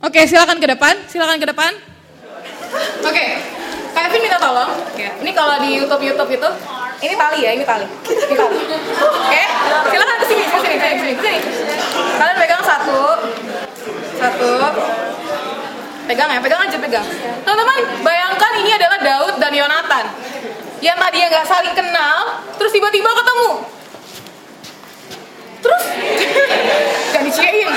Oke, 0.01 0.24
silakan 0.24 0.57
ke 0.57 0.66
depan. 0.72 0.95
Silakan 1.05 1.36
ke 1.36 1.47
depan. 1.53 1.72
Oke, 3.05 3.26
Kak 3.93 4.09
Evin 4.09 4.20
minta 4.24 4.41
tolong. 4.41 4.72
Ini 4.97 5.30
kalau 5.36 5.61
di 5.68 5.76
YouTube 5.76 6.01
YouTube 6.01 6.32
itu, 6.32 6.49
ini 7.05 7.12
tali 7.12 7.39
ya, 7.45 7.51
ini 7.53 7.64
tali. 7.68 7.84
Oke, 7.84 9.43
silakan 9.93 10.16
ke 10.16 10.26
sini, 10.32 10.45
ke 10.49 10.57
sini, 10.64 10.76
ke 10.80 10.86
sini. 11.20 11.39
Kalian 12.16 12.36
pegang 12.41 12.64
satu, 12.64 13.01
satu. 14.19 14.51
Pegang 16.09 16.31
ya, 16.33 16.41
pegang 16.41 16.61
aja 16.64 16.79
pegang. 16.81 17.07
Teman-teman, 17.45 17.79
bayangkan 18.01 18.53
ini 18.59 18.71
adalah 18.75 18.99
Daud 18.99 19.35
dan 19.39 19.53
Yonatan. 19.53 20.05
Yang 20.81 20.99
tadi 21.05 21.16
nggak 21.21 21.47
saling 21.47 21.75
kenal, 21.77 22.19
terus 22.57 22.73
tiba-tiba 22.73 23.11
ketemu. 23.12 23.51
Terus, 25.59 25.85
jangan 27.12 27.27
diciein. 27.29 27.69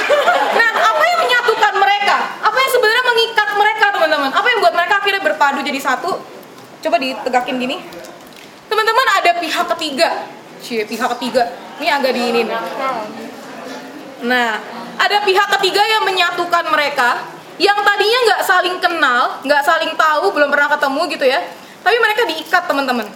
Nah, 0.56 0.70
apa 0.72 1.04
yang 1.04 1.20
menyatukan 1.28 1.74
mereka? 1.76 2.18
Apa 2.40 2.58
yang 2.58 2.72
sebenarnya 2.72 3.04
mengikat 3.04 3.50
mereka, 3.58 3.86
teman-teman? 4.00 4.30
Apa 4.32 4.48
yang 4.48 4.60
buat 4.64 4.76
mereka 4.80 4.94
akhirnya 5.02 5.22
berpadu 5.22 5.60
jadi 5.66 5.80
satu? 5.82 6.12
Coba 6.82 6.96
ditegakin 6.98 7.56
gini. 7.60 7.78
Teman-teman 8.72 9.08
ada 9.20 9.32
pihak 9.44 9.66
ketiga. 9.76 10.10
Cie, 10.64 10.88
pihak 10.88 11.10
ketiga. 11.20 11.52
Ini 11.84 11.88
agak 12.00 12.16
diinin. 12.16 12.48
Nah, 14.22 14.62
ada 15.02 15.18
pihak 15.26 15.48
ketiga 15.58 15.82
yang 15.82 16.06
menyatukan 16.06 16.66
mereka 16.70 17.26
yang 17.58 17.78
tadinya 17.82 18.20
nggak 18.26 18.42
saling 18.46 18.76
kenal, 18.82 19.42
nggak 19.46 19.64
saling 19.66 19.94
tahu, 19.94 20.34
belum 20.34 20.50
pernah 20.50 20.70
ketemu 20.78 21.02
gitu 21.14 21.26
ya. 21.26 21.42
Tapi 21.82 21.98
mereka 21.98 22.22
diikat 22.30 22.64
teman-teman. 22.70 23.10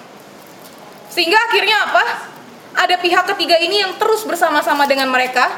Sehingga 1.10 1.38
akhirnya 1.50 1.78
apa? 1.90 2.04
Ada 2.76 3.00
pihak 3.00 3.24
ketiga 3.34 3.58
ini 3.62 3.82
yang 3.86 3.96
terus 3.98 4.26
bersama-sama 4.28 4.84
dengan 4.86 5.08
mereka 5.10 5.50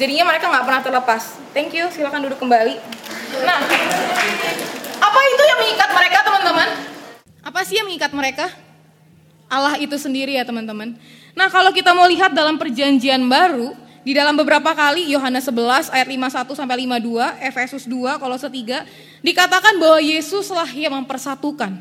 Jadinya 0.00 0.32
mereka 0.32 0.48
nggak 0.48 0.64
pernah 0.64 0.80
terlepas. 0.80 1.22
Thank 1.52 1.76
you, 1.76 1.84
silakan 1.92 2.24
duduk 2.24 2.40
kembali. 2.40 2.72
Nah, 3.44 3.60
apa 4.96 5.20
itu 5.28 5.42
yang 5.44 5.58
mengikat 5.60 5.90
mereka 5.92 6.18
teman-teman? 6.24 6.68
Apa 7.44 7.60
sih 7.68 7.76
yang 7.76 7.84
mengikat 7.84 8.08
mereka? 8.16 8.48
Allah 9.52 9.76
itu 9.76 9.92
sendiri 10.00 10.40
ya 10.40 10.48
teman-teman. 10.48 10.96
Nah 11.36 11.52
kalau 11.52 11.68
kita 11.76 11.92
mau 11.92 12.08
lihat 12.08 12.32
dalam 12.32 12.56
perjanjian 12.56 13.28
baru, 13.28 13.76
di 14.00 14.16
dalam 14.16 14.32
beberapa 14.32 14.72
kali 14.72 15.12
Yohanes 15.12 15.44
11 15.44 15.92
ayat 15.92 16.08
51 16.08 16.56
sampai 16.56 16.88
52, 16.88 17.44
Efesus 17.44 17.84
2 17.84 18.16
kalau 18.16 18.36
setiga 18.40 18.88
dikatakan 19.20 19.76
bahwa 19.76 20.00
Yesuslah 20.00 20.72
yang 20.72 20.96
mempersatukan. 21.04 21.76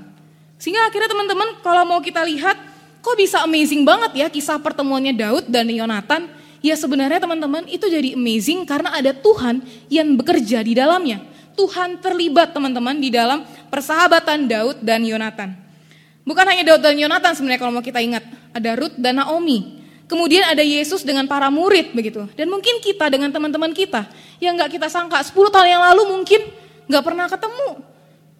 Sehingga 0.59 0.83
akhirnya 0.91 1.07
teman-teman 1.07 1.63
kalau 1.63 1.87
mau 1.87 2.03
kita 2.03 2.19
lihat, 2.27 2.59
kok 2.99 3.15
bisa 3.15 3.39
amazing 3.47 3.87
banget 3.87 4.11
ya 4.19 4.27
kisah 4.27 4.59
pertemuannya 4.59 5.15
Daud 5.15 5.47
dan 5.47 5.71
Yonatan. 5.71 6.27
Ya 6.59 6.75
sebenarnya 6.75 7.23
teman-teman 7.23 7.63
itu 7.71 7.87
jadi 7.87 8.19
amazing 8.19 8.67
karena 8.67 8.91
ada 8.91 9.15
Tuhan 9.15 9.63
yang 9.87 10.19
bekerja 10.19 10.59
di 10.59 10.75
dalamnya. 10.75 11.23
Tuhan 11.55 12.03
terlibat 12.03 12.51
teman-teman 12.51 12.99
di 12.99 13.07
dalam 13.07 13.47
persahabatan 13.71 14.43
Daud 14.43 14.83
dan 14.83 15.07
Yonatan. 15.07 15.55
Bukan 16.27 16.43
hanya 16.43 16.75
Daud 16.75 16.83
dan 16.83 16.99
Yonatan 16.99 17.31
sebenarnya 17.31 17.63
kalau 17.63 17.79
mau 17.79 17.83
kita 17.83 18.03
ingat. 18.03 18.27
Ada 18.51 18.75
Ruth 18.75 18.99
dan 18.99 19.23
Naomi. 19.23 19.78
Kemudian 20.09 20.41
ada 20.41 20.65
Yesus 20.65 21.05
dengan 21.05 21.29
para 21.29 21.53
murid 21.53 21.93
begitu. 21.93 22.25
Dan 22.33 22.49
mungkin 22.49 22.81
kita 22.81 23.13
dengan 23.13 23.29
teman-teman 23.29 23.69
kita 23.77 24.09
yang 24.41 24.57
nggak 24.57 24.81
kita 24.81 24.89
sangka 24.89 25.21
10 25.21 25.37
tahun 25.53 25.69
yang 25.69 25.85
lalu 25.85 26.17
mungkin 26.17 26.41
nggak 26.89 27.03
pernah 27.05 27.29
ketemu. 27.29 27.85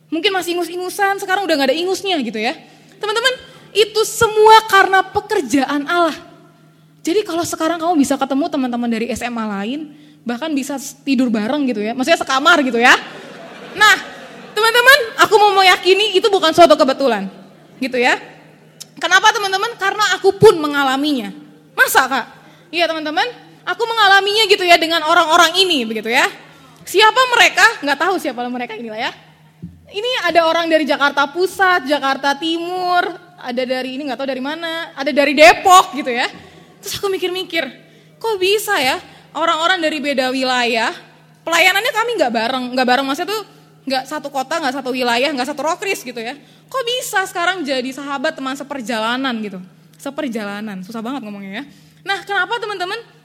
Mungkin 0.09 0.33
masih 0.33 0.57
ingus-ingusan, 0.57 1.21
sekarang 1.21 1.45
udah 1.45 1.53
nggak 1.53 1.69
ada 1.69 1.77
ingusnya 1.77 2.17
gitu 2.25 2.41
ya. 2.41 2.57
Teman-teman, 2.97 3.33
itu 3.77 4.01
semua 4.01 4.65
karena 4.65 5.05
pekerjaan 5.05 5.85
Allah. 5.85 6.17
Jadi 7.05 7.21
kalau 7.21 7.45
sekarang 7.45 7.77
kamu 7.77 8.01
bisa 8.01 8.17
ketemu 8.17 8.49
teman-teman 8.49 8.89
dari 8.89 9.05
SMA 9.13 9.45
lain, 9.45 9.93
bahkan 10.25 10.49
bisa 10.49 10.81
tidur 11.05 11.29
bareng 11.29 11.69
gitu 11.69 11.85
ya, 11.85 11.93
maksudnya 11.93 12.17
sekamar 12.17 12.57
gitu 12.65 12.81
ya. 12.81 12.97
Nah, 13.77 13.95
teman-teman, 14.57 14.99
aku 15.21 15.37
mau 15.37 15.53
meyakini 15.61 16.17
itu 16.17 16.25
bukan 16.33 16.49
suatu 16.49 16.73
kebetulan, 16.73 17.29
gitu 17.77 18.01
ya. 18.01 18.17
Kenapa 18.97 19.29
teman-teman? 19.29 19.77
Karena 19.77 20.17
aku 20.17 20.33
pun 20.33 20.57
mengalaminya. 20.57 21.48
Masa 21.79 22.11
kak? 22.11 22.25
Iya 22.75 22.91
teman-teman, 22.91 23.23
aku 23.63 23.83
mengalaminya 23.87 24.43
gitu 24.51 24.67
ya 24.67 24.75
dengan 24.75 24.99
orang-orang 25.07 25.55
ini 25.63 25.87
begitu 25.87 26.11
ya. 26.11 26.27
Siapa 26.83 27.21
mereka? 27.31 27.65
Nggak 27.79 27.97
tahu 28.03 28.15
siapa 28.19 28.43
mereka 28.51 28.75
inilah 28.75 28.99
ya. 28.99 29.11
Ini 29.89 30.27
ada 30.27 30.45
orang 30.45 30.67
dari 30.69 30.85
Jakarta 30.85 31.25
Pusat, 31.31 31.87
Jakarta 31.87 32.35
Timur, 32.37 33.09
ada 33.39 33.63
dari 33.63 33.97
ini 33.97 34.05
nggak 34.05 34.19
tahu 34.19 34.29
dari 34.29 34.43
mana, 34.43 34.93
ada 34.93 35.09
dari 35.09 35.33
Depok 35.33 35.95
gitu 35.95 36.11
ya. 36.11 36.29
Terus 36.83 36.99
aku 36.99 37.07
mikir-mikir, 37.09 37.63
kok 38.21 38.35
bisa 38.37 38.77
ya 38.77 38.99
orang-orang 39.33 39.81
dari 39.81 39.97
beda 39.97 40.29
wilayah, 40.29 40.93
pelayanannya 41.41 41.91
kami 41.95 42.11
nggak 42.21 42.33
bareng, 42.33 42.65
nggak 42.77 42.87
bareng 42.87 43.05
maksudnya 43.07 43.33
tuh 43.33 43.41
nggak 43.89 44.03
satu 44.05 44.27
kota, 44.29 44.61
nggak 44.61 44.75
satu 44.77 44.89
wilayah, 44.93 45.29
nggak 45.33 45.47
satu 45.49 45.61
rokris 45.65 46.05
gitu 46.05 46.21
ya. 46.21 46.37
Kok 46.69 46.83
bisa 46.85 47.25
sekarang 47.25 47.65
jadi 47.65 47.89
sahabat 47.89 48.37
teman 48.37 48.53
seperjalanan 48.53 49.33
gitu? 49.41 49.57
Seperjalanan, 49.99 50.79
susah 50.81 51.03
banget 51.03 51.27
ngomongnya 51.27 51.61
ya. 51.61 51.63
Nah 52.07 52.23
kenapa 52.23 52.55
teman-teman? 52.55 53.19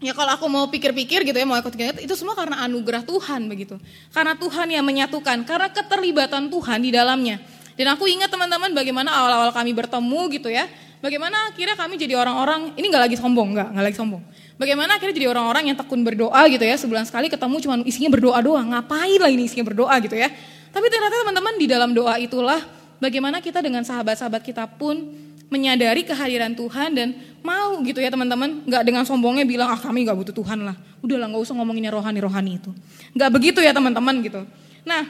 Ya 0.00 0.12
kalau 0.12 0.32
aku 0.32 0.48
mau 0.48 0.64
pikir-pikir 0.68 1.24
gitu 1.24 1.36
ya, 1.36 1.44
mau 1.48 1.56
ikut 1.56 1.72
ingat 1.72 2.00
itu 2.04 2.12
semua 2.16 2.36
karena 2.36 2.64
anugerah 2.64 3.04
Tuhan 3.04 3.48
begitu. 3.48 3.76
Karena 4.12 4.36
Tuhan 4.36 4.68
yang 4.68 4.84
menyatukan, 4.84 5.44
karena 5.44 5.68
keterlibatan 5.72 6.52
Tuhan 6.52 6.78
di 6.84 6.92
dalamnya. 6.92 7.40
Dan 7.76 7.92
aku 7.92 8.08
ingat 8.08 8.32
teman-teman 8.32 8.72
bagaimana 8.72 9.12
awal-awal 9.12 9.52
kami 9.52 9.76
bertemu 9.76 10.20
gitu 10.32 10.48
ya. 10.48 10.64
Bagaimana 11.04 11.52
akhirnya 11.52 11.76
kami 11.76 12.00
jadi 12.00 12.16
orang-orang, 12.16 12.72
ini 12.80 12.88
gak 12.88 13.04
lagi 13.08 13.16
sombong, 13.20 13.52
gak, 13.52 13.68
gak 13.76 13.84
lagi 13.84 13.96
sombong. 14.00 14.24
Bagaimana 14.56 14.96
akhirnya 14.96 15.12
jadi 15.12 15.28
orang-orang 15.28 15.68
yang 15.68 15.76
tekun 15.76 16.00
berdoa 16.00 16.40
gitu 16.48 16.64
ya, 16.64 16.76
sebulan 16.80 17.04
sekali 17.04 17.28
ketemu 17.28 17.56
cuma 17.60 17.74
isinya 17.84 18.08
berdoa 18.08 18.40
doang, 18.40 18.72
ngapain 18.72 19.20
lah 19.20 19.28
ini 19.28 19.44
isinya 19.44 19.68
berdoa 19.68 19.92
gitu 20.00 20.16
ya. 20.16 20.32
Tapi 20.72 20.86
ternyata 20.88 21.14
teman-teman 21.20 21.54
di 21.60 21.66
dalam 21.68 21.92
doa 21.92 22.16
itulah 22.16 22.64
bagaimana 22.96 23.44
kita 23.44 23.60
dengan 23.60 23.84
sahabat-sahabat 23.84 24.40
kita 24.40 24.64
pun 24.64 25.12
menyadari 25.46 26.02
kehadiran 26.02 26.52
Tuhan 26.58 26.90
dan 26.94 27.08
mau 27.46 27.78
gitu 27.86 28.02
ya 28.02 28.10
teman-teman, 28.10 28.66
nggak 28.66 28.82
dengan 28.82 29.06
sombongnya 29.06 29.46
bilang 29.46 29.70
ah 29.70 29.78
kami 29.78 30.02
nggak 30.02 30.18
butuh 30.18 30.34
Tuhan 30.34 30.66
lah, 30.66 30.74
udahlah 30.98 31.30
nggak 31.30 31.42
usah 31.46 31.54
ngomonginnya 31.54 31.94
rohani-rohani 31.94 32.58
itu, 32.58 32.74
nggak 33.14 33.30
begitu 33.30 33.62
ya 33.62 33.70
teman-teman 33.70 34.18
gitu. 34.26 34.42
Nah 34.82 35.06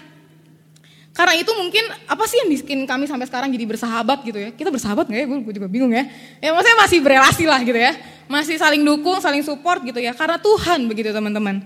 karena 1.16 1.32
itu 1.40 1.48
mungkin 1.56 1.80
apa 2.04 2.28
sih 2.28 2.44
yang 2.44 2.52
bikin 2.52 2.84
kami 2.84 3.08
sampai 3.08 3.24
sekarang 3.24 3.48
jadi 3.48 3.64
bersahabat 3.64 4.20
gitu 4.28 4.36
ya? 4.36 4.52
Kita 4.52 4.68
bersahabat 4.68 5.08
nggak 5.08 5.20
ya? 5.24 5.26
Gue 5.40 5.54
juga 5.56 5.68
bingung 5.72 5.88
ya. 5.88 6.04
Ya 6.44 6.52
maksudnya 6.52 6.76
masih 6.84 6.98
berelasi 7.00 7.44
lah 7.48 7.60
gitu 7.64 7.80
ya, 7.80 7.96
masih 8.28 8.60
saling 8.60 8.84
dukung, 8.84 9.16
saling 9.24 9.40
support 9.40 9.80
gitu 9.80 9.96
ya. 9.96 10.12
Karena 10.12 10.36
Tuhan 10.36 10.84
begitu 10.84 11.16
teman-teman. 11.16 11.64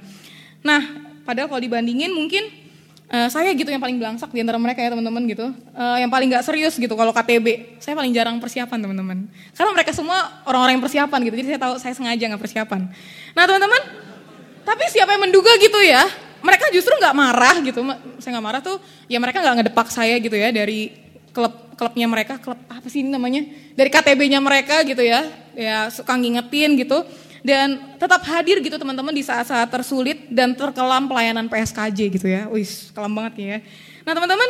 Nah 0.63 0.83
padahal 1.27 1.51
kalau 1.51 1.59
dibandingin 1.59 2.15
mungkin 2.15 2.47
Uh, 3.11 3.27
saya 3.27 3.51
gitu 3.59 3.67
yang 3.67 3.83
paling 3.83 3.99
belangsak 3.99 4.31
di 4.31 4.39
antara 4.39 4.55
mereka 4.55 4.79
ya 4.79 4.95
teman-teman 4.95 5.27
gitu. 5.27 5.51
Uh, 5.75 5.99
yang 5.99 6.07
paling 6.07 6.31
gak 6.31 6.47
serius 6.47 6.79
gitu 6.79 6.95
kalau 6.95 7.11
KTB. 7.11 7.75
Saya 7.83 7.99
paling 7.99 8.15
jarang 8.15 8.39
persiapan 8.39 8.79
teman-teman. 8.79 9.27
Karena 9.51 9.71
mereka 9.75 9.91
semua 9.91 10.47
orang-orang 10.47 10.79
yang 10.79 10.85
persiapan 10.87 11.19
gitu. 11.27 11.35
Jadi 11.43 11.49
saya 11.51 11.59
tahu 11.59 11.75
saya 11.83 11.91
sengaja 11.99 12.31
gak 12.31 12.39
persiapan. 12.39 12.87
Nah 13.35 13.45
teman-teman, 13.51 13.83
tapi 14.63 14.87
siapa 14.95 15.11
yang 15.11 15.27
menduga 15.27 15.51
gitu 15.59 15.83
ya. 15.83 16.07
Mereka 16.39 16.71
justru 16.71 16.95
gak 17.03 17.11
marah 17.11 17.59
gitu. 17.67 17.83
Saya 18.23 18.31
gak 18.39 18.47
marah 18.47 18.63
tuh 18.63 18.79
ya 19.11 19.19
mereka 19.19 19.43
gak 19.43 19.59
ngedepak 19.59 19.91
saya 19.91 20.15
gitu 20.23 20.39
ya 20.39 20.55
dari 20.55 20.95
klub 21.35 21.51
klubnya 21.75 22.07
mereka. 22.07 22.39
Klub 22.39 22.63
apa 22.71 22.87
sih 22.87 23.03
ini 23.03 23.11
namanya? 23.11 23.43
Dari 23.75 23.91
KTB-nya 23.91 24.39
mereka 24.39 24.87
gitu 24.87 25.03
ya. 25.03 25.27
Ya 25.59 25.91
suka 25.91 26.15
ngingetin 26.15 26.79
gitu 26.79 27.03
dan 27.41 27.97
tetap 27.97 28.21
hadir 28.29 28.61
gitu 28.61 28.77
teman-teman 28.77 29.13
di 29.13 29.25
saat-saat 29.25 29.69
tersulit 29.73 30.29
dan 30.29 30.53
terkelam 30.53 31.09
pelayanan 31.09 31.49
PSKJ 31.49 31.99
gitu 32.21 32.27
ya. 32.29 32.47
Wis, 32.53 32.93
kelam 32.93 33.13
banget 33.17 33.35
ya. 33.41 33.59
Nah 34.05 34.13
teman-teman, 34.13 34.49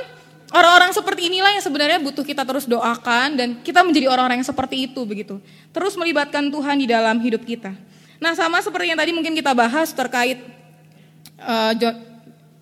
orang-orang 0.51 0.91
seperti 0.91 1.30
inilah 1.30 1.55
yang 1.55 1.62
sebenarnya 1.62 1.99
butuh 2.03 2.26
kita 2.26 2.43
terus 2.43 2.66
doakan 2.66 3.38
dan 3.38 3.49
kita 3.62 3.86
menjadi 3.86 4.11
orang-orang 4.11 4.43
yang 4.43 4.49
seperti 4.49 4.91
itu 4.91 5.01
begitu. 5.07 5.38
Terus 5.70 5.95
melibatkan 5.95 6.51
Tuhan 6.51 6.76
di 6.82 6.86
dalam 6.91 7.18
hidup 7.22 7.47
kita. 7.47 7.74
Nah 8.18 8.34
sama 8.34 8.59
seperti 8.61 8.91
yang 8.91 8.99
tadi 8.99 9.14
mungkin 9.14 9.32
kita 9.32 9.55
bahas 9.55 9.95
terkait 9.95 10.43
uh, 11.41 11.72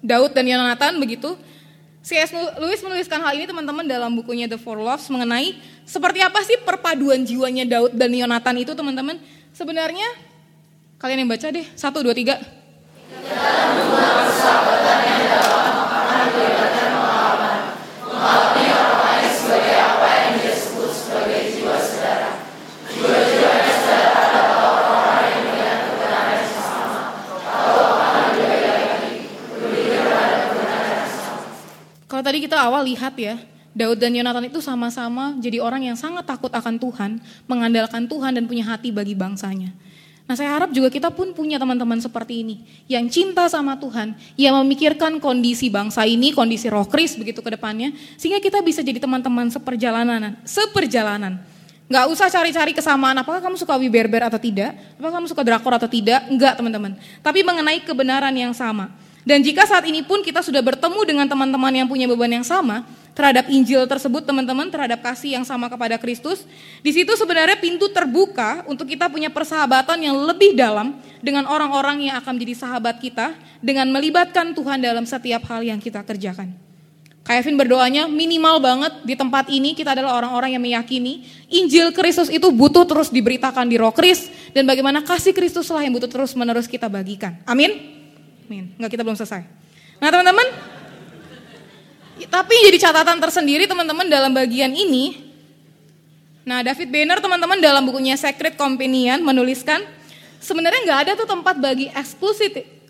Daud 0.05 0.33
dan 0.37 0.45
Yonatan 0.45 1.01
begitu. 1.01 1.35
C.S. 1.99 2.33
Lewis 2.57 2.81
menuliskan 2.81 3.21
hal 3.21 3.37
ini 3.37 3.45
teman-teman 3.45 3.85
dalam 3.85 4.09
bukunya 4.17 4.49
The 4.49 4.57
Four 4.57 4.81
Loves 4.81 5.13
mengenai 5.13 5.61
seperti 5.85 6.25
apa 6.25 6.41
sih 6.41 6.57
perpaduan 6.65 7.21
jiwanya 7.21 7.69
Daud 7.69 7.93
dan 7.93 8.09
Yonatan 8.15 8.65
itu 8.65 8.73
teman-teman. 8.73 9.21
Sebenarnya 9.59 10.07
kalian 11.03 11.27
yang 11.27 11.31
baca 11.35 11.51
deh, 11.51 11.67
satu, 11.75 11.99
dua, 12.07 12.15
tiga. 12.15 12.39
Kalau 32.07 32.23
tadi 32.23 32.39
kita 32.47 32.63
awal 32.63 32.87
lihat 32.87 33.15
ya, 33.19 33.35
Daud 33.79 34.03
dan 34.03 34.11
Yonatan 34.11 34.51
itu 34.51 34.59
sama-sama 34.59 35.39
jadi 35.39 35.63
orang 35.63 35.87
yang 35.87 35.95
sangat 35.95 36.27
takut 36.27 36.51
akan 36.51 36.83
Tuhan, 36.83 37.23
mengandalkan 37.47 38.11
Tuhan 38.11 38.35
dan 38.35 38.51
punya 38.51 38.67
hati 38.67 38.91
bagi 38.91 39.15
bangsanya. 39.15 39.71
Nah 40.27 40.35
saya 40.35 40.51
harap 40.51 40.75
juga 40.75 40.91
kita 40.91 41.15
pun 41.15 41.31
punya 41.31 41.63
teman-teman 41.63 41.97
seperti 42.03 42.43
ini, 42.43 42.67
yang 42.91 43.07
cinta 43.07 43.47
sama 43.47 43.79
Tuhan, 43.79 44.19
yang 44.35 44.59
memikirkan 44.61 45.23
kondisi 45.23 45.71
bangsa 45.71 46.03
ini, 46.05 46.35
kondisi 46.35 46.67
roh 46.67 46.85
kris 46.91 47.15
begitu 47.15 47.39
ke 47.39 47.55
depannya, 47.55 47.95
sehingga 48.19 48.43
kita 48.43 48.61
bisa 48.67 48.83
jadi 48.83 48.99
teman-teman 48.99 49.47
seperjalanan, 49.49 50.37
seperjalanan. 50.43 51.39
Gak 51.89 52.05
usah 52.13 52.29
cari-cari 52.29 52.77
kesamaan, 52.77 53.17
apakah 53.17 53.41
kamu 53.41 53.57
suka 53.57 53.79
Wiberber 53.81 54.27
atau 54.27 54.37
tidak, 54.37 54.77
apakah 55.01 55.23
kamu 55.23 55.27
suka 55.33 55.41
drakor 55.47 55.73
atau 55.81 55.89
tidak, 55.89 56.27
enggak 56.29 56.59
teman-teman. 56.59 56.99
Tapi 57.25 57.41
mengenai 57.41 57.81
kebenaran 57.81 58.35
yang 58.37 58.53
sama. 58.53 58.93
Dan 59.25 59.41
jika 59.41 59.65
saat 59.65 59.85
ini 59.89 60.05
pun 60.05 60.21
kita 60.21 60.45
sudah 60.45 60.61
bertemu 60.61 61.01
dengan 61.09 61.25
teman-teman 61.29 61.73
yang 61.73 61.89
punya 61.89 62.05
beban 62.05 62.29
yang 62.29 62.45
sama, 62.45 62.85
terhadap 63.19 63.51
Injil 63.51 63.83
tersebut 63.91 64.23
teman-teman, 64.23 64.71
terhadap 64.71 65.03
kasih 65.03 65.35
yang 65.35 65.43
sama 65.43 65.67
kepada 65.67 65.99
Kristus. 65.99 66.47
Di 66.87 66.95
situ 66.95 67.11
sebenarnya 67.19 67.59
pintu 67.59 67.91
terbuka 67.91 68.63
untuk 68.71 68.87
kita 68.87 69.11
punya 69.11 69.27
persahabatan 69.27 69.99
yang 69.99 70.15
lebih 70.23 70.55
dalam 70.55 71.03
dengan 71.19 71.51
orang-orang 71.51 72.07
yang 72.07 72.23
akan 72.23 72.39
menjadi 72.39 72.55
sahabat 72.63 73.03
kita 73.03 73.35
dengan 73.59 73.91
melibatkan 73.91 74.55
Tuhan 74.55 74.79
dalam 74.79 75.03
setiap 75.03 75.51
hal 75.51 75.67
yang 75.67 75.83
kita 75.83 76.07
kerjakan. 76.07 76.55
Kevin 77.27 77.61
berdoanya 77.61 78.07
minimal 78.09 78.57
banget 78.63 78.93
di 79.05 79.13
tempat 79.13 79.51
ini 79.53 79.77
kita 79.77 79.93
adalah 79.93 80.17
orang-orang 80.17 80.57
yang 80.57 80.65
meyakini 80.65 81.29
Injil 81.53 81.93
Kristus 81.93 82.33
itu 82.33 82.49
butuh 82.49 82.89
terus 82.89 83.13
diberitakan 83.13 83.69
di 83.69 83.77
roh 83.77 83.93
Kris 83.93 84.33
dan 84.57 84.65
bagaimana 84.65 85.05
kasih 85.05 85.37
Kristuslah 85.37 85.85
yang 85.85 85.93
butuh 85.93 86.09
terus 86.09 86.33
menerus 86.33 86.65
kita 86.65 86.89
bagikan. 86.89 87.37
Amin. 87.45 87.69
Amin. 88.49 88.73
Enggak 88.81 88.97
kita 88.97 89.05
belum 89.05 89.19
selesai. 89.19 89.45
Nah 90.01 90.09
teman-teman, 90.09 90.47
tapi 92.27 92.55
jadi 92.67 92.91
catatan 92.91 93.23
tersendiri 93.23 93.71
teman-teman 93.71 94.11
dalam 94.11 94.35
bagian 94.35 94.75
ini. 94.75 95.31
Nah 96.43 96.65
David 96.65 96.91
Banner 96.91 97.23
teman-teman 97.23 97.61
dalam 97.63 97.85
bukunya 97.85 98.19
Secret 98.19 98.59
Companion 98.59 99.23
menuliskan 99.23 99.85
sebenarnya 100.43 100.81
nggak 100.83 101.01
ada 101.07 101.13
tuh 101.15 101.29
tempat 101.29 101.61
bagi 101.61 101.93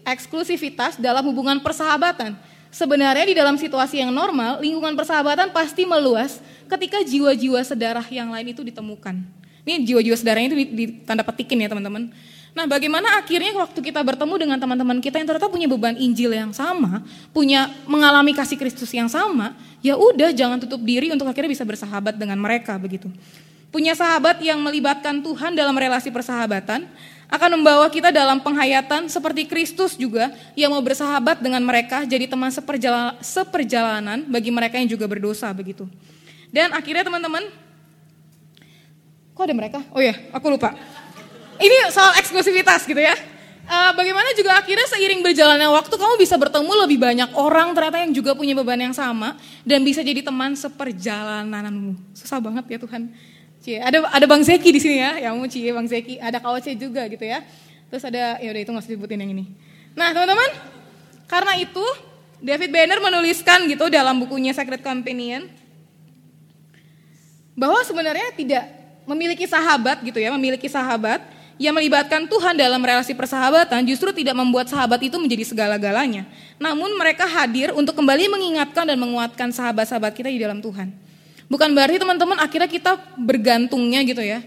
eksklusivitas 0.06 0.96
dalam 0.96 1.26
hubungan 1.26 1.58
persahabatan. 1.60 2.38
Sebenarnya 2.68 3.24
di 3.24 3.34
dalam 3.34 3.56
situasi 3.56 4.04
yang 4.04 4.12
normal, 4.12 4.60
lingkungan 4.60 4.92
persahabatan 4.92 5.50
pasti 5.56 5.88
meluas 5.88 6.38
ketika 6.68 7.00
jiwa-jiwa 7.00 7.64
sedarah 7.64 8.04
yang 8.12 8.28
lain 8.28 8.52
itu 8.52 8.60
ditemukan. 8.60 9.24
Ini 9.64 9.84
jiwa-jiwa 9.88 10.16
sedarahnya 10.16 10.48
itu 10.52 10.58
ditanda 10.72 11.24
petikin 11.24 11.64
ya 11.64 11.68
teman-teman. 11.72 12.12
Nah, 12.58 12.66
bagaimana 12.66 13.22
akhirnya 13.22 13.54
waktu 13.54 13.78
kita 13.78 14.02
bertemu 14.02 14.34
dengan 14.34 14.58
teman-teman 14.58 14.98
kita 14.98 15.22
yang 15.22 15.30
ternyata 15.30 15.46
punya 15.46 15.70
beban 15.70 15.94
Injil 15.94 16.34
yang 16.34 16.50
sama, 16.50 17.06
punya 17.30 17.70
mengalami 17.86 18.34
kasih 18.34 18.58
Kristus 18.58 18.90
yang 18.90 19.06
sama, 19.06 19.54
ya 19.78 19.94
udah 19.94 20.34
jangan 20.34 20.58
tutup 20.58 20.82
diri 20.82 21.06
untuk 21.14 21.30
akhirnya 21.30 21.54
bisa 21.54 21.62
bersahabat 21.62 22.18
dengan 22.18 22.34
mereka 22.34 22.74
begitu. 22.74 23.06
Punya 23.70 23.94
sahabat 23.94 24.42
yang 24.42 24.58
melibatkan 24.58 25.22
Tuhan 25.22 25.54
dalam 25.54 25.70
relasi 25.70 26.10
persahabatan 26.10 26.90
akan 27.30 27.62
membawa 27.62 27.86
kita 27.94 28.10
dalam 28.10 28.42
penghayatan 28.42 29.06
seperti 29.06 29.46
Kristus 29.46 29.94
juga 29.94 30.34
yang 30.58 30.74
mau 30.74 30.82
bersahabat 30.82 31.38
dengan 31.38 31.62
mereka 31.62 32.02
jadi 32.10 32.26
teman 32.26 32.50
seperjalanan, 32.50 33.22
seperjalanan 33.22 34.18
bagi 34.26 34.50
mereka 34.50 34.82
yang 34.82 34.90
juga 34.90 35.06
berdosa 35.06 35.46
begitu. 35.54 35.86
Dan 36.50 36.74
akhirnya 36.74 37.06
teman-teman, 37.06 37.54
kok 39.30 39.46
ada 39.46 39.54
mereka? 39.54 39.78
Oh 39.94 40.02
ya, 40.02 40.18
aku 40.34 40.50
lupa. 40.50 40.74
Ini 41.58 41.90
soal 41.90 42.14
eksklusivitas 42.22 42.86
gitu 42.86 42.98
ya. 42.98 43.14
Uh, 43.68 43.92
bagaimana 43.92 44.32
juga 44.32 44.56
akhirnya 44.56 44.88
seiring 44.88 45.20
berjalannya 45.20 45.68
waktu 45.68 45.92
kamu 45.92 46.16
bisa 46.16 46.40
bertemu 46.40 46.72
lebih 46.88 46.96
banyak 47.04 47.30
orang 47.36 47.76
ternyata 47.76 48.00
yang 48.00 48.16
juga 48.16 48.32
punya 48.32 48.56
beban 48.56 48.80
yang 48.80 48.96
sama 48.96 49.36
dan 49.60 49.84
bisa 49.84 50.00
jadi 50.00 50.24
teman 50.24 50.56
seperjalananmu. 50.56 52.16
Susah 52.16 52.40
banget 52.40 52.64
ya 52.64 52.78
Tuhan. 52.80 53.12
Cie, 53.58 53.76
ada 53.82 54.08
ada 54.08 54.24
Bang 54.24 54.40
Zeki 54.40 54.70
di 54.72 54.80
sini 54.80 55.02
ya, 55.02 55.28
yang 55.28 55.36
mau 55.36 55.44
Cie 55.50 55.68
Bang 55.74 55.84
Zeki, 55.84 56.16
ada 56.16 56.40
KOC 56.40 56.78
juga 56.78 57.04
gitu 57.10 57.20
ya. 57.26 57.44
Terus 57.92 58.04
ada 58.06 58.40
ya 58.40 58.48
udah 58.54 58.62
itu 58.62 58.70
nggak 58.72 58.84
usah 58.88 58.94
yang 58.96 59.32
ini. 59.34 59.44
Nah, 59.98 60.14
teman-teman, 60.14 60.50
karena 61.26 61.52
itu 61.58 61.84
David 62.38 62.70
Banner 62.70 62.98
menuliskan 63.02 63.66
gitu 63.66 63.90
dalam 63.90 64.16
bukunya 64.22 64.54
Secret 64.54 64.80
Companion 64.80 65.50
bahwa 67.58 67.82
sebenarnya 67.82 68.30
tidak 68.38 68.64
memiliki 69.04 69.44
sahabat 69.44 70.00
gitu 70.06 70.22
ya, 70.22 70.30
memiliki 70.30 70.70
sahabat 70.70 71.18
yang 71.58 71.74
melibatkan 71.74 72.30
Tuhan 72.30 72.54
dalam 72.54 72.78
relasi 72.78 73.12
persahabatan 73.18 73.82
justru 73.82 74.14
tidak 74.14 74.38
membuat 74.38 74.70
sahabat 74.70 75.02
itu 75.02 75.18
menjadi 75.18 75.42
segala-galanya. 75.42 76.24
Namun 76.56 76.94
mereka 76.94 77.26
hadir 77.26 77.74
untuk 77.74 77.98
kembali 77.98 78.30
mengingatkan 78.30 78.86
dan 78.86 78.94
menguatkan 78.94 79.50
sahabat-sahabat 79.50 80.14
kita 80.14 80.30
di 80.30 80.38
dalam 80.38 80.62
Tuhan. 80.62 80.94
Bukan 81.50 81.68
berarti 81.74 81.98
teman-teman 81.98 82.38
akhirnya 82.38 82.70
kita 82.70 82.94
bergantungnya 83.18 84.06
gitu 84.06 84.22
ya. 84.22 84.38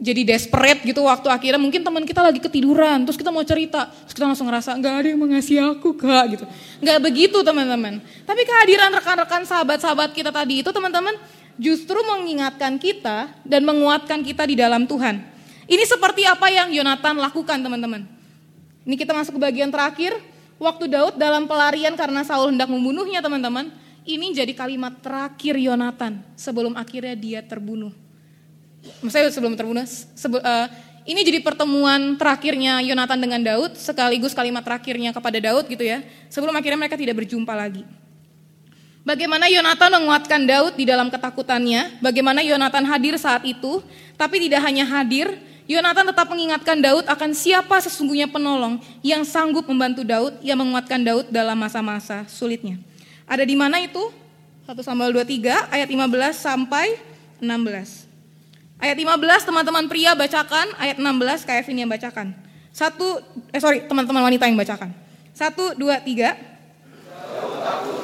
Jadi 0.00 0.24
desperate 0.24 0.80
gitu 0.84 1.04
waktu 1.04 1.28
akhirnya 1.28 1.60
mungkin 1.60 1.84
teman 1.84 2.04
kita 2.08 2.24
lagi 2.24 2.40
ketiduran 2.40 3.04
terus 3.04 3.20
kita 3.20 3.28
mau 3.28 3.44
cerita 3.44 3.84
terus 3.84 4.16
kita 4.16 4.32
langsung 4.32 4.48
ngerasa 4.48 4.72
nggak 4.80 4.94
ada 4.96 5.08
yang 5.12 5.20
mengasihi 5.20 5.60
aku 5.60 5.92
kak 5.92 6.24
gitu 6.40 6.44
nggak 6.80 6.98
begitu 7.04 7.36
teman-teman 7.44 8.00
tapi 8.24 8.48
kehadiran 8.48 8.96
rekan-rekan 8.96 9.44
sahabat-sahabat 9.44 10.16
kita 10.16 10.32
tadi 10.32 10.64
itu 10.64 10.72
teman-teman 10.72 11.12
justru 11.60 12.00
mengingatkan 12.00 12.80
kita 12.80 13.28
dan 13.44 13.60
menguatkan 13.60 14.24
kita 14.24 14.48
di 14.48 14.56
dalam 14.56 14.88
Tuhan 14.88 15.20
ini 15.70 15.86
seperti 15.86 16.26
apa 16.26 16.50
yang 16.50 16.74
Yonatan 16.74 17.22
lakukan 17.22 17.62
teman-teman. 17.62 18.02
Ini 18.82 18.98
kita 18.98 19.14
masuk 19.14 19.38
ke 19.38 19.40
bagian 19.40 19.70
terakhir. 19.70 20.18
Waktu 20.58 20.90
Daud 20.90 21.14
dalam 21.16 21.46
pelarian 21.46 21.94
karena 21.94 22.26
Saul 22.26 22.50
hendak 22.50 22.66
membunuhnya 22.66 23.22
teman-teman. 23.22 23.70
Ini 24.02 24.34
jadi 24.34 24.50
kalimat 24.50 24.98
terakhir 24.98 25.54
Yonatan 25.54 26.26
sebelum 26.34 26.74
akhirnya 26.74 27.14
dia 27.14 27.40
terbunuh. 27.46 27.94
Maksudnya 28.98 29.30
sebelum 29.30 29.54
terbunuh. 29.54 29.86
Sebe, 29.86 30.42
uh, 30.42 30.66
ini 31.06 31.20
jadi 31.22 31.38
pertemuan 31.38 32.18
terakhirnya 32.18 32.82
Yonatan 32.82 33.22
dengan 33.22 33.40
Daud 33.40 33.78
sekaligus 33.78 34.34
kalimat 34.34 34.66
terakhirnya 34.66 35.14
kepada 35.14 35.38
Daud 35.38 35.70
gitu 35.70 35.86
ya. 35.86 36.02
Sebelum 36.26 36.50
akhirnya 36.50 36.82
mereka 36.82 36.98
tidak 36.98 37.22
berjumpa 37.22 37.54
lagi. 37.54 37.86
Bagaimana 39.06 39.46
Yonatan 39.48 40.02
menguatkan 40.02 40.44
Daud 40.44 40.74
di 40.76 40.84
dalam 40.84 41.08
ketakutannya, 41.08 42.02
bagaimana 42.04 42.44
Yonatan 42.44 42.84
hadir 42.84 43.16
saat 43.16 43.46
itu, 43.48 43.80
tapi 44.18 44.44
tidak 44.44 44.60
hanya 44.66 44.84
hadir, 44.84 45.30
Yonatan 45.70 46.10
tetap 46.10 46.26
mengingatkan 46.26 46.82
Daud 46.82 47.06
akan 47.06 47.30
siapa 47.30 47.78
sesungguhnya 47.78 48.26
penolong 48.26 48.82
yang 49.06 49.22
sanggup 49.22 49.70
membantu 49.70 50.02
Daud, 50.02 50.42
yang 50.42 50.58
menguatkan 50.58 50.98
Daud 50.98 51.30
dalam 51.30 51.54
masa-masa 51.54 52.26
sulitnya. 52.26 52.74
Ada 53.22 53.46
di 53.46 53.54
mana 53.54 53.78
itu? 53.78 54.10
1 54.66 54.74
Samuel 54.82 55.14
23 55.14 55.70
ayat 55.70 55.86
15 55.86 56.34
sampai 56.34 56.98
16. 57.38 58.10
Ayat 58.82 58.98
15 58.98 59.46
teman-teman 59.46 59.86
pria 59.86 60.18
bacakan, 60.18 60.74
ayat 60.74 60.98
16 60.98 61.46
kayak 61.46 61.62
Vin 61.62 61.86
yang 61.86 61.90
bacakan. 61.94 62.34
Satu, 62.74 63.22
eh 63.54 63.62
sorry 63.62 63.86
teman-teman 63.86 64.26
wanita 64.26 64.50
yang 64.50 64.58
bacakan. 64.58 64.90
Satu, 65.30 65.78
dua, 65.78 66.02
tiga. 66.02 66.34
Ketika 66.34 67.99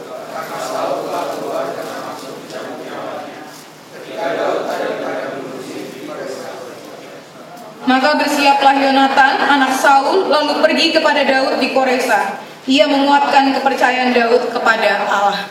maka 7.86 8.18
bersiaplah 8.18 8.74
Yonatan, 8.82 9.32
anak 9.46 9.72
Saul, 9.78 10.26
lalu 10.26 10.58
pergi 10.60 10.90
kepada 10.90 11.22
Daud 11.22 11.62
di 11.62 11.70
Koresa. 11.70 12.42
Ia 12.66 12.90
menguatkan 12.90 13.54
kepercayaan 13.54 14.10
Daud 14.10 14.50
kepada 14.50 15.06
Allah. 15.06 15.46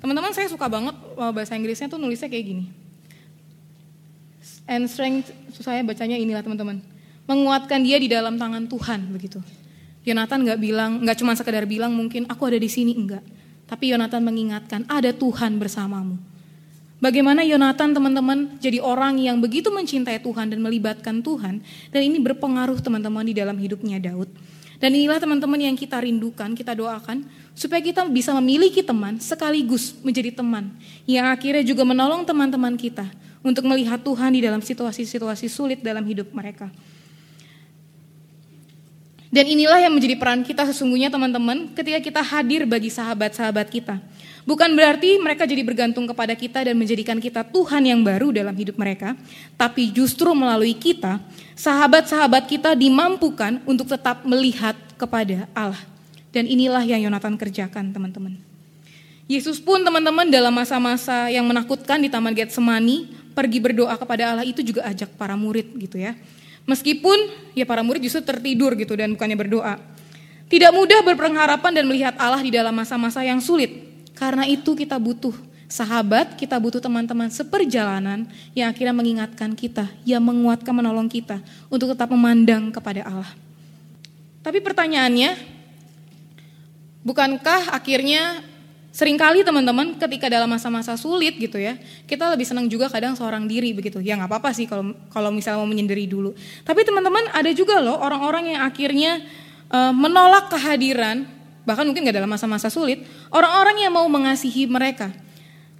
Teman-teman 0.00 0.32
saya 0.32 0.48
suka 0.48 0.68
banget 0.68 0.92
bahasa 1.16 1.56
Inggrisnya 1.56 1.88
tuh 1.88 1.96
nulisnya 1.96 2.28
kayak 2.28 2.44
gini. 2.44 2.64
And 4.68 4.86
strength, 4.86 5.32
saya 5.56 5.80
bacanya 5.80 6.20
inilah 6.20 6.44
teman-teman. 6.44 6.84
Menguatkan 7.24 7.80
dia 7.80 7.96
di 7.96 8.12
dalam 8.12 8.36
tangan 8.36 8.68
Tuhan 8.68 9.10
begitu. 9.12 9.40
Yonatan 10.04 10.46
nggak 10.46 10.60
bilang, 10.60 11.00
nggak 11.04 11.16
cuma 11.20 11.32
sekedar 11.36 11.64
bilang 11.64 11.92
mungkin 11.92 12.28
aku 12.28 12.48
ada 12.48 12.60
di 12.60 12.68
sini 12.68 12.96
enggak. 12.96 13.24
Tapi 13.68 13.92
Yonatan 13.92 14.20
mengingatkan 14.24 14.84
ada 14.88 15.12
Tuhan 15.12 15.56
bersamamu. 15.56 16.29
Bagaimana 17.00 17.40
Yonatan 17.40 17.96
teman-teman 17.96 18.60
jadi 18.60 18.76
orang 18.84 19.16
yang 19.16 19.40
begitu 19.40 19.72
mencintai 19.72 20.20
Tuhan 20.20 20.52
dan 20.52 20.60
melibatkan 20.60 21.24
Tuhan. 21.24 21.64
Dan 21.88 22.00
ini 22.04 22.20
berpengaruh 22.20 22.76
teman-teman 22.84 23.24
di 23.24 23.32
dalam 23.32 23.56
hidupnya 23.56 23.96
Daud. 23.96 24.28
Dan 24.76 24.92
inilah 24.92 25.16
teman-teman 25.16 25.56
yang 25.56 25.72
kita 25.80 25.96
rindukan, 25.96 26.52
kita 26.52 26.76
doakan. 26.76 27.24
Supaya 27.56 27.80
kita 27.80 28.04
bisa 28.04 28.36
memiliki 28.36 28.84
teman 28.84 29.16
sekaligus 29.16 29.96
menjadi 30.04 30.44
teman. 30.44 30.76
Yang 31.08 31.26
akhirnya 31.40 31.64
juga 31.64 31.88
menolong 31.88 32.28
teman-teman 32.28 32.76
kita. 32.76 33.08
Untuk 33.40 33.64
melihat 33.64 34.04
Tuhan 34.04 34.36
di 34.36 34.44
dalam 34.44 34.60
situasi-situasi 34.60 35.48
sulit 35.48 35.80
dalam 35.80 36.04
hidup 36.04 36.28
mereka. 36.36 36.68
Dan 39.30 39.46
inilah 39.46 39.78
yang 39.78 39.94
menjadi 39.94 40.18
peran 40.18 40.42
kita 40.42 40.66
sesungguhnya 40.74 41.06
teman-teman 41.06 41.70
ketika 41.78 42.02
kita 42.02 42.18
hadir 42.18 42.66
bagi 42.66 42.90
sahabat-sahabat 42.90 43.70
kita. 43.70 44.02
Bukan 44.42 44.74
berarti 44.74 45.22
mereka 45.22 45.46
jadi 45.46 45.62
bergantung 45.62 46.02
kepada 46.10 46.34
kita 46.34 46.66
dan 46.66 46.74
menjadikan 46.74 47.14
kita 47.22 47.46
Tuhan 47.46 47.86
yang 47.86 48.02
baru 48.02 48.34
dalam 48.34 48.50
hidup 48.58 48.74
mereka, 48.74 49.14
tapi 49.54 49.94
justru 49.94 50.34
melalui 50.34 50.74
kita, 50.74 51.22
sahabat-sahabat 51.54 52.50
kita 52.50 52.74
dimampukan 52.74 53.62
untuk 53.62 53.86
tetap 53.86 54.26
melihat 54.26 54.74
kepada 54.98 55.46
Allah. 55.54 55.78
Dan 56.34 56.50
inilah 56.50 56.82
yang 56.82 57.06
Yonatan 57.06 57.38
kerjakan, 57.38 57.94
teman-teman. 57.94 58.34
Yesus 59.30 59.62
pun 59.62 59.78
teman-teman 59.86 60.26
dalam 60.26 60.50
masa-masa 60.50 61.30
yang 61.30 61.46
menakutkan 61.46 62.02
di 62.02 62.10
Taman 62.10 62.34
Getsemani, 62.34 63.14
pergi 63.30 63.62
berdoa 63.62 63.94
kepada 63.94 64.34
Allah 64.34 64.42
itu 64.42 64.58
juga 64.58 64.82
ajak 64.90 65.14
para 65.14 65.38
murid 65.38 65.70
gitu 65.78 66.02
ya. 66.02 66.18
Meskipun 66.70 67.18
ya 67.58 67.66
para 67.66 67.82
murid 67.82 68.06
justru 68.06 68.22
tertidur 68.22 68.78
gitu 68.78 68.94
dan 68.94 69.18
bukannya 69.18 69.34
berdoa. 69.34 69.74
Tidak 70.46 70.70
mudah 70.70 71.02
berpengharapan 71.02 71.82
dan 71.82 71.84
melihat 71.90 72.14
Allah 72.14 72.38
di 72.38 72.54
dalam 72.54 72.70
masa-masa 72.70 73.26
yang 73.26 73.42
sulit. 73.42 73.90
Karena 74.14 74.46
itu 74.46 74.78
kita 74.78 74.94
butuh 75.02 75.34
sahabat, 75.70 76.34
kita 76.38 76.58
butuh 76.58 76.82
teman-teman 76.82 77.30
seperjalanan 77.30 78.26
yang 78.54 78.70
akhirnya 78.70 78.94
mengingatkan 78.94 79.54
kita, 79.54 79.86
yang 80.02 80.22
menguatkan 80.22 80.74
menolong 80.74 81.06
kita 81.06 81.42
untuk 81.70 81.94
tetap 81.94 82.10
memandang 82.10 82.74
kepada 82.74 83.06
Allah. 83.06 83.30
Tapi 84.42 84.58
pertanyaannya, 84.58 85.38
bukankah 87.06 87.70
akhirnya 87.70 88.42
sering 88.90 89.14
kali 89.14 89.46
teman-teman 89.46 89.94
ketika 89.94 90.26
dalam 90.26 90.50
masa-masa 90.50 90.98
sulit 90.98 91.38
gitu 91.38 91.56
ya, 91.58 91.78
kita 92.10 92.26
lebih 92.34 92.46
senang 92.46 92.66
juga 92.66 92.90
kadang 92.90 93.14
seorang 93.14 93.46
diri 93.46 93.70
begitu. 93.70 94.02
Ya 94.02 94.18
nggak 94.18 94.30
apa-apa 94.30 94.50
sih 94.50 94.66
kalau 94.66 94.94
kalau 95.14 95.30
misalnya 95.30 95.62
mau 95.62 95.70
menyendiri 95.70 96.10
dulu. 96.10 96.34
Tapi 96.66 96.82
teman-teman 96.82 97.30
ada 97.30 97.50
juga 97.54 97.78
loh 97.78 97.98
orang-orang 98.02 98.58
yang 98.58 98.60
akhirnya 98.66 99.22
uh, 99.70 99.94
menolak 99.94 100.50
kehadiran 100.50 101.40
bahkan 101.64 101.84
mungkin 101.86 102.02
gak 102.08 102.16
dalam 102.18 102.30
masa-masa 102.30 102.72
sulit, 102.72 103.04
orang-orang 103.30 103.86
yang 103.86 103.92
mau 103.92 104.08
mengasihi 104.08 104.66
mereka. 104.66 105.12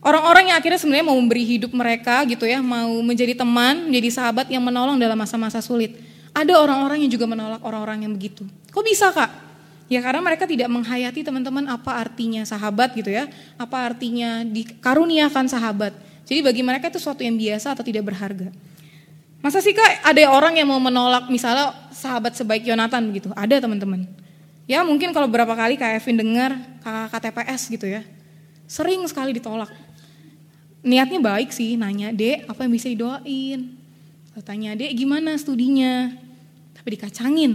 Orang-orang 0.01 0.53
yang 0.53 0.57
akhirnya 0.57 0.81
sebenarnya 0.81 1.07
mau 1.11 1.19
memberi 1.19 1.45
hidup 1.45 1.77
mereka 1.77 2.25
gitu 2.25 2.49
ya, 2.49 2.63
mau 2.65 2.89
menjadi 3.05 3.37
teman, 3.37 3.91
menjadi 3.91 4.23
sahabat 4.23 4.49
yang 4.49 4.65
menolong 4.65 4.97
dalam 4.97 5.19
masa-masa 5.19 5.61
sulit. 5.61 5.99
Ada 6.33 6.57
orang-orang 6.57 7.05
yang 7.05 7.11
juga 7.11 7.27
menolak 7.29 7.61
orang-orang 7.61 8.09
yang 8.09 8.13
begitu. 8.15 8.47
Kok 8.71 8.85
bisa 8.87 9.13
kak? 9.13 9.50
Ya 9.91 9.99
karena 9.99 10.23
mereka 10.23 10.47
tidak 10.47 10.71
menghayati 10.71 11.27
teman-teman 11.27 11.67
apa 11.67 11.99
artinya 11.99 12.47
sahabat 12.47 12.95
gitu 12.95 13.11
ya. 13.11 13.27
Apa 13.59 13.91
artinya 13.91 14.47
dikaruniakan 14.47 15.51
sahabat. 15.51 15.91
Jadi 16.31 16.47
bagi 16.47 16.63
mereka 16.63 16.87
itu 16.87 17.03
sesuatu 17.03 17.27
yang 17.27 17.35
biasa 17.35 17.75
atau 17.75 17.83
tidak 17.83 18.07
berharga. 18.07 18.55
Masa 19.43 19.59
sih 19.59 19.75
kak 19.75 20.07
ada 20.07 20.23
orang 20.31 20.63
yang 20.63 20.71
mau 20.71 20.79
menolak 20.79 21.27
misalnya 21.27 21.75
sahabat 21.91 22.39
sebaik 22.39 22.63
Yonatan 22.71 23.11
begitu? 23.11 23.35
Ada 23.35 23.67
teman-teman. 23.67 24.07
Ya 24.71 24.87
mungkin 24.87 25.11
kalau 25.11 25.27
berapa 25.27 25.51
kali 25.51 25.75
Kak 25.75 25.99
Evin 25.99 26.23
dengar 26.23 26.55
kakak 26.79 27.35
KTPS 27.35 27.75
gitu 27.75 27.91
ya, 27.91 28.07
sering 28.71 29.03
sekali 29.11 29.35
ditolak. 29.35 29.67
Niatnya 30.87 31.19
baik 31.19 31.51
sih, 31.51 31.75
nanya, 31.75 32.15
dek 32.15 32.47
apa 32.47 32.63
yang 32.63 32.73
bisa 32.79 32.87
didoain? 32.87 33.75
Tanya, 34.47 34.79
dek 34.79 34.95
gimana 34.95 35.35
studinya? 35.35 36.15
Tapi 36.79 36.89
dikacangin. 36.95 37.53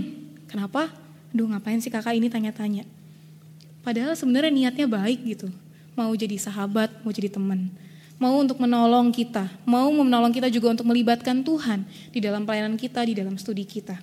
Kenapa? 0.51 0.91
Duh 1.35 1.51
ngapain 1.51 1.83
sih 1.83 1.91
kakak 1.91 2.15
ini 2.15 2.31
tanya-tanya. 2.31 2.87
Padahal 3.83 4.15
sebenarnya 4.15 4.49
niatnya 4.55 4.87
baik 4.87 5.19
gitu. 5.27 5.51
Mau 5.99 6.15
jadi 6.15 6.39
sahabat, 6.39 7.03
mau 7.03 7.11
jadi 7.11 7.27
teman. 7.27 7.67
Mau 8.15 8.39
untuk 8.39 8.55
menolong 8.63 9.11
kita. 9.11 9.51
Mau 9.67 9.91
menolong 9.91 10.31
kita 10.31 10.47
juga 10.47 10.71
untuk 10.71 10.87
melibatkan 10.87 11.43
Tuhan 11.43 11.83
di 12.15 12.23
dalam 12.23 12.47
pelayanan 12.47 12.79
kita, 12.79 13.03
di 13.03 13.19
dalam 13.19 13.35
studi 13.35 13.67
kita. 13.67 13.99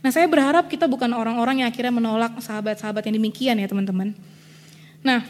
Nah 0.00 0.14
saya 0.14 0.30
berharap 0.30 0.70
kita 0.70 0.86
bukan 0.86 1.10
orang-orang 1.10 1.66
yang 1.66 1.68
akhirnya 1.68 1.92
menolak 1.92 2.38
sahabat-sahabat 2.38 3.02
yang 3.10 3.18
demikian 3.18 3.58
ya 3.58 3.66
teman-teman. 3.66 4.14
Nah 5.02 5.26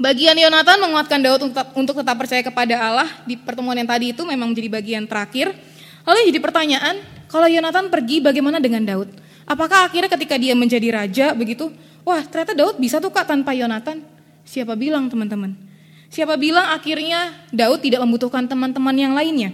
bagian 0.00 0.38
Yonatan 0.38 0.80
menguatkan 0.80 1.20
Daud 1.20 1.40
untuk, 1.76 1.96
tetap 2.00 2.16
percaya 2.16 2.40
kepada 2.40 2.74
Allah 2.78 3.08
di 3.28 3.36
pertemuan 3.36 3.76
yang 3.76 3.90
tadi 3.90 4.16
itu 4.16 4.22
memang 4.24 4.54
menjadi 4.54 4.70
bagian 4.72 5.04
terakhir. 5.04 5.52
Lalu 6.08 6.32
jadi 6.32 6.40
pertanyaan, 6.40 6.94
kalau 7.28 7.46
Yonatan 7.46 7.92
pergi 7.92 8.24
bagaimana 8.24 8.58
dengan 8.58 8.82
Daud? 8.82 9.21
Apakah 9.46 9.90
akhirnya 9.90 10.10
ketika 10.12 10.38
dia 10.38 10.54
menjadi 10.54 10.88
raja 10.94 11.26
begitu, 11.34 11.70
wah 12.06 12.22
ternyata 12.22 12.54
Daud 12.54 12.78
bisa 12.78 13.02
tuh 13.02 13.10
kak 13.10 13.26
tanpa 13.26 13.52
Yonatan? 13.52 14.02
Siapa 14.46 14.74
bilang 14.78 15.06
teman-teman? 15.10 15.54
Siapa 16.12 16.36
bilang 16.36 16.68
akhirnya 16.70 17.32
Daud 17.50 17.80
tidak 17.80 18.04
membutuhkan 18.04 18.44
teman-teman 18.44 18.94
yang 18.94 19.16
lainnya? 19.16 19.50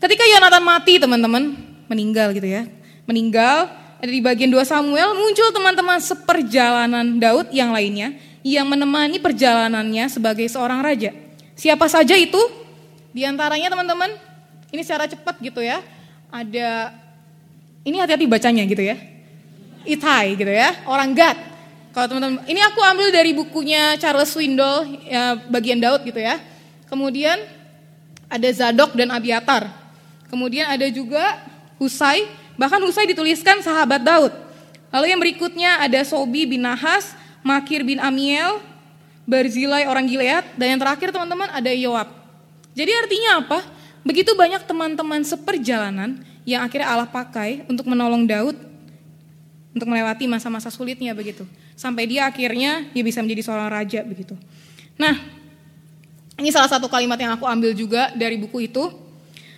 Ketika 0.00 0.24
Yonatan 0.24 0.62
mati 0.64 0.96
teman-teman, 0.96 1.52
meninggal 1.88 2.32
gitu 2.36 2.48
ya. 2.48 2.68
Meninggal, 3.06 3.70
ada 3.96 4.12
di 4.12 4.20
bagian 4.20 4.50
2 4.52 4.60
Samuel, 4.66 5.16
muncul 5.16 5.48
teman-teman 5.54 5.98
seperjalanan 6.02 7.16
Daud 7.16 7.48
yang 7.54 7.72
lainnya 7.72 8.16
yang 8.46 8.68
menemani 8.70 9.18
perjalanannya 9.18 10.06
sebagai 10.06 10.46
seorang 10.46 10.78
raja. 10.78 11.10
Siapa 11.58 11.90
saja 11.90 12.14
itu? 12.14 12.38
Di 13.10 13.24
antaranya 13.24 13.72
teman-teman, 13.72 14.12
ini 14.70 14.84
secara 14.84 15.08
cepat 15.10 15.40
gitu 15.40 15.64
ya. 15.64 15.80
Ada 16.30 16.92
ini 17.86 18.02
hati-hati 18.02 18.26
bacanya 18.26 18.66
gitu 18.66 18.82
ya. 18.82 18.98
Itai 19.86 20.34
gitu 20.34 20.50
ya, 20.50 20.74
orang 20.90 21.14
Gad. 21.14 21.38
Kalau 21.94 22.10
teman-teman, 22.10 22.42
ini 22.50 22.58
aku 22.60 22.82
ambil 22.82 23.08
dari 23.14 23.30
bukunya 23.32 23.94
Charles 23.96 24.34
Swindoll 24.34 25.06
ya, 25.06 25.38
bagian 25.46 25.78
Daud 25.78 26.02
gitu 26.02 26.18
ya. 26.18 26.42
Kemudian 26.90 27.38
ada 28.26 28.48
Zadok 28.50 28.98
dan 28.98 29.14
Abiatar. 29.14 29.70
Kemudian 30.26 30.66
ada 30.66 30.84
juga 30.90 31.22
Husai, 31.78 32.26
bahkan 32.58 32.82
Husai 32.82 33.06
dituliskan 33.06 33.62
sahabat 33.62 34.02
Daud. 34.02 34.34
Lalu 34.90 35.06
yang 35.14 35.20
berikutnya 35.22 35.70
ada 35.80 36.02
Sobi 36.02 36.44
bin 36.44 36.66
Nahas, 36.66 37.14
Makir 37.46 37.86
bin 37.86 38.02
Amiel, 38.02 38.58
Barzilai 39.22 39.86
orang 39.86 40.04
Gilead, 40.10 40.44
dan 40.58 40.76
yang 40.76 40.80
terakhir 40.82 41.14
teman-teman 41.14 41.48
ada 41.54 41.70
Yoab. 41.70 42.10
Jadi 42.74 42.90
artinya 42.92 43.30
apa? 43.40 43.60
Begitu 44.04 44.34
banyak 44.36 44.62
teman-teman 44.68 45.22
seperjalanan 45.24 46.20
yang 46.46 46.62
akhirnya 46.62 46.86
Allah 46.86 47.10
pakai 47.10 47.66
untuk 47.66 47.90
menolong 47.90 48.22
Daud 48.24 48.54
untuk 49.76 49.92
melewati 49.92 50.24
masa-masa 50.30 50.72
sulitnya 50.72 51.12
begitu. 51.12 51.44
Sampai 51.76 52.08
dia 52.08 52.24
akhirnya 52.24 52.88
dia 52.94 53.04
bisa 53.04 53.20
menjadi 53.20 53.44
seorang 53.44 53.68
raja 53.68 54.00
begitu. 54.06 54.32
Nah, 54.96 55.12
ini 56.40 56.48
salah 56.48 56.70
satu 56.70 56.88
kalimat 56.88 57.20
yang 57.20 57.36
aku 57.36 57.44
ambil 57.44 57.76
juga 57.76 58.08
dari 58.16 58.40
buku 58.40 58.70
itu. 58.70 58.88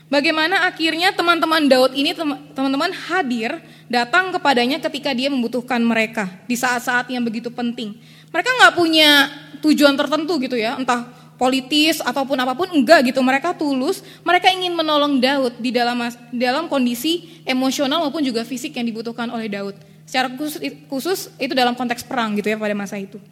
Bagaimana 0.09 0.64
akhirnya 0.64 1.12
teman-teman 1.12 1.68
Daud 1.68 1.93
ini 1.93 2.16
teman-teman 2.57 2.91
hadir 3.12 3.61
datang 3.93 4.32
kepadanya 4.32 4.80
ketika 4.80 5.12
dia 5.12 5.28
membutuhkan 5.28 5.78
mereka 5.84 6.32
di 6.49 6.57
saat-saat 6.57 7.12
yang 7.12 7.20
begitu 7.20 7.53
penting. 7.53 8.01
Mereka 8.32 8.49
nggak 8.49 8.74
punya 8.74 9.28
tujuan 9.61 9.95
tertentu 9.95 10.41
gitu 10.41 10.57
ya, 10.57 10.80
entah 10.80 11.17
politis 11.39 12.03
ataupun 12.03 12.34
apa 12.43 12.53
pun 12.53 12.68
enggak 12.68 13.09
gitu. 13.09 13.22
Mereka 13.22 13.55
tulus 13.55 14.03
mereka 14.26 14.51
ingin 14.51 14.74
menolong 14.74 15.22
Daud 15.22 15.57
di 15.62 15.70
dalam 15.70 16.03
dalam 16.34 16.66
kondisi 16.66 17.41
emosional 17.47 18.03
maupun 18.05 18.20
juga 18.26 18.43
fisik 18.43 18.74
yang 18.74 18.84
dibutuhkan 18.84 19.30
oleh 19.30 19.47
Daud. 19.47 19.78
Secara 20.05 20.28
khusus, 20.34 20.61
khusus 20.91 21.18
itu 21.39 21.55
dalam 21.55 21.78
konteks 21.78 22.03
perang 22.03 22.34
gitu 22.36 22.51
ya 22.51 22.59
pada 22.59 22.74
masa 22.74 22.99
itu. 22.99 23.22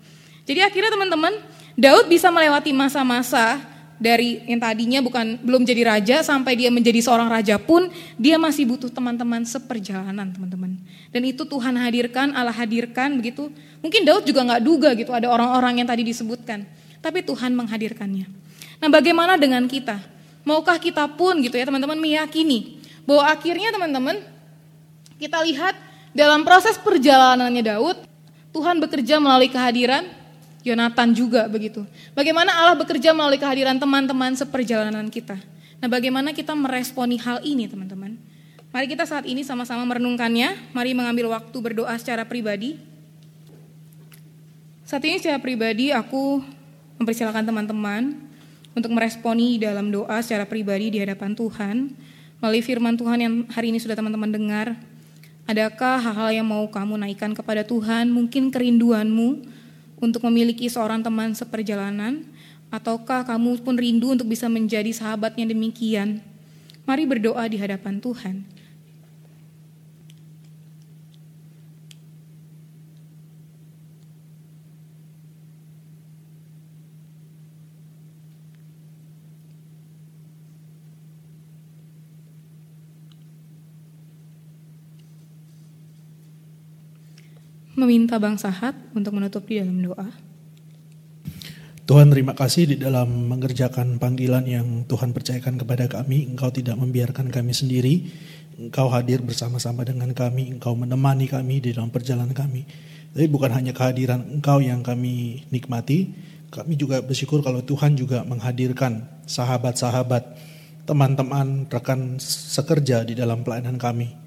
Jadi 0.47 0.63
akhirnya 0.63 0.95
teman-teman 0.95 1.35
Daud 1.75 2.07
bisa 2.07 2.31
melewati 2.31 2.71
masa-masa 2.71 3.59
dari 3.97 4.45
yang 4.45 4.61
tadinya 4.61 5.01
bukan 5.01 5.41
belum 5.41 5.65
jadi 5.65 5.83
raja 5.89 6.17
sampai 6.21 6.53
dia 6.53 6.69
menjadi 6.69 7.01
seorang 7.01 7.33
raja 7.33 7.57
pun 7.57 7.89
dia 8.21 8.37
masih 8.37 8.69
butuh 8.69 8.93
teman-teman 8.93 9.43
seperjalanan 9.43 10.31
teman-teman. 10.31 10.79
Dan 11.11 11.27
itu 11.27 11.43
Tuhan 11.43 11.75
hadirkan 11.81 12.37
Allah 12.37 12.55
hadirkan 12.55 13.19
begitu. 13.19 13.51
Mungkin 13.81 14.05
Daud 14.07 14.23
juga 14.29 14.45
nggak 14.47 14.63
duga 14.63 14.93
gitu 14.95 15.11
ada 15.11 15.27
orang-orang 15.33 15.83
yang 15.83 15.89
tadi 15.89 16.07
disebutkan 16.07 16.69
tapi 17.01 17.25
Tuhan 17.25 17.53
menghadirkannya. 17.57 18.27
Nah, 18.81 18.89
bagaimana 18.93 19.41
dengan 19.41 19.65
kita? 19.69 19.99
Maukah 20.47 20.79
kita 20.79 21.09
pun 21.11 21.43
gitu 21.43 21.59
ya 21.59 21.67
teman-teman 21.67 21.99
meyakini 21.99 22.79
bahwa 23.03 23.27
akhirnya 23.27 23.75
teman-teman 23.75 24.23
kita 25.19 25.43
lihat 25.43 25.75
dalam 26.15 26.47
proses 26.47 26.79
perjalanannya 26.79 27.63
Daud, 27.67 27.97
Tuhan 28.55 28.79
bekerja 28.79 29.19
melalui 29.19 29.51
kehadiran 29.51 30.07
Yonatan 30.67 31.15
juga 31.15 31.47
begitu. 31.47 31.87
Bagaimana 32.11 32.51
Allah 32.51 32.75
bekerja 32.75 33.15
melalui 33.15 33.39
kehadiran 33.39 33.79
teman-teman 33.79 34.35
seperjalanan 34.35 35.07
kita. 35.07 35.39
Nah, 35.79 35.87
bagaimana 35.87 36.35
kita 36.35 36.59
meresponi 36.59 37.23
hal 37.23 37.39
ini, 37.47 37.71
teman-teman? 37.71 38.19
Mari 38.75 38.91
kita 38.91 39.07
saat 39.07 39.31
ini 39.31 39.47
sama-sama 39.47 39.87
merenungkannya. 39.87 40.75
Mari 40.75 40.91
mengambil 40.91 41.31
waktu 41.31 41.55
berdoa 41.55 41.95
secara 42.03 42.27
pribadi. 42.27 42.83
Saat 44.83 45.07
ini 45.07 45.23
secara 45.23 45.39
pribadi 45.39 45.95
aku 45.95 46.43
mempersilahkan 46.97 47.45
teman-teman 47.45 48.17
untuk 48.77 48.93
meresponi 48.93 49.57
dalam 49.57 49.89
doa 49.89 50.21
secara 50.21 50.45
pribadi 50.45 50.93
di 50.93 50.99
hadapan 51.01 51.33
Tuhan 51.33 51.97
melalui 52.41 52.61
firman 52.61 52.97
Tuhan 52.97 53.19
yang 53.21 53.35
hari 53.49 53.73
ini 53.73 53.81
sudah 53.81 53.97
teman-teman 53.97 54.29
dengar. 54.29 54.77
Adakah 55.47 56.03
hal-hal 56.03 56.43
yang 56.43 56.47
mau 56.49 56.67
kamu 56.69 56.99
naikkan 57.01 57.33
kepada 57.33 57.63
Tuhan? 57.63 58.11
Mungkin 58.11 58.51
kerinduanmu 58.51 59.47
untuk 60.03 60.27
memiliki 60.29 60.69
seorang 60.69 61.01
teman 61.01 61.33
seperjalanan, 61.33 62.27
ataukah 62.69 63.25
kamu 63.25 63.63
pun 63.63 63.79
rindu 63.79 64.13
untuk 64.13 64.29
bisa 64.29 64.51
menjadi 64.51 64.91
sahabatnya 64.93 65.49
demikian? 65.49 66.21
Mari 66.85 67.09
berdoa 67.09 67.47
di 67.49 67.57
hadapan 67.57 68.03
Tuhan. 68.03 68.45
Meminta 87.77 88.17
Bang 88.17 88.41
Sahat 88.41 88.73
untuk 88.97 89.13
menutup 89.13 89.45
di 89.45 89.61
dalam 89.61 89.79
doa. 89.85 90.09
Tuhan 91.87 92.11
terima 92.11 92.35
kasih 92.35 92.75
di 92.75 92.77
dalam 92.83 93.31
mengerjakan 93.31 94.03
panggilan 94.03 94.43
yang 94.43 94.67
Tuhan 94.91 95.15
percayakan 95.15 95.55
kepada 95.55 95.87
kami. 95.87 96.27
Engkau 96.27 96.51
tidak 96.51 96.75
membiarkan 96.75 97.31
kami 97.31 97.55
sendiri. 97.55 98.11
Engkau 98.59 98.91
hadir 98.91 99.23
bersama-sama 99.23 99.87
dengan 99.87 100.11
kami. 100.11 100.51
Engkau 100.51 100.75
menemani 100.75 101.31
kami 101.31 101.63
di 101.63 101.71
dalam 101.71 101.95
perjalanan 101.95 102.35
kami. 102.35 102.67
Tapi 103.15 103.31
bukan 103.31 103.55
hanya 103.55 103.71
kehadiran 103.71 104.19
Engkau 104.35 104.59
yang 104.59 104.83
kami 104.83 105.47
nikmati. 105.55 106.11
Kami 106.51 106.75
juga 106.75 107.05
bersyukur 107.07 107.39
kalau 107.45 107.63
Tuhan 107.63 107.95
juga 107.95 108.27
menghadirkan 108.27 109.07
sahabat-sahabat, 109.31 110.35
teman-teman, 110.91 111.71
rekan 111.71 112.19
sekerja 112.19 113.07
di 113.07 113.15
dalam 113.15 113.47
pelayanan 113.47 113.79
kami 113.79 114.26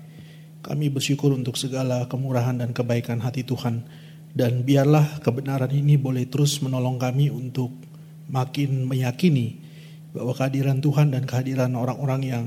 kami 0.59 0.91
bersyukur 0.91 1.31
untuk 1.31 1.55
segala 1.55 2.05
kemurahan 2.11 2.59
dan 2.59 2.75
kebaikan 2.75 3.23
hati 3.23 3.47
Tuhan. 3.47 3.83
Dan 4.29 4.61
biarlah 4.61 5.23
kebenaran 5.25 5.73
ini 5.73 5.97
boleh 5.97 6.29
terus 6.29 6.61
menolong 6.61 7.01
kami 7.01 7.33
untuk 7.33 7.73
makin 8.29 8.85
meyakini 8.85 9.57
bahwa 10.13 10.37
kehadiran 10.37 10.81
Tuhan 10.81 11.13
dan 11.13 11.25
kehadiran 11.25 11.73
orang-orang 11.73 12.21
yang 12.25 12.45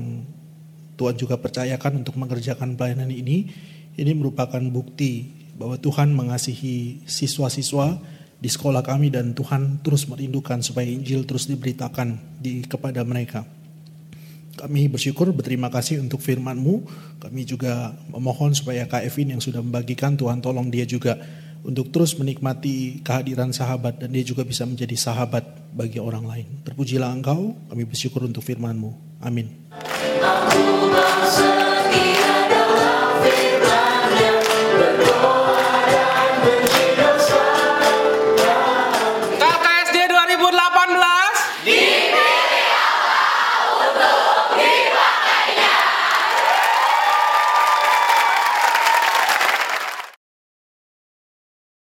Tuhan 0.95 1.15
juga 1.19 1.35
percayakan 1.41 2.05
untuk 2.05 2.15
mengerjakan 2.15 2.79
pelayanan 2.79 3.09
ini, 3.11 3.51
ini 3.99 4.11
merupakan 4.15 4.61
bukti 4.71 5.43
bahwa 5.57 5.77
Tuhan 5.77 6.13
mengasihi 6.13 7.05
siswa-siswa 7.05 7.99
di 8.43 8.49
sekolah 8.51 8.83
kami 8.83 9.13
dan 9.13 9.31
Tuhan 9.31 9.79
terus 9.85 10.05
merindukan 10.11 10.59
supaya 10.59 10.87
Injil 10.87 11.23
terus 11.23 11.47
diberitakan 11.47 12.39
di 12.43 12.65
kepada 12.67 13.01
mereka. 13.07 13.47
Kami 14.53 14.85
bersyukur 14.85 15.33
berterima 15.33 15.73
kasih 15.73 15.99
untuk 15.99 16.21
firman-Mu. 16.21 16.85
Kami 17.17 17.41
juga 17.43 17.97
memohon 18.13 18.53
supaya 18.53 18.85
KFIN 18.85 19.37
yang 19.37 19.41
sudah 19.41 19.65
membagikan 19.65 20.13
Tuhan 20.13 20.39
tolong 20.45 20.69
dia 20.69 20.85
juga 20.85 21.17
untuk 21.63 21.89
terus 21.89 22.13
menikmati 22.19 23.01
kehadiran 23.01 23.55
sahabat 23.55 23.97
dan 24.03 24.11
dia 24.11 24.21
juga 24.21 24.43
bisa 24.43 24.67
menjadi 24.67 24.93
sahabat 24.99 25.73
bagi 25.73 25.97
orang 25.97 26.27
lain. 26.27 26.47
Terpujilah 26.67 27.09
Engkau, 27.09 27.55
kami 27.71 27.83
bersyukur 27.87 28.27
untuk 28.27 28.43
firman-Mu. 28.45 29.21
Amin. 29.23 29.49
Aku 30.21 30.91